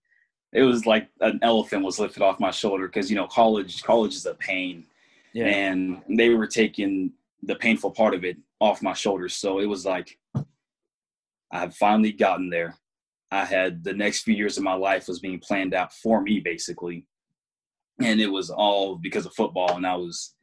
It 0.52 0.62
was 0.62 0.86
like 0.86 1.08
an 1.20 1.38
elephant 1.42 1.84
was 1.84 1.98
lifted 1.98 2.22
off 2.22 2.40
my 2.40 2.50
shoulder 2.50 2.86
because 2.86 3.10
you 3.10 3.16
know 3.16 3.26
college 3.26 3.82
college 3.82 4.14
is 4.14 4.26
a 4.26 4.34
pain, 4.34 4.84
yeah. 5.32 5.44
and 5.46 6.00
they 6.08 6.30
were 6.30 6.46
taking 6.46 7.12
the 7.42 7.54
painful 7.56 7.90
part 7.90 8.14
of 8.14 8.24
it 8.24 8.36
off 8.60 8.82
my 8.82 8.92
shoulders. 8.92 9.34
So 9.34 9.60
it 9.60 9.66
was 9.66 9.84
like 9.84 10.18
I've 11.50 11.74
finally 11.74 12.12
gotten 12.12 12.50
there. 12.50 12.76
I 13.30 13.44
had 13.44 13.84
the 13.84 13.92
next 13.92 14.22
few 14.22 14.34
years 14.34 14.56
of 14.56 14.64
my 14.64 14.74
life 14.74 15.08
was 15.08 15.20
being 15.20 15.38
planned 15.38 15.74
out 15.74 15.92
for 15.92 16.20
me 16.20 16.40
basically, 16.40 17.06
and 18.00 18.20
it 18.20 18.28
was 18.28 18.50
all 18.50 18.96
because 18.96 19.26
of 19.26 19.34
football. 19.34 19.76
And 19.76 19.86
I 19.86 19.96
was 19.96 20.34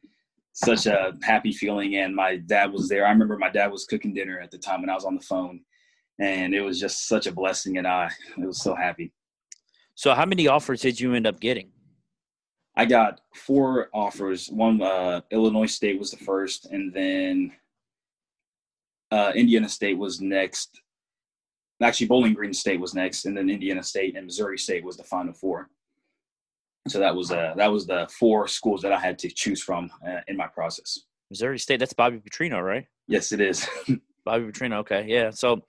such 0.56 0.86
a 0.86 1.14
happy 1.22 1.52
feeling. 1.52 1.98
And 1.98 2.16
my 2.16 2.38
dad 2.38 2.72
was 2.72 2.88
there. 2.88 3.06
I 3.06 3.12
remember 3.12 3.38
my 3.38 3.50
dad 3.50 3.72
was 3.72 3.86
cooking 3.86 4.14
dinner 4.14 4.40
at 4.40 4.52
the 4.52 4.58
time 4.58 4.82
when 4.82 4.90
I 4.90 4.96
was 4.96 5.06
on 5.06 5.16
the 5.16 5.22
phone, 5.22 5.62
and 6.20 6.56
it 6.56 6.62
was 6.62 6.80
just 6.80 7.08
such 7.08 7.28
a 7.28 7.32
blessing. 7.32 7.78
And 7.78 7.88
I, 7.88 8.10
it 8.38 8.46
was 8.46 8.62
so 8.62 8.76
happy. 8.76 9.12
So, 9.96 10.14
how 10.14 10.26
many 10.26 10.48
offers 10.48 10.82
did 10.82 11.00
you 11.00 11.14
end 11.14 11.28
up 11.28 11.40
getting? 11.40 11.72
I 12.78 12.86
got 12.86 13.22
four 13.34 13.90
offers. 13.94 14.50
One, 14.50 14.82
uh, 14.82 15.22
Illinois 15.32 15.66
State 15.66 15.98
was 15.98 16.12
the 16.12 16.18
first, 16.18 16.66
and 16.66 16.94
then 16.94 17.54
uh, 19.12 19.32
Indiana 19.36 19.70
State 19.70 19.98
was 19.98 20.20
next. 20.20 20.82
Actually, 21.82 22.08
Bowling 22.08 22.34
Green 22.34 22.54
State 22.54 22.80
was 22.80 22.94
next, 22.94 23.26
and 23.26 23.36
then 23.36 23.50
Indiana 23.50 23.84
State 23.84 24.16
and 24.16 24.26
Missouri 24.26 24.58
State 24.58 24.84
was 24.84 24.98
the 24.98 25.04
final 25.04 25.34
four 25.34 25.70
so 26.88 27.00
that 27.00 27.16
was 27.16 27.32
uh, 27.32 27.54
that 27.58 27.72
was 27.72 27.88
the 27.88 28.08
four 28.12 28.48
schools 28.48 28.82
that 28.82 28.92
I 28.92 29.00
had 29.00 29.18
to 29.20 29.30
choose 29.30 29.62
from 29.62 29.90
uh, 30.08 30.20
in 30.28 30.38
my 30.38 30.48
process. 30.48 31.00
Missouri 31.30 31.58
State. 31.58 31.80
That's 31.80 31.94
Bobby 31.94 32.20
Petrino, 32.20 32.64
right? 32.64 32.86
Yes, 33.08 33.32
it 33.32 33.42
is. 33.42 33.68
Bobby 34.26 34.46
Petrino. 34.46 34.78
Okay, 34.78 35.06
yeah. 35.08 35.32
So, 35.32 35.66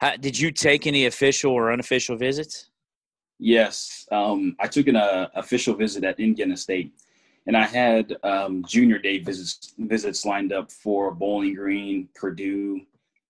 how, 0.00 0.16
did 0.16 0.38
you 0.38 0.50
take 0.50 0.86
any 0.86 1.06
official 1.06 1.52
or 1.52 1.72
unofficial 1.72 2.16
visits? 2.16 2.69
Yes, 3.42 4.06
um, 4.12 4.54
I 4.60 4.66
took 4.66 4.86
an 4.86 4.96
uh, 4.96 5.28
official 5.34 5.74
visit 5.74 6.04
at 6.04 6.20
Indiana 6.20 6.58
State, 6.58 6.92
and 7.46 7.56
I 7.56 7.64
had 7.64 8.14
um, 8.22 8.62
junior 8.68 8.98
day 8.98 9.18
visits 9.18 9.72
visits 9.78 10.26
lined 10.26 10.52
up 10.52 10.70
for 10.70 11.10
Bowling 11.10 11.54
Green, 11.54 12.06
Purdue, 12.14 12.82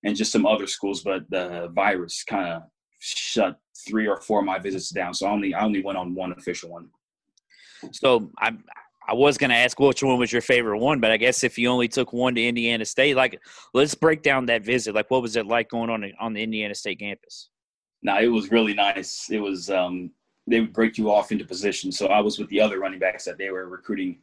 and 0.02 0.16
just 0.16 0.32
some 0.32 0.46
other 0.46 0.66
schools. 0.66 1.04
But 1.04 1.30
the 1.30 1.70
virus 1.72 2.24
kind 2.24 2.48
of 2.48 2.62
shut 2.98 3.60
three 3.86 4.08
or 4.08 4.20
four 4.20 4.40
of 4.40 4.46
my 4.46 4.58
visits 4.58 4.90
down, 4.90 5.14
so 5.14 5.28
I 5.28 5.30
only 5.30 5.54
I 5.54 5.64
only 5.64 5.80
went 5.80 5.96
on 5.96 6.12
one 6.16 6.32
official 6.32 6.70
one. 6.70 6.88
So 7.92 8.32
I 8.36 8.50
I 9.06 9.14
was 9.14 9.38
going 9.38 9.50
to 9.50 9.56
ask 9.56 9.78
which 9.78 10.02
one 10.02 10.18
was 10.18 10.32
your 10.32 10.42
favorite 10.42 10.78
one, 10.78 10.98
but 10.98 11.12
I 11.12 11.18
guess 11.18 11.44
if 11.44 11.56
you 11.56 11.68
only 11.68 11.86
took 11.86 12.12
one 12.12 12.34
to 12.34 12.44
Indiana 12.44 12.84
State, 12.84 13.14
like 13.14 13.40
let's 13.74 13.94
break 13.94 14.22
down 14.22 14.46
that 14.46 14.64
visit. 14.64 14.92
Like, 14.92 15.08
what 15.08 15.22
was 15.22 15.36
it 15.36 15.46
like 15.46 15.70
going 15.70 15.88
on 15.88 16.10
on 16.18 16.32
the 16.32 16.42
Indiana 16.42 16.74
State 16.74 16.98
campus? 16.98 17.48
No, 18.02 18.18
it 18.18 18.28
was 18.28 18.50
really 18.50 18.74
nice. 18.74 19.28
It 19.30 19.38
was 19.38 19.70
um, 19.70 20.10
they 20.46 20.60
would 20.60 20.72
break 20.72 20.98
you 20.98 21.10
off 21.10 21.32
into 21.32 21.44
position. 21.44 21.92
So 21.92 22.06
I 22.06 22.20
was 22.20 22.38
with 22.38 22.48
the 22.48 22.60
other 22.60 22.80
running 22.80 22.98
backs 22.98 23.24
that 23.24 23.38
they 23.38 23.50
were 23.50 23.68
recruiting, 23.68 24.18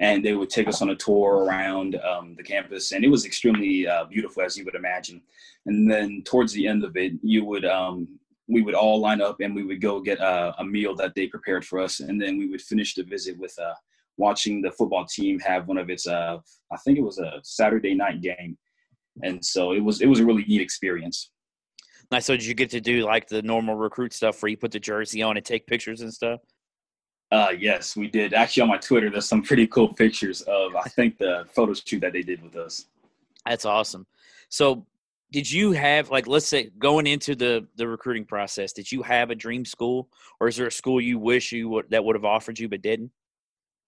and 0.00 0.24
they 0.24 0.34
would 0.34 0.50
take 0.50 0.68
us 0.68 0.82
on 0.82 0.90
a 0.90 0.96
tour 0.96 1.44
around 1.44 1.96
um, 1.96 2.34
the 2.36 2.42
campus, 2.42 2.92
and 2.92 3.04
it 3.04 3.08
was 3.08 3.24
extremely 3.24 3.86
uh, 3.86 4.04
beautiful 4.04 4.42
as 4.42 4.56
you 4.56 4.64
would 4.64 4.74
imagine. 4.74 5.22
And 5.66 5.90
then 5.90 6.22
towards 6.24 6.52
the 6.52 6.66
end 6.66 6.84
of 6.84 6.96
it, 6.96 7.12
you 7.22 7.44
would 7.44 7.64
um, 7.64 8.08
we 8.48 8.62
would 8.62 8.74
all 8.74 9.00
line 9.00 9.20
up 9.20 9.40
and 9.40 9.54
we 9.54 9.64
would 9.64 9.80
go 9.80 10.00
get 10.00 10.18
a, 10.18 10.54
a, 10.58 10.64
meal 10.64 10.96
that 10.96 11.14
they 11.14 11.28
prepared 11.28 11.64
for 11.64 11.78
us, 11.78 12.00
and 12.00 12.20
then 12.20 12.36
we 12.36 12.48
would 12.48 12.60
finish 12.60 12.94
the 12.94 13.04
visit 13.04 13.38
with 13.38 13.56
uh, 13.58 13.74
watching 14.16 14.60
the 14.60 14.72
football 14.72 15.06
team 15.06 15.38
have 15.40 15.68
one 15.68 15.78
of 15.78 15.88
its. 15.88 16.06
Uh, 16.06 16.38
I 16.72 16.76
think 16.78 16.98
it 16.98 17.04
was 17.04 17.18
a 17.18 17.40
Saturday 17.42 17.94
night 17.94 18.20
game, 18.20 18.58
and 19.22 19.44
so 19.44 19.72
it 19.72 19.80
was 19.80 20.00
it 20.00 20.06
was 20.06 20.20
a 20.20 20.24
really 20.24 20.44
neat 20.44 20.60
experience. 20.60 21.30
Nice. 22.10 22.26
So 22.26 22.36
did 22.36 22.44
you 22.44 22.54
get 22.54 22.70
to 22.70 22.80
do 22.80 23.04
like 23.04 23.28
the 23.28 23.42
normal 23.42 23.76
recruit 23.76 24.12
stuff 24.12 24.42
where 24.42 24.50
you 24.50 24.56
put 24.56 24.72
the 24.72 24.80
jersey 24.80 25.22
on 25.22 25.36
and 25.36 25.46
take 25.46 25.66
pictures 25.66 26.00
and 26.00 26.12
stuff? 26.12 26.40
Uh, 27.30 27.52
yes, 27.56 27.94
we 27.94 28.08
did. 28.08 28.34
Actually, 28.34 28.62
on 28.62 28.68
my 28.68 28.76
Twitter, 28.76 29.08
there's 29.08 29.26
some 29.26 29.42
pretty 29.42 29.66
cool 29.68 29.94
pictures 29.94 30.42
of 30.42 30.74
I 30.74 30.88
think 30.88 31.18
the 31.18 31.44
photo 31.54 31.74
shoot 31.74 32.00
that 32.00 32.12
they 32.12 32.22
did 32.22 32.42
with 32.42 32.56
us. 32.56 32.86
That's 33.46 33.64
awesome. 33.64 34.06
So 34.48 34.84
did 35.30 35.50
you 35.50 35.72
have 35.72 36.10
like 36.10 36.26
let's 36.26 36.46
say 36.46 36.70
going 36.78 37.06
into 37.06 37.34
the 37.34 37.66
the 37.76 37.86
recruiting 37.86 38.24
process 38.24 38.72
did 38.72 38.90
you 38.90 39.02
have 39.02 39.30
a 39.30 39.34
dream 39.34 39.64
school 39.64 40.08
or 40.40 40.48
is 40.48 40.56
there 40.56 40.66
a 40.66 40.72
school 40.72 41.00
you 41.00 41.18
wish 41.18 41.52
you 41.52 41.68
would 41.68 41.88
that 41.90 42.04
would 42.04 42.16
have 42.16 42.24
offered 42.24 42.58
you 42.58 42.68
but 42.68 42.82
didn't 42.82 43.10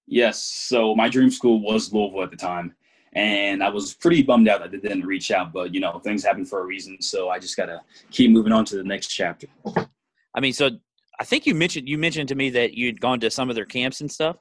yes 0.07 0.43
so 0.43 0.95
my 0.95 1.09
dream 1.09 1.31
school 1.31 1.61
was 1.61 1.93
louisville 1.93 2.23
at 2.23 2.31
the 2.31 2.37
time 2.37 2.75
and 3.15 3.63
i 3.63 3.69
was 3.69 3.95
pretty 3.95 4.23
bummed 4.23 4.49
out 4.49 4.61
that 4.61 4.71
they 4.71 4.79
didn't 4.79 5.07
reach 5.07 5.31
out 5.31 5.53
but 5.53 5.75
you 5.75 5.81
know 5.81 5.99
things 5.99 6.25
happen 6.25 6.45
for 6.45 6.61
a 6.61 6.65
reason 6.65 7.01
so 7.01 7.29
i 7.29 7.39
just 7.39 7.57
gotta 7.57 7.81
keep 8.11 8.31
moving 8.31 8.53
on 8.53 8.65
to 8.65 8.77
the 8.77 8.85
next 8.85 9.09
chapter 9.09 9.47
i 10.35 10.41
mean 10.41 10.53
so 10.53 10.71
i 11.21 11.25
think 11.25 11.47
you 11.47 11.55
mentioned 11.55 11.89
you 11.89 11.99
mentioned 11.99 12.29
to 12.29 12.35
me 12.35 12.51
that 12.51 12.75
you'd 12.75 13.01
gone 13.01 13.21
to 13.21 13.31
some 13.31 13.49
of 13.49 13.55
their 13.55 13.67
camps 13.67 14.01
and 14.01 14.11
stuff 14.11 14.37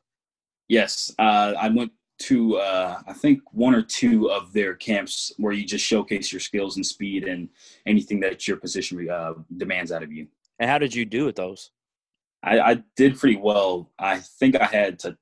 yes 0.68 1.14
uh, 1.20 1.54
i 1.60 1.70
went 1.70 1.92
to 2.22 2.58
uh, 2.58 3.02
I 3.08 3.14
think 3.14 3.42
one 3.52 3.74
or 3.74 3.82
two 3.82 4.30
of 4.30 4.54
their 4.54 4.76
camps 4.76 5.32
where 5.38 5.54
you 5.54 5.66
just 5.66 5.86
showcase 5.86 6.32
your 6.32 6.40
skills 6.40 6.76
and 6.76 6.86
speed 6.86 7.24
and 7.24 7.50
anything 7.86 8.20
that 8.22 8.48
your 8.48 8.58
position 8.58 9.10
uh, 9.10 9.34
demands 9.58 9.92
out 9.92 10.04
of 10.04 10.12
you. 10.12 10.28
And 10.60 10.70
how 10.70 10.78
did 10.78 10.94
you 10.94 11.06
do 11.06 11.28
at 11.28 11.36
those? 11.36 11.72
I, 12.44 12.60
I 12.60 12.84
did 12.96 13.20
pretty 13.20 13.38
well. 13.38 13.92
I 14.00 14.20
think 14.20 14.56
I 14.56 14.66
had 14.66 15.00
to 15.00 15.18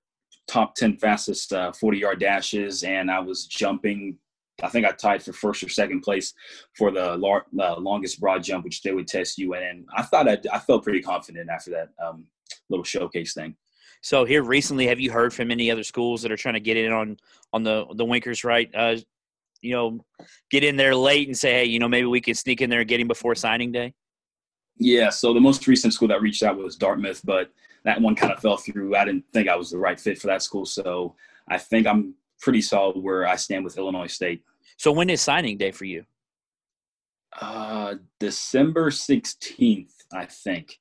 top 0.49 0.75
ten 0.75 0.97
fastest 0.97 1.53
uh, 1.53 1.71
forty 1.71 1.99
yard 1.99 2.19
dashes, 2.19 2.83
and 2.83 3.09
I 3.09 3.19
was 3.19 3.45
jumping 3.45 4.17
I 4.63 4.69
think 4.69 4.85
I 4.85 4.91
tied 4.91 5.23
for 5.23 5.33
first 5.33 5.63
or 5.63 5.69
second 5.69 6.01
place 6.01 6.33
for 6.77 6.91
the 6.91 7.15
lar- 7.17 7.45
uh, 7.59 7.79
longest 7.79 8.19
broad 8.19 8.43
jump, 8.43 8.65
which 8.65 8.81
they 8.81 8.91
would 8.91 9.07
test 9.07 9.37
you. 9.37 9.53
And 9.53 9.85
I 9.95 10.03
thought 10.03 10.27
I, 10.27 10.37
I 10.51 10.59
felt 10.59 10.83
pretty 10.83 11.01
confident 11.01 11.49
after 11.49 11.71
that 11.71 11.89
um, 12.03 12.25
little 12.69 12.83
showcase 12.83 13.33
thing. 13.33 13.55
So 14.01 14.25
here 14.25 14.43
recently, 14.43 14.87
have 14.87 14.99
you 14.99 15.11
heard 15.11 15.33
from 15.33 15.51
any 15.51 15.69
other 15.69 15.83
schools 15.83 16.21
that 16.21 16.31
are 16.31 16.37
trying 16.37 16.53
to 16.53 16.59
get 16.59 16.77
in 16.77 16.91
on 16.91 17.17
on 17.51 17.63
the 17.63 17.85
the 17.95 18.05
Wenkers 18.05 18.43
Wright? 18.43 18.69
Uh, 18.73 18.97
you 19.61 19.71
know, 19.71 20.05
get 20.49 20.63
in 20.63 20.77
there 20.77 20.95
late 20.95 21.27
and 21.27 21.37
say, 21.37 21.53
hey, 21.53 21.65
you 21.65 21.79
know, 21.79 21.89
maybe 21.89 22.07
we 22.07 22.21
can 22.21 22.33
sneak 22.33 22.61
in 22.61 22.69
there 22.69 22.79
and 22.79 22.87
get 22.87 22.99
him 22.99 23.09
before 23.09 23.35
signing 23.35 23.73
day. 23.73 23.93
Yeah. 24.77 25.09
So 25.09 25.33
the 25.33 25.41
most 25.41 25.67
recent 25.67 25.93
school 25.93 26.07
that 26.07 26.21
reached 26.21 26.43
out 26.43 26.57
was 26.57 26.77
Dartmouth, 26.77 27.21
but 27.25 27.51
that 27.83 28.01
one 28.01 28.15
kind 28.15 28.33
of 28.33 28.39
fell 28.39 28.57
through. 28.57 28.95
I 28.95 29.05
didn't 29.05 29.25
think 29.33 29.47
I 29.47 29.55
was 29.55 29.71
the 29.71 29.77
right 29.77 29.99
fit 29.99 30.19
for 30.19 30.27
that 30.27 30.41
school, 30.41 30.65
so 30.65 31.15
I 31.47 31.57
think 31.57 31.87
I'm 31.87 32.15
pretty 32.39 32.61
solid 32.61 32.97
where 32.97 33.27
I 33.27 33.35
stand 33.35 33.63
with 33.63 33.77
Illinois 33.77 34.07
State. 34.07 34.43
So 34.77 34.91
when 34.91 35.09
is 35.09 35.21
signing 35.21 35.57
day 35.57 35.71
for 35.71 35.85
you? 35.85 36.05
Uh, 37.39 37.95
December 38.19 38.91
sixteenth, 38.91 39.93
I 40.13 40.25
think. 40.25 40.79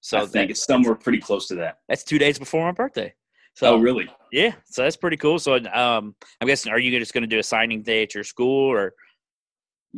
So 0.00 0.18
I 0.18 0.26
think 0.26 0.50
it's 0.50 0.64
somewhere 0.64 0.94
pretty 0.94 1.18
close 1.18 1.48
to 1.48 1.56
that. 1.56 1.78
That's 1.88 2.04
two 2.04 2.18
days 2.18 2.38
before 2.38 2.64
my 2.64 2.72
birthday. 2.72 3.14
So, 3.54 3.74
oh, 3.74 3.78
really? 3.78 4.08
Yeah. 4.30 4.52
So 4.66 4.82
that's 4.82 4.96
pretty 4.96 5.16
cool. 5.16 5.38
So, 5.38 5.54
um, 5.54 6.14
I'm 6.40 6.46
guessing, 6.46 6.70
are 6.70 6.78
you 6.78 6.96
just 6.98 7.14
going 7.14 7.22
to 7.22 7.28
do 7.28 7.38
a 7.38 7.42
signing 7.42 7.82
day 7.82 8.02
at 8.02 8.14
your 8.14 8.22
school, 8.22 8.70
or? 8.70 8.92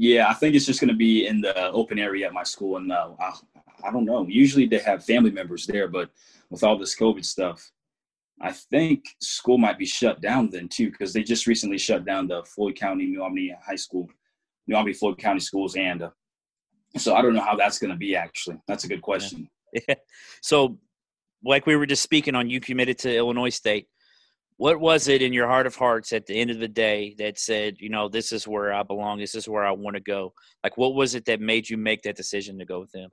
Yeah, 0.01 0.28
I 0.28 0.34
think 0.34 0.55
it's 0.55 0.64
just 0.64 0.80
going 0.80 0.90
to 0.90 0.96
be 0.96 1.26
in 1.26 1.40
the 1.40 1.72
open 1.72 1.99
area 1.99 2.28
at 2.28 2.32
my 2.32 2.44
school, 2.44 2.76
and 2.76 2.92
uh, 2.92 3.11
I, 3.18 3.34
I 3.82 3.90
don't 3.90 4.05
know. 4.05 4.24
Usually 4.28 4.64
they 4.64 4.78
have 4.78 5.05
family 5.05 5.32
members 5.32 5.66
there, 5.66 5.88
but 5.88 6.09
with 6.51 6.62
all 6.62 6.78
this 6.78 6.96
COVID 6.96 7.24
stuff, 7.24 7.68
I 8.40 8.53
think 8.53 9.07
school 9.20 9.59
might 9.59 9.76
be 9.76 9.86
shut 9.86 10.20
down 10.20 10.51
then 10.51 10.68
too, 10.68 10.92
because 10.92 11.12
they 11.12 11.24
just 11.24 11.49
recently 11.49 11.78
shut 11.78 12.05
down 12.05 12.28
the 12.28 12.44
Floyd 12.44 12.76
County 12.76 13.07
New 13.07 13.24
Albany 13.24 13.53
High 13.66 13.74
School, 13.74 14.09
New 14.68 14.76
Albany 14.76 14.94
Floyd 14.94 15.18
County 15.18 15.40
schools, 15.40 15.74
and 15.74 16.03
uh, 16.03 16.11
so 16.96 17.16
I 17.16 17.20
don't 17.20 17.34
know 17.34 17.42
how 17.42 17.57
that's 17.57 17.80
going 17.80 17.90
to 17.90 17.96
be. 17.96 18.14
Actually, 18.14 18.59
that's 18.68 18.84
a 18.84 18.88
good 18.88 19.03
question. 19.03 19.51
Yeah. 19.72 19.96
So, 20.42 20.78
like 21.44 21.66
we 21.66 21.74
were 21.74 21.86
just 21.86 22.05
speaking 22.05 22.36
on, 22.36 22.49
you 22.49 22.61
committed 22.61 22.99
to 22.99 23.16
Illinois 23.16 23.51
State. 23.51 23.88
What 24.59 24.80
was 24.80 25.06
it 25.06 25.22
in 25.22 25.32
your 25.32 25.46
heart 25.46 25.68
of 25.68 25.76
hearts 25.76 26.12
at 26.12 26.26
the 26.26 26.34
end 26.34 26.50
of 26.50 26.59
the 26.59 26.66
day 26.68 27.14
that 27.18 27.38
said, 27.38 27.76
you 27.78 27.88
know, 27.88 28.09
this 28.09 28.32
is 28.32 28.46
where 28.46 28.72
I 28.72 28.82
belong, 28.82 29.20
this 29.20 29.36
is 29.36 29.48
where 29.48 29.64
I 29.64 29.70
want 29.70 29.94
to 29.94 30.00
go? 30.00 30.34
Like, 30.64 30.76
what 30.76 30.94
was 30.94 31.14
it 31.14 31.24
that 31.26 31.40
made 31.40 31.70
you 31.70 31.76
make 31.76 32.02
that 32.02 32.16
decision 32.16 32.59
to 32.59 32.64
go 32.64 32.80
with 32.80 32.90
them? 32.90 33.11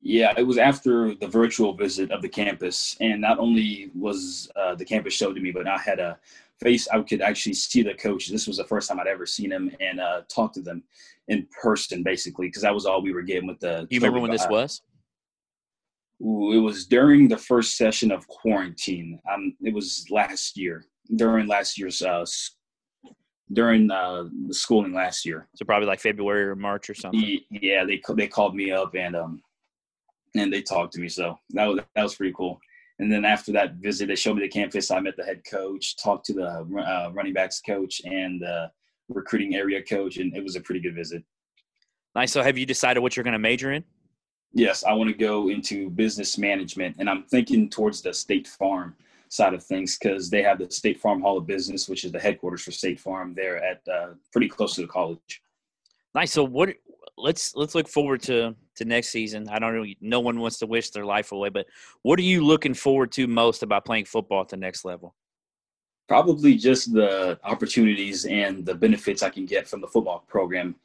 Yeah, 0.00 0.32
it 0.36 0.44
was 0.44 0.56
after 0.56 1.14
the 1.14 1.28
virtual 1.28 1.74
visit 1.74 2.10
of 2.10 2.22
the 2.22 2.28
campus, 2.28 2.96
and 3.00 3.20
not 3.20 3.38
only 3.38 3.90
was 3.94 4.50
uh, 4.56 4.76
the 4.76 4.84
campus 4.84 5.12
showed 5.12 5.34
to 5.34 5.42
me, 5.42 5.50
but 5.50 5.66
I 5.66 5.76
had 5.76 5.98
a 5.98 6.18
face. 6.58 6.88
I 6.88 7.02
could 7.02 7.20
actually 7.20 7.54
see 7.54 7.82
the 7.82 7.94
coach. 7.94 8.28
This 8.28 8.46
was 8.46 8.56
the 8.56 8.64
first 8.64 8.88
time 8.88 8.98
I'd 8.98 9.08
ever 9.08 9.26
seen 9.26 9.50
him 9.50 9.70
and 9.80 10.00
uh, 10.00 10.22
talk 10.28 10.54
to 10.54 10.62
them 10.62 10.84
in 11.26 11.46
person, 11.60 12.02
basically, 12.02 12.46
because 12.46 12.62
that 12.62 12.72
was 12.72 12.86
all 12.86 13.02
we 13.02 13.12
were 13.12 13.22
getting 13.22 13.48
with 13.48 13.60
the. 13.60 13.86
You 13.90 13.98
remember 13.98 14.20
when 14.20 14.30
this 14.30 14.46
was? 14.48 14.82
Ooh, 16.20 16.52
it 16.52 16.60
was 16.60 16.86
during 16.86 17.28
the 17.28 17.36
first 17.36 17.76
session 17.76 18.10
of 18.10 18.26
quarantine. 18.26 19.20
Um, 19.32 19.54
it 19.62 19.72
was 19.72 20.06
last 20.10 20.56
year 20.56 20.84
during 21.16 21.46
last 21.46 21.78
year's 21.78 22.02
uh, 22.02 22.26
during 23.52 23.90
uh, 23.90 24.24
the 24.46 24.54
schooling 24.54 24.92
last 24.92 25.24
year. 25.24 25.48
So 25.54 25.64
probably 25.64 25.86
like 25.86 26.00
February 26.00 26.44
or 26.44 26.56
March 26.56 26.90
or 26.90 26.94
something. 26.94 27.40
Yeah, 27.50 27.84
they 27.84 28.00
they 28.16 28.26
called 28.26 28.54
me 28.54 28.70
up 28.72 28.94
and 28.94 29.16
um 29.16 29.42
and 30.34 30.52
they 30.52 30.62
talked 30.62 30.92
to 30.94 31.00
me. 31.00 31.08
So 31.08 31.38
that 31.50 31.66
was 31.66 31.80
that 31.94 32.02
was 32.02 32.14
pretty 32.14 32.34
cool. 32.36 32.60
And 32.98 33.12
then 33.12 33.24
after 33.24 33.52
that 33.52 33.74
visit, 33.74 34.08
they 34.08 34.16
showed 34.16 34.36
me 34.36 34.42
the 34.42 34.48
campus. 34.48 34.90
I 34.90 34.98
met 35.00 35.16
the 35.16 35.24
head 35.24 35.42
coach, 35.48 35.96
talked 36.02 36.26
to 36.26 36.32
the 36.32 36.48
uh, 36.48 37.10
running 37.12 37.32
backs 37.32 37.60
coach 37.60 38.02
and 38.04 38.40
the 38.40 38.70
recruiting 39.08 39.54
area 39.54 39.82
coach, 39.82 40.16
and 40.16 40.36
it 40.36 40.42
was 40.42 40.56
a 40.56 40.60
pretty 40.60 40.80
good 40.80 40.96
visit. 40.96 41.22
Nice. 42.16 42.32
So, 42.32 42.42
have 42.42 42.58
you 42.58 42.66
decided 42.66 43.00
what 43.00 43.16
you're 43.16 43.24
going 43.24 43.34
to 43.34 43.38
major 43.38 43.72
in? 43.72 43.84
Yes, 44.52 44.84
I 44.84 44.92
want 44.92 45.10
to 45.10 45.16
go 45.16 45.50
into 45.50 45.90
business 45.90 46.38
management, 46.38 46.96
and 46.98 47.08
I'm 47.08 47.24
thinking 47.24 47.68
towards 47.68 48.00
the 48.00 48.12
State 48.12 48.48
Farm 48.48 48.96
side 49.28 49.54
of 49.54 49.62
things 49.62 49.98
because 49.98 50.30
they 50.30 50.42
have 50.42 50.58
the 50.58 50.70
State 50.70 51.00
Farm 51.00 51.20
Hall 51.20 51.36
of 51.36 51.46
Business, 51.46 51.88
which 51.88 52.04
is 52.04 52.12
the 52.12 52.20
headquarters 52.20 52.62
for 52.62 52.70
State 52.70 52.98
Farm. 52.98 53.34
There 53.34 53.62
at 53.62 53.82
uh, 53.86 54.14
pretty 54.32 54.48
close 54.48 54.74
to 54.76 54.82
the 54.82 54.86
college. 54.86 55.42
Nice. 56.14 56.32
So, 56.32 56.44
what 56.44 56.70
let's 57.18 57.54
let's 57.54 57.74
look 57.74 57.88
forward 57.88 58.22
to 58.22 58.54
to 58.76 58.84
next 58.84 59.08
season. 59.08 59.48
I 59.48 59.58
don't 59.58 59.74
know. 59.74 59.86
No 60.00 60.20
one 60.20 60.40
wants 60.40 60.58
to 60.58 60.66
wish 60.66 60.90
their 60.90 61.04
life 61.04 61.32
away, 61.32 61.50
but 61.50 61.66
what 62.02 62.18
are 62.18 62.22
you 62.22 62.44
looking 62.44 62.74
forward 62.74 63.12
to 63.12 63.26
most 63.26 63.62
about 63.62 63.84
playing 63.84 64.06
football 64.06 64.40
at 64.40 64.48
the 64.48 64.56
next 64.56 64.84
level? 64.84 65.14
Probably 66.08 66.56
just 66.56 66.94
the 66.94 67.38
opportunities 67.44 68.24
and 68.24 68.64
the 68.64 68.74
benefits 68.74 69.22
I 69.22 69.28
can 69.28 69.44
get 69.44 69.68
from 69.68 69.82
the 69.82 69.88
football 69.88 70.24
program. 70.26 70.76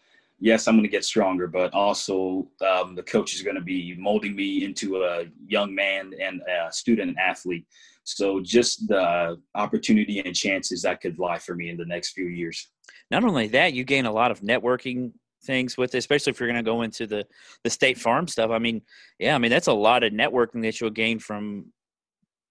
Yes, 0.44 0.68
I'm 0.68 0.76
going 0.76 0.84
to 0.84 0.90
get 0.90 1.06
stronger, 1.06 1.48
but 1.48 1.74
also 1.74 2.50
um, 2.60 2.96
the 2.96 3.04
coach 3.04 3.34
is 3.34 3.42
going 3.44 3.56
to 3.56 3.62
be 3.62 3.96
molding 3.98 4.36
me 4.36 4.66
into 4.66 4.98
a 4.98 5.24
young 5.48 5.74
man 5.74 6.12
and 6.20 6.42
a 6.42 6.70
student 6.70 7.18
athlete. 7.18 7.66
So 8.04 8.42
just 8.42 8.86
the 8.90 9.40
opportunity 9.56 10.20
and 10.20 10.36
chances 10.36 10.82
that 10.82 11.00
could 11.00 11.18
lie 11.18 11.40
for 11.40 11.56
me 11.56 11.70
in 11.70 11.78
the 11.78 11.86
next 11.86 12.12
few 12.12 12.26
years. 12.26 12.68
Not 13.10 13.24
only 13.24 13.48
that, 13.48 13.72
you 13.72 13.86
gain 13.86 14.06
a 14.06 14.12
lot 14.12 14.32
of 14.32 14.42
networking 14.42 15.14
things 15.46 15.78
with 15.78 15.96
it, 15.96 16.00
especially 16.00 16.32
if 16.32 16.42
you're 16.42 16.50
going 16.50 16.62
to 16.66 16.72
go 16.72 16.82
into 16.82 17.08
the 17.08 17.26
the 17.64 17.70
state 17.70 17.98
farm 17.98 18.28
stuff. 18.28 18.52
I 18.52 18.60
mean, 18.60 18.82
yeah, 19.20 19.36
I 19.36 19.38
mean 19.38 19.50
that's 19.50 19.68
a 19.68 19.74
lot 19.74 20.04
of 20.04 20.12
networking 20.12 20.62
that 20.64 20.82
you'll 20.82 20.90
gain 20.90 21.20
from 21.20 21.72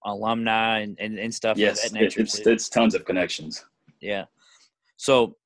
alumni 0.03 0.79
and, 0.79 0.97
and, 0.99 1.19
and 1.19 1.35
stuff 1.35 1.59
yes, 1.59 1.85
of 1.85 1.93
that 1.93 2.01
nature. 2.01 2.23
It's, 2.23 2.39
it's 2.39 2.71
tons 2.71 2.95
of 2.95 3.05
connections. 3.05 3.67
Yeah. 4.01 4.25
So 4.97 5.37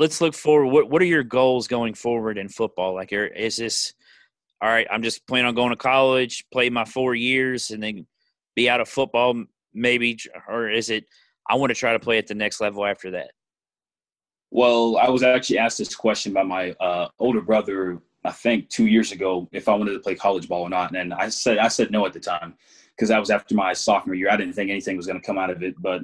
let's 0.00 0.20
look 0.20 0.34
forward. 0.34 0.72
What 0.72 0.90
what 0.90 1.02
are 1.02 1.06
your 1.06 1.22
goals 1.22 1.68
going 1.68 1.94
forward 1.94 2.38
in 2.38 2.48
football? 2.48 2.94
Like, 2.94 3.12
is 3.12 3.58
this 3.58 3.92
all 4.60 4.70
right? 4.70 4.86
I'm 4.90 5.02
just 5.02 5.26
planning 5.26 5.46
on 5.46 5.54
going 5.54 5.70
to 5.70 5.76
college, 5.76 6.44
play 6.50 6.70
my 6.70 6.84
four 6.84 7.14
years, 7.14 7.70
and 7.70 7.82
then 7.82 8.06
be 8.56 8.68
out 8.68 8.80
of 8.80 8.88
football, 8.88 9.44
maybe, 9.74 10.18
or 10.48 10.68
is 10.70 10.90
it? 10.90 11.04
I 11.48 11.54
want 11.56 11.70
to 11.70 11.74
try 11.74 11.92
to 11.92 12.00
play 12.00 12.18
at 12.18 12.26
the 12.26 12.34
next 12.34 12.60
level 12.60 12.84
after 12.84 13.10
that. 13.12 13.32
Well, 14.50 14.96
I 14.96 15.08
was 15.08 15.22
actually 15.22 15.58
asked 15.58 15.78
this 15.78 15.94
question 15.94 16.32
by 16.32 16.42
my 16.42 16.72
uh, 16.80 17.08
older 17.18 17.40
brother, 17.40 18.00
I 18.24 18.32
think 18.32 18.68
two 18.68 18.86
years 18.86 19.12
ago, 19.12 19.48
if 19.52 19.68
I 19.68 19.74
wanted 19.74 19.92
to 19.92 20.00
play 20.00 20.14
college 20.14 20.48
ball 20.48 20.62
or 20.62 20.70
not, 20.70 20.96
and 20.96 21.12
I 21.14 21.28
said 21.28 21.58
I 21.58 21.68
said 21.68 21.90
no 21.90 22.06
at 22.06 22.14
the 22.14 22.20
time 22.20 22.54
because 22.96 23.10
that 23.10 23.20
was 23.20 23.30
after 23.30 23.54
my 23.54 23.74
sophomore 23.74 24.14
year. 24.14 24.30
I 24.30 24.36
didn't 24.36 24.54
think 24.54 24.70
anything 24.70 24.96
was 24.96 25.06
going 25.06 25.20
to 25.20 25.26
come 25.26 25.38
out 25.38 25.50
of 25.50 25.62
it, 25.62 25.74
but 25.78 26.02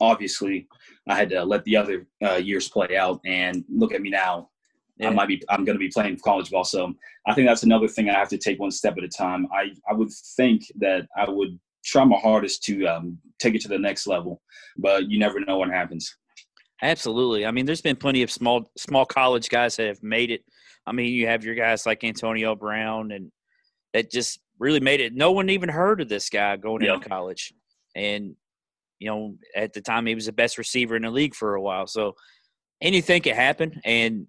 obviously, 0.00 0.66
I 1.08 1.14
had 1.14 1.28
to 1.30 1.44
let 1.44 1.64
the 1.64 1.76
other 1.76 2.06
uh, 2.24 2.36
years 2.36 2.68
play 2.68 2.96
out. 2.96 3.20
And 3.24 3.64
look 3.68 3.92
at 3.92 4.00
me 4.00 4.10
now. 4.10 4.50
Yeah. 4.98 5.08
I 5.08 5.10
might 5.10 5.28
be. 5.28 5.42
I'm 5.48 5.64
going 5.64 5.74
to 5.74 5.80
be 5.80 5.88
playing 5.88 6.18
college 6.24 6.50
ball, 6.50 6.62
so 6.62 6.94
I 7.26 7.34
think 7.34 7.48
that's 7.48 7.64
another 7.64 7.88
thing 7.88 8.08
I 8.08 8.14
have 8.14 8.28
to 8.28 8.38
take 8.38 8.60
one 8.60 8.70
step 8.70 8.96
at 8.96 9.02
a 9.02 9.08
time. 9.08 9.48
I 9.52 9.72
I 9.90 9.92
would 9.92 10.10
think 10.36 10.62
that 10.76 11.08
I 11.16 11.28
would 11.28 11.58
try 11.84 12.04
my 12.04 12.16
hardest 12.16 12.62
to 12.64 12.86
um, 12.86 13.18
take 13.40 13.56
it 13.56 13.60
to 13.62 13.68
the 13.68 13.78
next 13.78 14.06
level, 14.06 14.40
but 14.76 15.10
you 15.10 15.18
never 15.18 15.40
know 15.40 15.58
what 15.58 15.68
happens. 15.68 16.16
Absolutely. 16.82 17.46
I 17.46 17.50
mean, 17.50 17.66
there's 17.66 17.80
been 17.80 17.96
plenty 17.96 18.22
of 18.22 18.30
small 18.30 18.70
small 18.76 19.04
college 19.04 19.48
guys 19.48 19.74
that 19.76 19.88
have 19.88 20.02
made 20.02 20.30
it. 20.30 20.44
I 20.86 20.92
mean, 20.92 21.12
you 21.12 21.26
have 21.26 21.44
your 21.44 21.54
guys 21.54 21.86
like 21.86 22.04
Antonio 22.04 22.54
Brown, 22.54 23.10
and 23.10 23.32
that 23.94 24.10
just 24.10 24.38
really 24.58 24.80
made 24.80 25.00
it. 25.00 25.14
No 25.14 25.32
one 25.32 25.50
even 25.50 25.68
heard 25.68 26.00
of 26.00 26.08
this 26.08 26.28
guy 26.28 26.56
going 26.56 26.82
yep. 26.82 26.96
into 26.96 27.08
college, 27.08 27.52
and 27.96 28.36
you 29.04 29.10
know, 29.10 29.34
at 29.54 29.74
the 29.74 29.82
time 29.82 30.06
he 30.06 30.14
was 30.14 30.26
the 30.26 30.32
best 30.32 30.56
receiver 30.56 30.96
in 30.96 31.02
the 31.02 31.10
league 31.10 31.34
for 31.34 31.54
a 31.54 31.60
while. 31.60 31.86
So 31.86 32.14
anything 32.80 33.20
can 33.20 33.34
happen, 33.34 33.80
and 33.84 34.26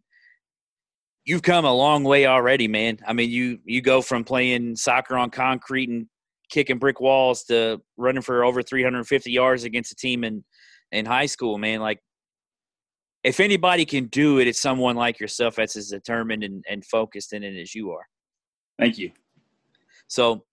you've 1.23 1.41
come 1.41 1.63
a 1.63 1.73
long 1.73 2.03
way 2.03 2.27
already, 2.27 2.67
man. 2.67 2.99
I 3.07 3.13
mean, 3.13 3.29
you 3.29 3.59
you 3.63 3.81
go 3.81 4.01
from 4.01 4.25
playing 4.25 4.75
soccer 4.75 5.17
on 5.17 5.29
concrete 5.29 5.89
and 5.89 6.07
kicking 6.51 6.77
brick 6.77 6.99
walls 6.99 7.43
to 7.45 7.81
running 7.97 8.21
for 8.21 8.43
over 8.43 8.61
350 8.61 9.31
yards 9.31 9.63
against 9.63 9.93
a 9.93 9.95
team 9.95 10.25
in 10.25 10.43
in 10.91 11.05
high 11.05 11.25
school, 11.25 11.57
man. 11.57 11.79
Like 11.79 11.99
if 13.23 13.39
anybody 13.39 13.85
can 13.85 14.07
do 14.07 14.39
it, 14.39 14.47
it's 14.47 14.59
someone 14.59 14.97
like 14.97 15.21
yourself 15.21 15.55
that's 15.55 15.77
as 15.77 15.87
determined 15.87 16.43
and, 16.43 16.65
and 16.69 16.85
focused 16.85 17.31
in 17.31 17.43
it 17.43 17.59
as 17.59 17.73
you 17.73 17.91
are. 17.91 18.07
Thank 18.77 18.97
you. 18.97 19.11
So 20.07 20.43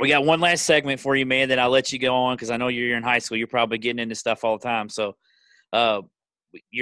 we 0.00 0.08
got 0.08 0.24
one 0.24 0.40
last 0.40 0.64
segment 0.64 1.00
for 1.00 1.14
you, 1.14 1.26
man. 1.26 1.48
Then 1.48 1.58
I'll 1.58 1.70
let 1.70 1.92
you 1.92 1.98
go 1.98 2.14
on 2.14 2.36
because 2.36 2.50
I 2.50 2.56
know 2.56 2.68
you're 2.68 2.96
in 2.96 3.02
high 3.02 3.18
school. 3.18 3.36
You're 3.36 3.46
probably 3.46 3.78
getting 3.78 4.00
into 4.00 4.14
stuff 4.14 4.44
all 4.44 4.58
the 4.58 4.62
time. 4.62 4.88
So, 4.88 5.14
uh, 5.72 6.02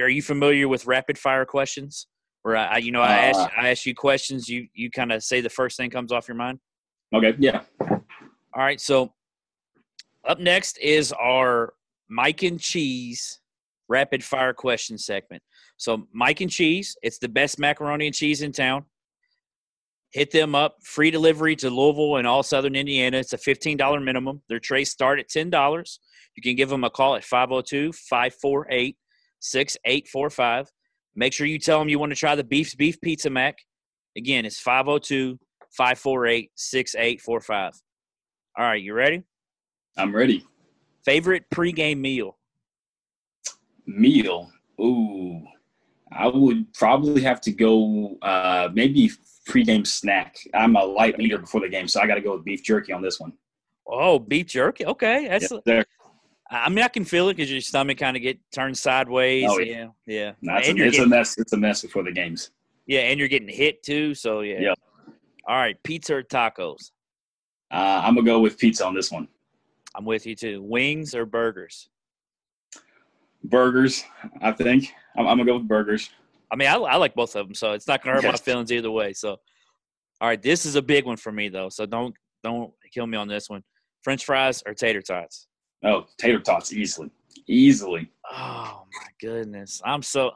are 0.01 0.09
you 0.09 0.23
familiar 0.23 0.69
with 0.69 0.87
rapid 0.87 1.19
fire 1.19 1.45
questions? 1.45 2.07
Where 2.43 2.57
I, 2.57 2.79
you 2.79 2.93
know, 2.93 3.03
I 3.03 3.15
uh, 3.15 3.31
ask 3.31 3.51
I 3.59 3.69
ask 3.71 3.87
you 3.87 3.95
questions. 3.95 4.49
You 4.49 4.69
you 4.75 4.91
kind 4.91 5.13
of 5.13 5.23
say 5.23 5.41
the 5.41 5.51
first 5.51 5.77
thing 5.77 5.91
comes 5.91 6.13
off 6.13 6.29
your 6.29 6.37
mind. 6.37 6.61
Okay. 7.15 7.35
Yeah. 7.39 7.63
All 7.81 8.63
right. 8.63 8.81
So, 8.81 9.13
up 10.27 10.39
next 10.39 10.79
is 10.79 11.13
our 11.13 11.75
Mike 12.09 12.43
and 12.43 12.61
Cheese 12.61 13.41
rapid 13.89 14.23
fire 14.23 14.53
question 14.53 14.99
segment. 14.99 15.43
So, 15.77 16.07
Mike 16.13 16.41
and 16.41 16.51
Cheese, 16.51 16.97
it's 17.03 17.19
the 17.19 17.29
best 17.29 17.59
macaroni 17.59 18.07
and 18.07 18.15
cheese 18.15 18.43
in 18.43 18.53
town. 18.53 18.85
Hit 20.13 20.31
them 20.31 20.55
up. 20.55 20.77
Free 20.83 21.11
delivery 21.11 21.55
to 21.57 21.71
Louisville 21.71 22.17
and 22.17 22.27
all 22.27 22.43
Southern 22.43 22.75
Indiana. 22.75 23.19
It's 23.19 23.33
a 23.33 23.39
$15 23.39 24.03
minimum. 24.03 24.43
Their 24.49 24.59
trays 24.59 24.91
start 24.91 25.19
at 25.19 25.29
$10. 25.29 25.99
You 26.35 26.43
can 26.43 26.57
give 26.57 26.69
them 26.69 26.85
a 26.85 26.91
call 26.91 27.17
at 27.17 27.25
502 27.25 27.93
548 27.93 28.97
6845. 29.41 30.71
Make 31.15 31.33
sure 31.33 31.47
you 31.47 31.59
tell 31.59 31.79
them 31.79 31.89
you 31.89 31.99
want 31.99 32.11
to 32.11 32.17
try 32.17 32.35
the 32.35 32.45
Beef's 32.45 32.75
Beef 32.75 33.01
Pizza 33.01 33.29
Mac. 33.29 33.59
Again, 34.17 34.47
it's 34.47 34.61
502 34.61 35.39
548 35.77 36.51
6845. 36.55 37.73
All 38.57 38.65
right, 38.65 38.83
you 38.83 38.95
ready? 38.95 39.23
I'm 39.97 40.15
ready. 40.15 40.45
Favorite 41.05 41.45
pregame 41.53 41.99
meal? 41.99 42.39
Meal. 43.87 44.51
Ooh, 44.81 45.43
I 46.13 46.29
would 46.29 46.73
probably 46.75 47.23
have 47.23 47.41
to 47.43 47.53
go 47.53 48.17
uh, 48.23 48.69
maybe 48.73 49.11
pregame 49.49 49.87
snack. 49.87 50.37
I'm 50.55 50.77
a 50.77 50.85
light 50.85 51.19
eater 51.19 51.39
before 51.39 51.61
the 51.61 51.69
game, 51.69 51.89
so 51.89 52.01
I 52.01 52.07
got 52.07 52.15
to 52.15 52.21
go 52.21 52.35
with 52.35 52.45
beef 52.45 52.63
jerky 52.63 52.93
on 52.93 53.03
this 53.03 53.19
one. 53.19 53.33
Oh, 53.87 54.19
beef 54.19 54.47
jerky. 54.47 54.87
Okay, 54.87 55.27
that's. 55.29 55.53
Yes. 55.67 55.85
I 56.51 56.69
mean, 56.71 56.83
I 56.83 56.89
can 56.89 57.05
feel 57.05 57.29
it 57.29 57.37
because 57.37 57.51
your 57.51 57.61
stomach 57.61 57.99
kind 57.99 58.17
of 58.17 58.23
get 58.23 58.39
turned 58.55 58.79
sideways. 58.79 59.45
Oh, 59.49 59.59
yeah, 59.59 59.89
yeah. 60.07 60.15
yeah. 60.15 60.33
No, 60.41 60.57
it's, 60.57 60.69
a, 60.69 60.71
and 60.71 60.79
you're 60.79 61.05
a 61.05 61.07
mess. 61.07 61.37
It's 61.37 61.53
a 61.53 61.57
mess 61.57 61.83
before 61.83 62.05
the 62.05 62.13
games. 62.13 62.51
yeah, 62.87 63.01
and 63.01 63.19
you're 63.19 63.29
getting 63.29 63.49
hit 63.49 63.83
too. 63.83 64.15
So 64.15 64.41
yeah. 64.41 64.61
Yep. 64.61 64.79
All 65.47 65.57
right, 65.57 65.81
pizza 65.83 66.17
or 66.17 66.23
tacos? 66.23 66.91
Uh, 67.71 68.03
I'm 68.03 68.15
gonna 68.15 68.27
go 68.27 68.41
with 68.41 68.59
pizza 68.59 68.85
on 68.85 68.95
this 68.95 69.13
one. 69.13 69.29
I'm 69.95 70.05
with 70.05 70.27
you 70.27 70.35
too. 70.35 70.63
Wings 70.63 71.15
or 71.15 71.27
burgers? 71.27 71.89
Burgers, 73.45 74.05
I 74.41 74.53
think. 74.53 74.93
I'm, 75.17 75.27
I'm 75.27 75.37
gonna 75.37 75.45
go 75.45 75.59
with 75.59 75.69
burgers. 75.69 76.11
I 76.51 76.57
mean, 76.57 76.69
I, 76.69 76.75
I 76.75 76.97
like 76.97 77.15
both 77.15 77.37
of 77.37 77.47
them, 77.47 77.55
so 77.55 77.73
it's 77.73 77.87
not 77.87 78.03
gonna 78.03 78.17
hurt 78.17 78.25
my 78.25 78.37
feelings 78.37 78.73
either 78.73 78.91
way. 78.91 79.13
So, 79.13 79.37
all 80.21 80.29
right, 80.29 80.41
this 80.41 80.67
is 80.67 80.75
a 80.77 80.83
big 80.83 81.05
one 81.05 81.17
for 81.17 81.33
me 81.33 81.49
though. 81.49 81.69
So 81.69 81.87
don't 81.87 82.15
don't 82.43 82.73
kill 82.93 83.07
me 83.07 83.19
on 83.19 83.29
this 83.29 83.49
one. 83.49 83.63
French 84.03 84.25
fries 84.25 84.63
or 84.67 84.75
tater 84.75 85.03
tots? 85.03 85.47
Oh, 85.85 86.07
tater 86.19 86.41
tots, 86.41 86.73
easily, 86.73 87.11
easily. 87.47 88.11
Oh 88.33 88.85
my 88.93 89.09
goodness, 89.21 89.83
I'm 89.85 90.03
so 90.03 90.33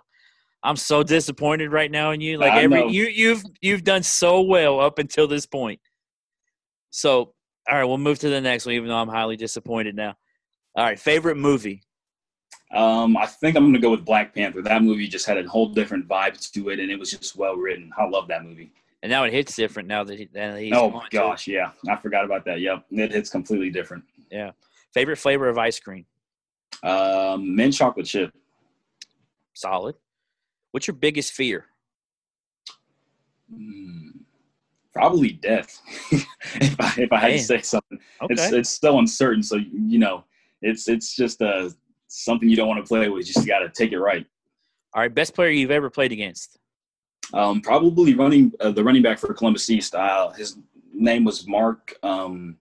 I'm 0.62 0.76
so 0.76 1.02
disappointed 1.02 1.72
right 1.72 1.90
now 1.90 2.10
in 2.12 2.20
you. 2.20 2.38
Like 2.38 2.54
every 2.54 2.88
you 2.90 3.04
you've 3.06 3.42
you've 3.60 3.84
done 3.84 4.02
so 4.02 4.42
well 4.42 4.80
up 4.80 4.98
until 4.98 5.26
this 5.26 5.46
point. 5.46 5.80
So 6.90 7.34
all 7.68 7.76
right, 7.76 7.84
we'll 7.84 7.98
move 7.98 8.18
to 8.20 8.28
the 8.28 8.40
next 8.40 8.66
one, 8.66 8.74
even 8.74 8.88
though 8.88 8.96
I'm 8.96 9.08
highly 9.08 9.36
disappointed 9.36 9.94
now. 9.94 10.14
All 10.76 10.84
right, 10.84 10.98
favorite 10.98 11.36
movie? 11.36 11.82
Um, 12.72 13.16
I 13.16 13.26
think 13.26 13.56
I'm 13.56 13.66
gonna 13.66 13.78
go 13.78 13.90
with 13.90 14.04
Black 14.04 14.34
Panther. 14.34 14.62
That 14.62 14.82
movie 14.82 15.06
just 15.06 15.26
had 15.26 15.38
a 15.38 15.46
whole 15.48 15.68
different 15.68 16.08
vibe 16.08 16.50
to 16.52 16.68
it, 16.70 16.80
and 16.80 16.90
it 16.90 16.98
was 16.98 17.10
just 17.10 17.36
well 17.36 17.54
written. 17.56 17.92
I 17.98 18.06
love 18.06 18.28
that 18.28 18.44
movie. 18.44 18.72
And 19.02 19.10
now 19.10 19.24
it 19.24 19.32
hits 19.32 19.56
different 19.56 19.88
now 19.88 20.04
that, 20.04 20.18
he, 20.18 20.28
that 20.32 20.58
he's 20.58 20.72
oh 20.72 20.90
my 20.90 21.06
gosh, 21.10 21.46
yeah, 21.46 21.72
I 21.88 21.96
forgot 21.96 22.24
about 22.24 22.44
that. 22.46 22.60
Yep, 22.60 22.86
it 22.92 23.12
hits 23.12 23.30
completely 23.30 23.68
different. 23.70 24.04
Yeah. 24.30 24.52
Favorite 24.94 25.16
flavor 25.16 25.48
of 25.48 25.58
ice 25.58 25.78
cream? 25.80 26.06
Um, 26.82 27.54
mint 27.54 27.74
chocolate 27.74 28.06
chip. 28.06 28.32
Solid. 29.54 29.96
What's 30.70 30.86
your 30.86 30.96
biggest 30.96 31.32
fear? 31.32 31.66
Mm, 33.52 34.20
probably 34.94 35.32
death. 35.32 35.80
if 36.10 36.80
I 36.80 36.94
if 36.98 37.12
I 37.12 37.18
had 37.18 37.32
to 37.32 37.38
say 37.38 37.60
something, 37.60 37.98
Okay. 38.22 38.34
it's 38.34 38.52
it's 38.52 38.70
so 38.70 38.98
uncertain. 38.98 39.42
So 39.42 39.56
you 39.56 39.98
know, 39.98 40.24
it's 40.62 40.88
it's 40.88 41.14
just 41.14 41.42
uh 41.42 41.70
something 42.12 42.48
you 42.48 42.56
don't 42.56 42.68
want 42.68 42.84
to 42.84 42.88
play 42.88 43.08
with. 43.08 43.26
You 43.26 43.32
just 43.32 43.46
got 43.46 43.60
to 43.60 43.68
take 43.70 43.92
it 43.92 43.98
right. 43.98 44.26
All 44.94 45.02
right, 45.02 45.12
best 45.14 45.34
player 45.34 45.48
you've 45.50 45.70
ever 45.70 45.88
played 45.90 46.12
against? 46.12 46.58
Um, 47.32 47.60
probably 47.62 48.14
running 48.14 48.52
uh, 48.60 48.70
the 48.72 48.84
running 48.84 49.02
back 49.02 49.18
for 49.18 49.32
Columbus 49.32 49.70
East. 49.70 49.94
Uh, 49.94 50.30
his 50.32 50.58
name 50.92 51.24
was 51.24 51.46
Mark. 51.48 51.94
Um, 52.02 52.58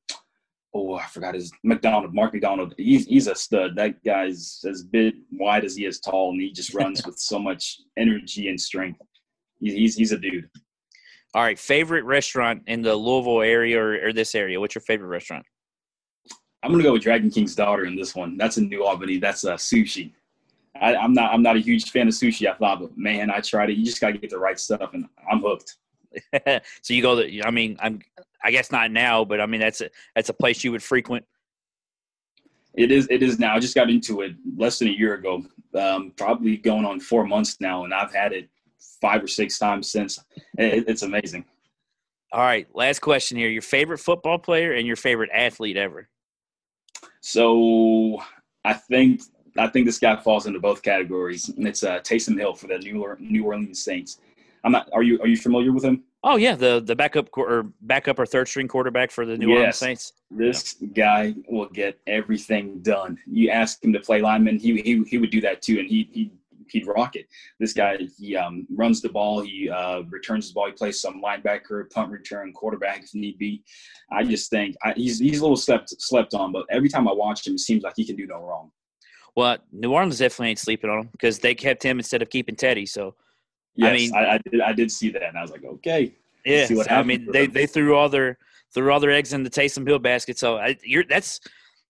oh, 0.73 0.95
I 0.95 1.05
forgot 1.07 1.35
his 1.35 1.51
McDonald. 1.63 2.13
Mark 2.13 2.31
McDonald. 2.33 2.73
He's 2.77 3.05
he's 3.05 3.27
a 3.27 3.35
stud. 3.35 3.75
That 3.75 4.01
guy's 4.03 4.63
as 4.69 4.83
big 4.83 5.15
wide 5.33 5.65
as 5.65 5.75
he 5.75 5.85
is 5.85 5.99
tall, 5.99 6.31
and 6.31 6.41
he 6.41 6.51
just 6.51 6.73
runs 6.81 7.05
with 7.05 7.19
so 7.19 7.37
much 7.37 7.81
energy 7.97 8.47
and 8.47 8.59
strength. 8.59 9.01
He- 9.59 9.75
He's 9.75 9.95
he's 9.95 10.11
a 10.13 10.17
dude. 10.17 10.49
All 11.33 11.43
right, 11.43 11.57
favorite 11.59 12.03
restaurant 12.03 12.63
in 12.67 12.81
the 12.81 12.95
Louisville 12.95 13.41
area 13.41 13.79
or, 13.81 14.07
or 14.07 14.13
this 14.13 14.35
area? 14.35 14.59
What's 14.59 14.75
your 14.75 14.81
favorite 14.81 15.07
restaurant? 15.07 15.45
I'm 16.63 16.71
gonna 16.71 16.83
go 16.83 16.93
with 16.93 17.01
Dragon 17.01 17.29
King's 17.29 17.55
daughter 17.55 17.85
in 17.85 17.95
this 17.95 18.15
one. 18.15 18.37
That's 18.37 18.57
in 18.57 18.69
New 18.69 18.85
Albany. 18.85 19.17
That's 19.17 19.45
uh, 19.45 19.55
sushi. 19.55 20.11
I, 20.79 20.95
I'm 20.95 21.13
not 21.13 21.33
I'm 21.33 21.41
not 21.41 21.55
a 21.55 21.59
huge 21.59 21.91
fan 21.91 22.07
of 22.07 22.13
sushi. 22.13 22.49
I 22.49 22.55
thought, 22.55 22.79
but 22.79 22.97
man, 22.97 23.29
I 23.29 23.39
tried 23.39 23.69
it. 23.69 23.77
You 23.77 23.85
just 23.85 24.01
gotta 24.01 24.17
get 24.17 24.29
the 24.29 24.39
right 24.39 24.59
stuff, 24.59 24.93
and 24.93 25.07
I'm 25.29 25.41
hooked. 25.41 25.77
so 26.81 26.93
you 26.93 27.01
go 27.01 27.21
to 27.21 27.41
I 27.43 27.51
mean, 27.51 27.77
I'm 27.79 28.01
I 28.43 28.51
guess 28.51 28.71
not 28.71 28.91
now, 28.91 29.25
but 29.25 29.41
I 29.41 29.45
mean 29.45 29.61
that's 29.61 29.81
a 29.81 29.89
that's 30.15 30.29
a 30.29 30.33
place 30.33 30.63
you 30.63 30.71
would 30.71 30.83
frequent. 30.83 31.25
It 32.73 32.91
is 32.91 33.07
it 33.09 33.21
is 33.21 33.39
now. 33.39 33.55
I 33.55 33.59
just 33.59 33.75
got 33.75 33.89
into 33.89 34.21
it 34.21 34.35
less 34.57 34.79
than 34.79 34.87
a 34.87 34.91
year 34.91 35.15
ago. 35.15 35.43
Um, 35.77 36.13
probably 36.17 36.57
going 36.57 36.85
on 36.85 36.99
four 36.99 37.25
months 37.25 37.57
now, 37.59 37.85
and 37.85 37.93
I've 37.93 38.13
had 38.13 38.33
it 38.33 38.49
five 39.01 39.23
or 39.23 39.27
six 39.27 39.57
times 39.57 39.91
since. 39.91 40.19
It, 40.57 40.85
it's 40.87 41.01
amazing. 41.01 41.45
All 42.31 42.41
right, 42.41 42.67
last 42.73 42.99
question 42.99 43.37
here. 43.37 43.49
Your 43.49 43.61
favorite 43.61 43.97
football 43.97 44.39
player 44.39 44.73
and 44.73 44.87
your 44.87 44.95
favorite 44.95 45.29
athlete 45.33 45.75
ever. 45.75 46.07
So 47.21 48.21
I 48.65 48.73
think 48.73 49.21
I 49.57 49.67
think 49.67 49.85
this 49.85 49.99
guy 49.99 50.15
falls 50.17 50.47
into 50.47 50.59
both 50.59 50.81
categories, 50.81 51.49
and 51.49 51.67
it's 51.67 51.83
uh, 51.83 51.99
Taysom 51.99 52.37
Hill 52.37 52.53
for 52.53 52.67
the 52.67 52.77
New 52.77 53.01
Or- 53.01 53.17
New 53.19 53.45
Orleans 53.45 53.83
Saints. 53.83 54.19
I'm 54.63 54.71
not. 54.71 54.89
Are 54.93 55.03
you 55.03 55.19
are 55.21 55.27
you 55.27 55.37
familiar 55.37 55.71
with 55.71 55.83
him? 55.83 56.03
Oh 56.23 56.35
yeah, 56.35 56.55
the 56.55 56.81
the 56.81 56.95
backup 56.95 57.29
or 57.35 57.67
backup 57.81 58.19
or 58.19 58.25
third 58.25 58.47
string 58.47 58.67
quarterback 58.67 59.11
for 59.11 59.25
the 59.25 59.37
New 59.37 59.53
Orleans 59.53 59.77
Saints. 59.77 60.13
This 60.29 60.75
guy 60.93 61.33
will 61.47 61.67
get 61.69 61.99
everything 62.07 62.79
done. 62.81 63.17
You 63.25 63.49
ask 63.49 63.83
him 63.83 63.91
to 63.93 63.99
play 63.99 64.21
lineman, 64.21 64.59
he 64.59 64.81
he 64.81 65.03
he 65.03 65.17
would 65.17 65.31
do 65.31 65.41
that 65.41 65.61
too, 65.61 65.79
and 65.79 65.87
he 65.87 66.09
he 66.11 66.31
he'd 66.71 66.87
rock 66.87 67.15
it. 67.15 67.27
This 67.59 67.73
guy 67.73 67.97
he 68.17 68.35
um, 68.35 68.67
runs 68.73 69.01
the 69.01 69.09
ball, 69.09 69.41
he 69.41 69.69
uh, 69.69 70.01
returns 70.09 70.47
the 70.47 70.53
ball, 70.53 70.67
he 70.67 70.73
plays 70.73 71.01
some 71.01 71.21
linebacker, 71.21 71.89
punt 71.91 72.11
return, 72.11 72.53
quarterback 72.53 73.03
if 73.03 73.13
need 73.13 73.37
be. 73.37 73.63
I 74.11 74.23
just 74.23 74.49
think 74.49 74.75
I, 74.83 74.93
he's 74.93 75.19
he's 75.19 75.39
a 75.39 75.43
little 75.43 75.57
slept 75.57 75.89
slept 76.01 76.33
on, 76.33 76.51
but 76.51 76.65
every 76.69 76.89
time 76.89 77.07
I 77.07 77.13
watch 77.13 77.45
him, 77.45 77.55
it 77.55 77.59
seems 77.59 77.83
like 77.83 77.93
he 77.95 78.05
can 78.05 78.15
do 78.15 78.27
no 78.27 78.41
wrong. 78.41 78.71
Well, 79.35 79.57
New 79.71 79.93
Orleans 79.93 80.19
definitely 80.19 80.49
ain't 80.49 80.59
sleeping 80.59 80.89
on 80.89 80.99
him 80.99 81.09
because 81.11 81.39
they 81.39 81.55
kept 81.55 81.83
him 81.83 81.99
instead 81.99 82.21
of 82.21 82.29
keeping 82.29 82.55
Teddy. 82.55 82.85
So 82.85 83.15
Yes, 83.75 83.87
I 83.87 83.91
I 83.91 83.95
mean- 83.95 84.15
I, 84.15 84.37
did 84.49 84.61
I 84.61 84.73
did 84.73 84.91
see 84.91 85.09
that, 85.11 85.23
and 85.23 85.37
I 85.37 85.41
was 85.41 85.51
like, 85.51 85.63
okay, 85.63 86.13
yeah, 86.45 86.65
see 86.65 86.75
what 86.75 86.87
so, 86.87 86.95
I 86.95 87.03
mean 87.03 87.29
they, 87.31 87.45
them. 87.45 87.53
they 87.53 87.65
threw 87.65 87.95
all 87.95 88.09
their 88.09 88.37
threw 88.73 88.91
all 88.91 88.99
their 88.99 89.11
eggs 89.11 89.33
in 89.33 89.43
the 89.43 89.49
Taysom 89.49 89.87
Hill 89.87 89.99
basket. 89.99 90.37
So 90.37 90.57
I, 90.57 90.77
you're 90.83 91.03
that's 91.03 91.39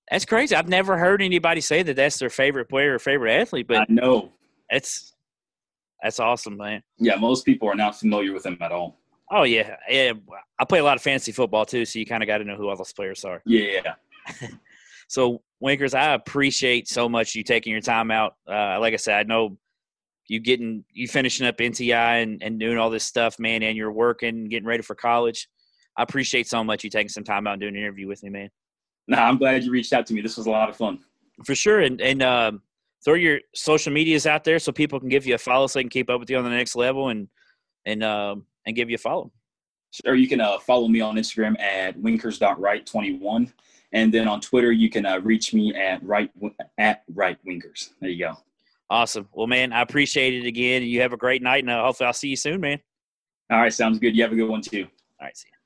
that's 0.09 0.25
crazy. 0.25 0.55
I've 0.55 0.67
never 0.67 0.97
heard 0.97 1.21
anybody 1.21 1.61
say 1.61 1.83
that 1.83 1.95
that's 1.95 2.19
their 2.19 2.29
favorite 2.29 2.69
player 2.69 2.95
or 2.95 2.99
favorite 2.99 3.33
athlete, 3.33 3.67
but 3.67 3.77
I 3.77 3.85
know. 3.87 4.31
It's 4.71 5.13
that's 6.01 6.19
awesome, 6.19 6.57
man. 6.57 6.81
Yeah, 6.97 7.15
most 7.15 7.45
people 7.45 7.67
are 7.69 7.75
not 7.75 7.99
familiar 7.99 8.33
with 8.33 8.45
him 8.45 8.57
at 8.61 8.71
all. 8.71 8.97
Oh 9.29 9.43
yeah, 9.43 9.75
yeah. 9.87 10.13
I 10.59 10.65
play 10.65 10.79
a 10.79 10.83
lot 10.83 10.97
of 10.97 11.03
fantasy 11.03 11.31
football 11.31 11.65
too, 11.65 11.85
so 11.85 11.99
you 11.99 12.05
kind 12.05 12.23
of 12.23 12.27
got 12.27 12.39
to 12.39 12.43
know 12.43 12.55
who 12.55 12.69
all 12.69 12.75
those 12.75 12.93
players 12.93 13.23
are. 13.23 13.41
Yeah, 13.45 13.93
So 15.11 15.41
Wenkers, 15.61 15.93
I 15.93 16.13
appreciate 16.13 16.87
so 16.87 17.09
much 17.09 17.35
you 17.35 17.43
taking 17.43 17.73
your 17.73 17.81
time 17.81 18.11
out. 18.11 18.35
Uh, 18.47 18.79
like 18.79 18.93
I 18.93 18.95
said, 18.95 19.15
I 19.15 19.23
know 19.23 19.57
you 20.29 20.39
getting 20.39 20.85
you 20.93 21.05
finishing 21.05 21.45
up 21.45 21.57
NTI 21.57 22.23
and, 22.23 22.41
and 22.41 22.57
doing 22.57 22.77
all 22.77 22.89
this 22.89 23.05
stuff, 23.05 23.37
man, 23.37 23.61
and 23.61 23.75
you're 23.75 23.91
working, 23.91 24.47
getting 24.47 24.65
ready 24.65 24.83
for 24.83 24.95
college. 24.95 25.49
I 25.97 26.03
appreciate 26.03 26.47
so 26.47 26.63
much 26.63 26.85
you 26.85 26.89
taking 26.89 27.09
some 27.09 27.25
time 27.25 27.45
out 27.45 27.53
and 27.53 27.61
doing 27.61 27.75
an 27.75 27.81
interview 27.81 28.07
with 28.07 28.23
me, 28.23 28.29
man. 28.29 28.49
nah, 29.09 29.23
I'm 29.23 29.37
glad 29.37 29.65
you 29.65 29.71
reached 29.71 29.91
out 29.91 30.05
to 30.05 30.13
me. 30.13 30.21
This 30.21 30.37
was 30.37 30.47
a 30.47 30.49
lot 30.49 30.69
of 30.69 30.77
fun. 30.77 30.99
For 31.43 31.55
sure. 31.55 31.81
And 31.81 31.99
and 31.99 32.23
um, 32.23 32.61
throw 33.03 33.15
your 33.15 33.39
social 33.53 33.91
medias 33.91 34.25
out 34.25 34.43
there 34.43 34.59
so 34.59 34.71
people 34.71 34.99
can 34.99 35.09
give 35.09 35.25
you 35.25 35.35
a 35.35 35.37
follow 35.37 35.67
so 35.67 35.79
they 35.79 35.83
can 35.83 35.89
keep 35.89 36.09
up 36.09 36.19
with 36.19 36.29
you 36.29 36.37
on 36.37 36.43
the 36.43 36.49
next 36.49 36.75
level 36.75 37.09
and 37.09 37.27
and 37.85 38.03
um, 38.03 38.45
and 38.65 38.75
give 38.75 38.89
you 38.89 38.95
a 38.95 38.99
follow. 38.99 39.31
Sure, 39.91 40.15
you 40.15 40.27
can 40.27 40.39
uh, 40.39 40.57
follow 40.59 40.87
me 40.87 41.01
on 41.01 41.15
Instagram 41.15 41.59
at 41.59 41.97
wenkers.wright21. 41.97 43.51
And 43.93 44.13
then 44.13 44.27
on 44.27 44.39
Twitter, 44.39 44.71
you 44.71 44.89
can 44.89 45.05
uh, 45.05 45.19
reach 45.19 45.53
me 45.53 45.75
at 45.75 46.01
right 46.03 46.31
at 46.77 47.03
wright 47.13 47.37
wenkers. 47.45 47.89
There 47.99 48.09
you 48.09 48.19
go. 48.19 48.37
Awesome. 48.89 49.27
Well, 49.33 49.47
man, 49.47 49.73
I 49.73 49.81
appreciate 49.81 50.33
it 50.33 50.45
again. 50.45 50.83
You 50.83 51.01
have 51.01 51.13
a 51.13 51.17
great 51.17 51.41
night, 51.41 51.63
and 51.63 51.69
uh, 51.69 51.83
hopefully 51.83 52.07
I'll 52.07 52.13
see 52.13 52.29
you 52.29 52.35
soon, 52.37 52.61
man. 52.61 52.79
All 53.49 53.59
right, 53.59 53.73
sounds 53.73 53.99
good. 53.99 54.15
You 54.15 54.23
have 54.23 54.31
a 54.31 54.35
good 54.35 54.49
one 54.49 54.61
too. 54.61 54.83
All 55.19 55.27
right, 55.27 55.35
see 55.35 55.49
you. 55.51 55.60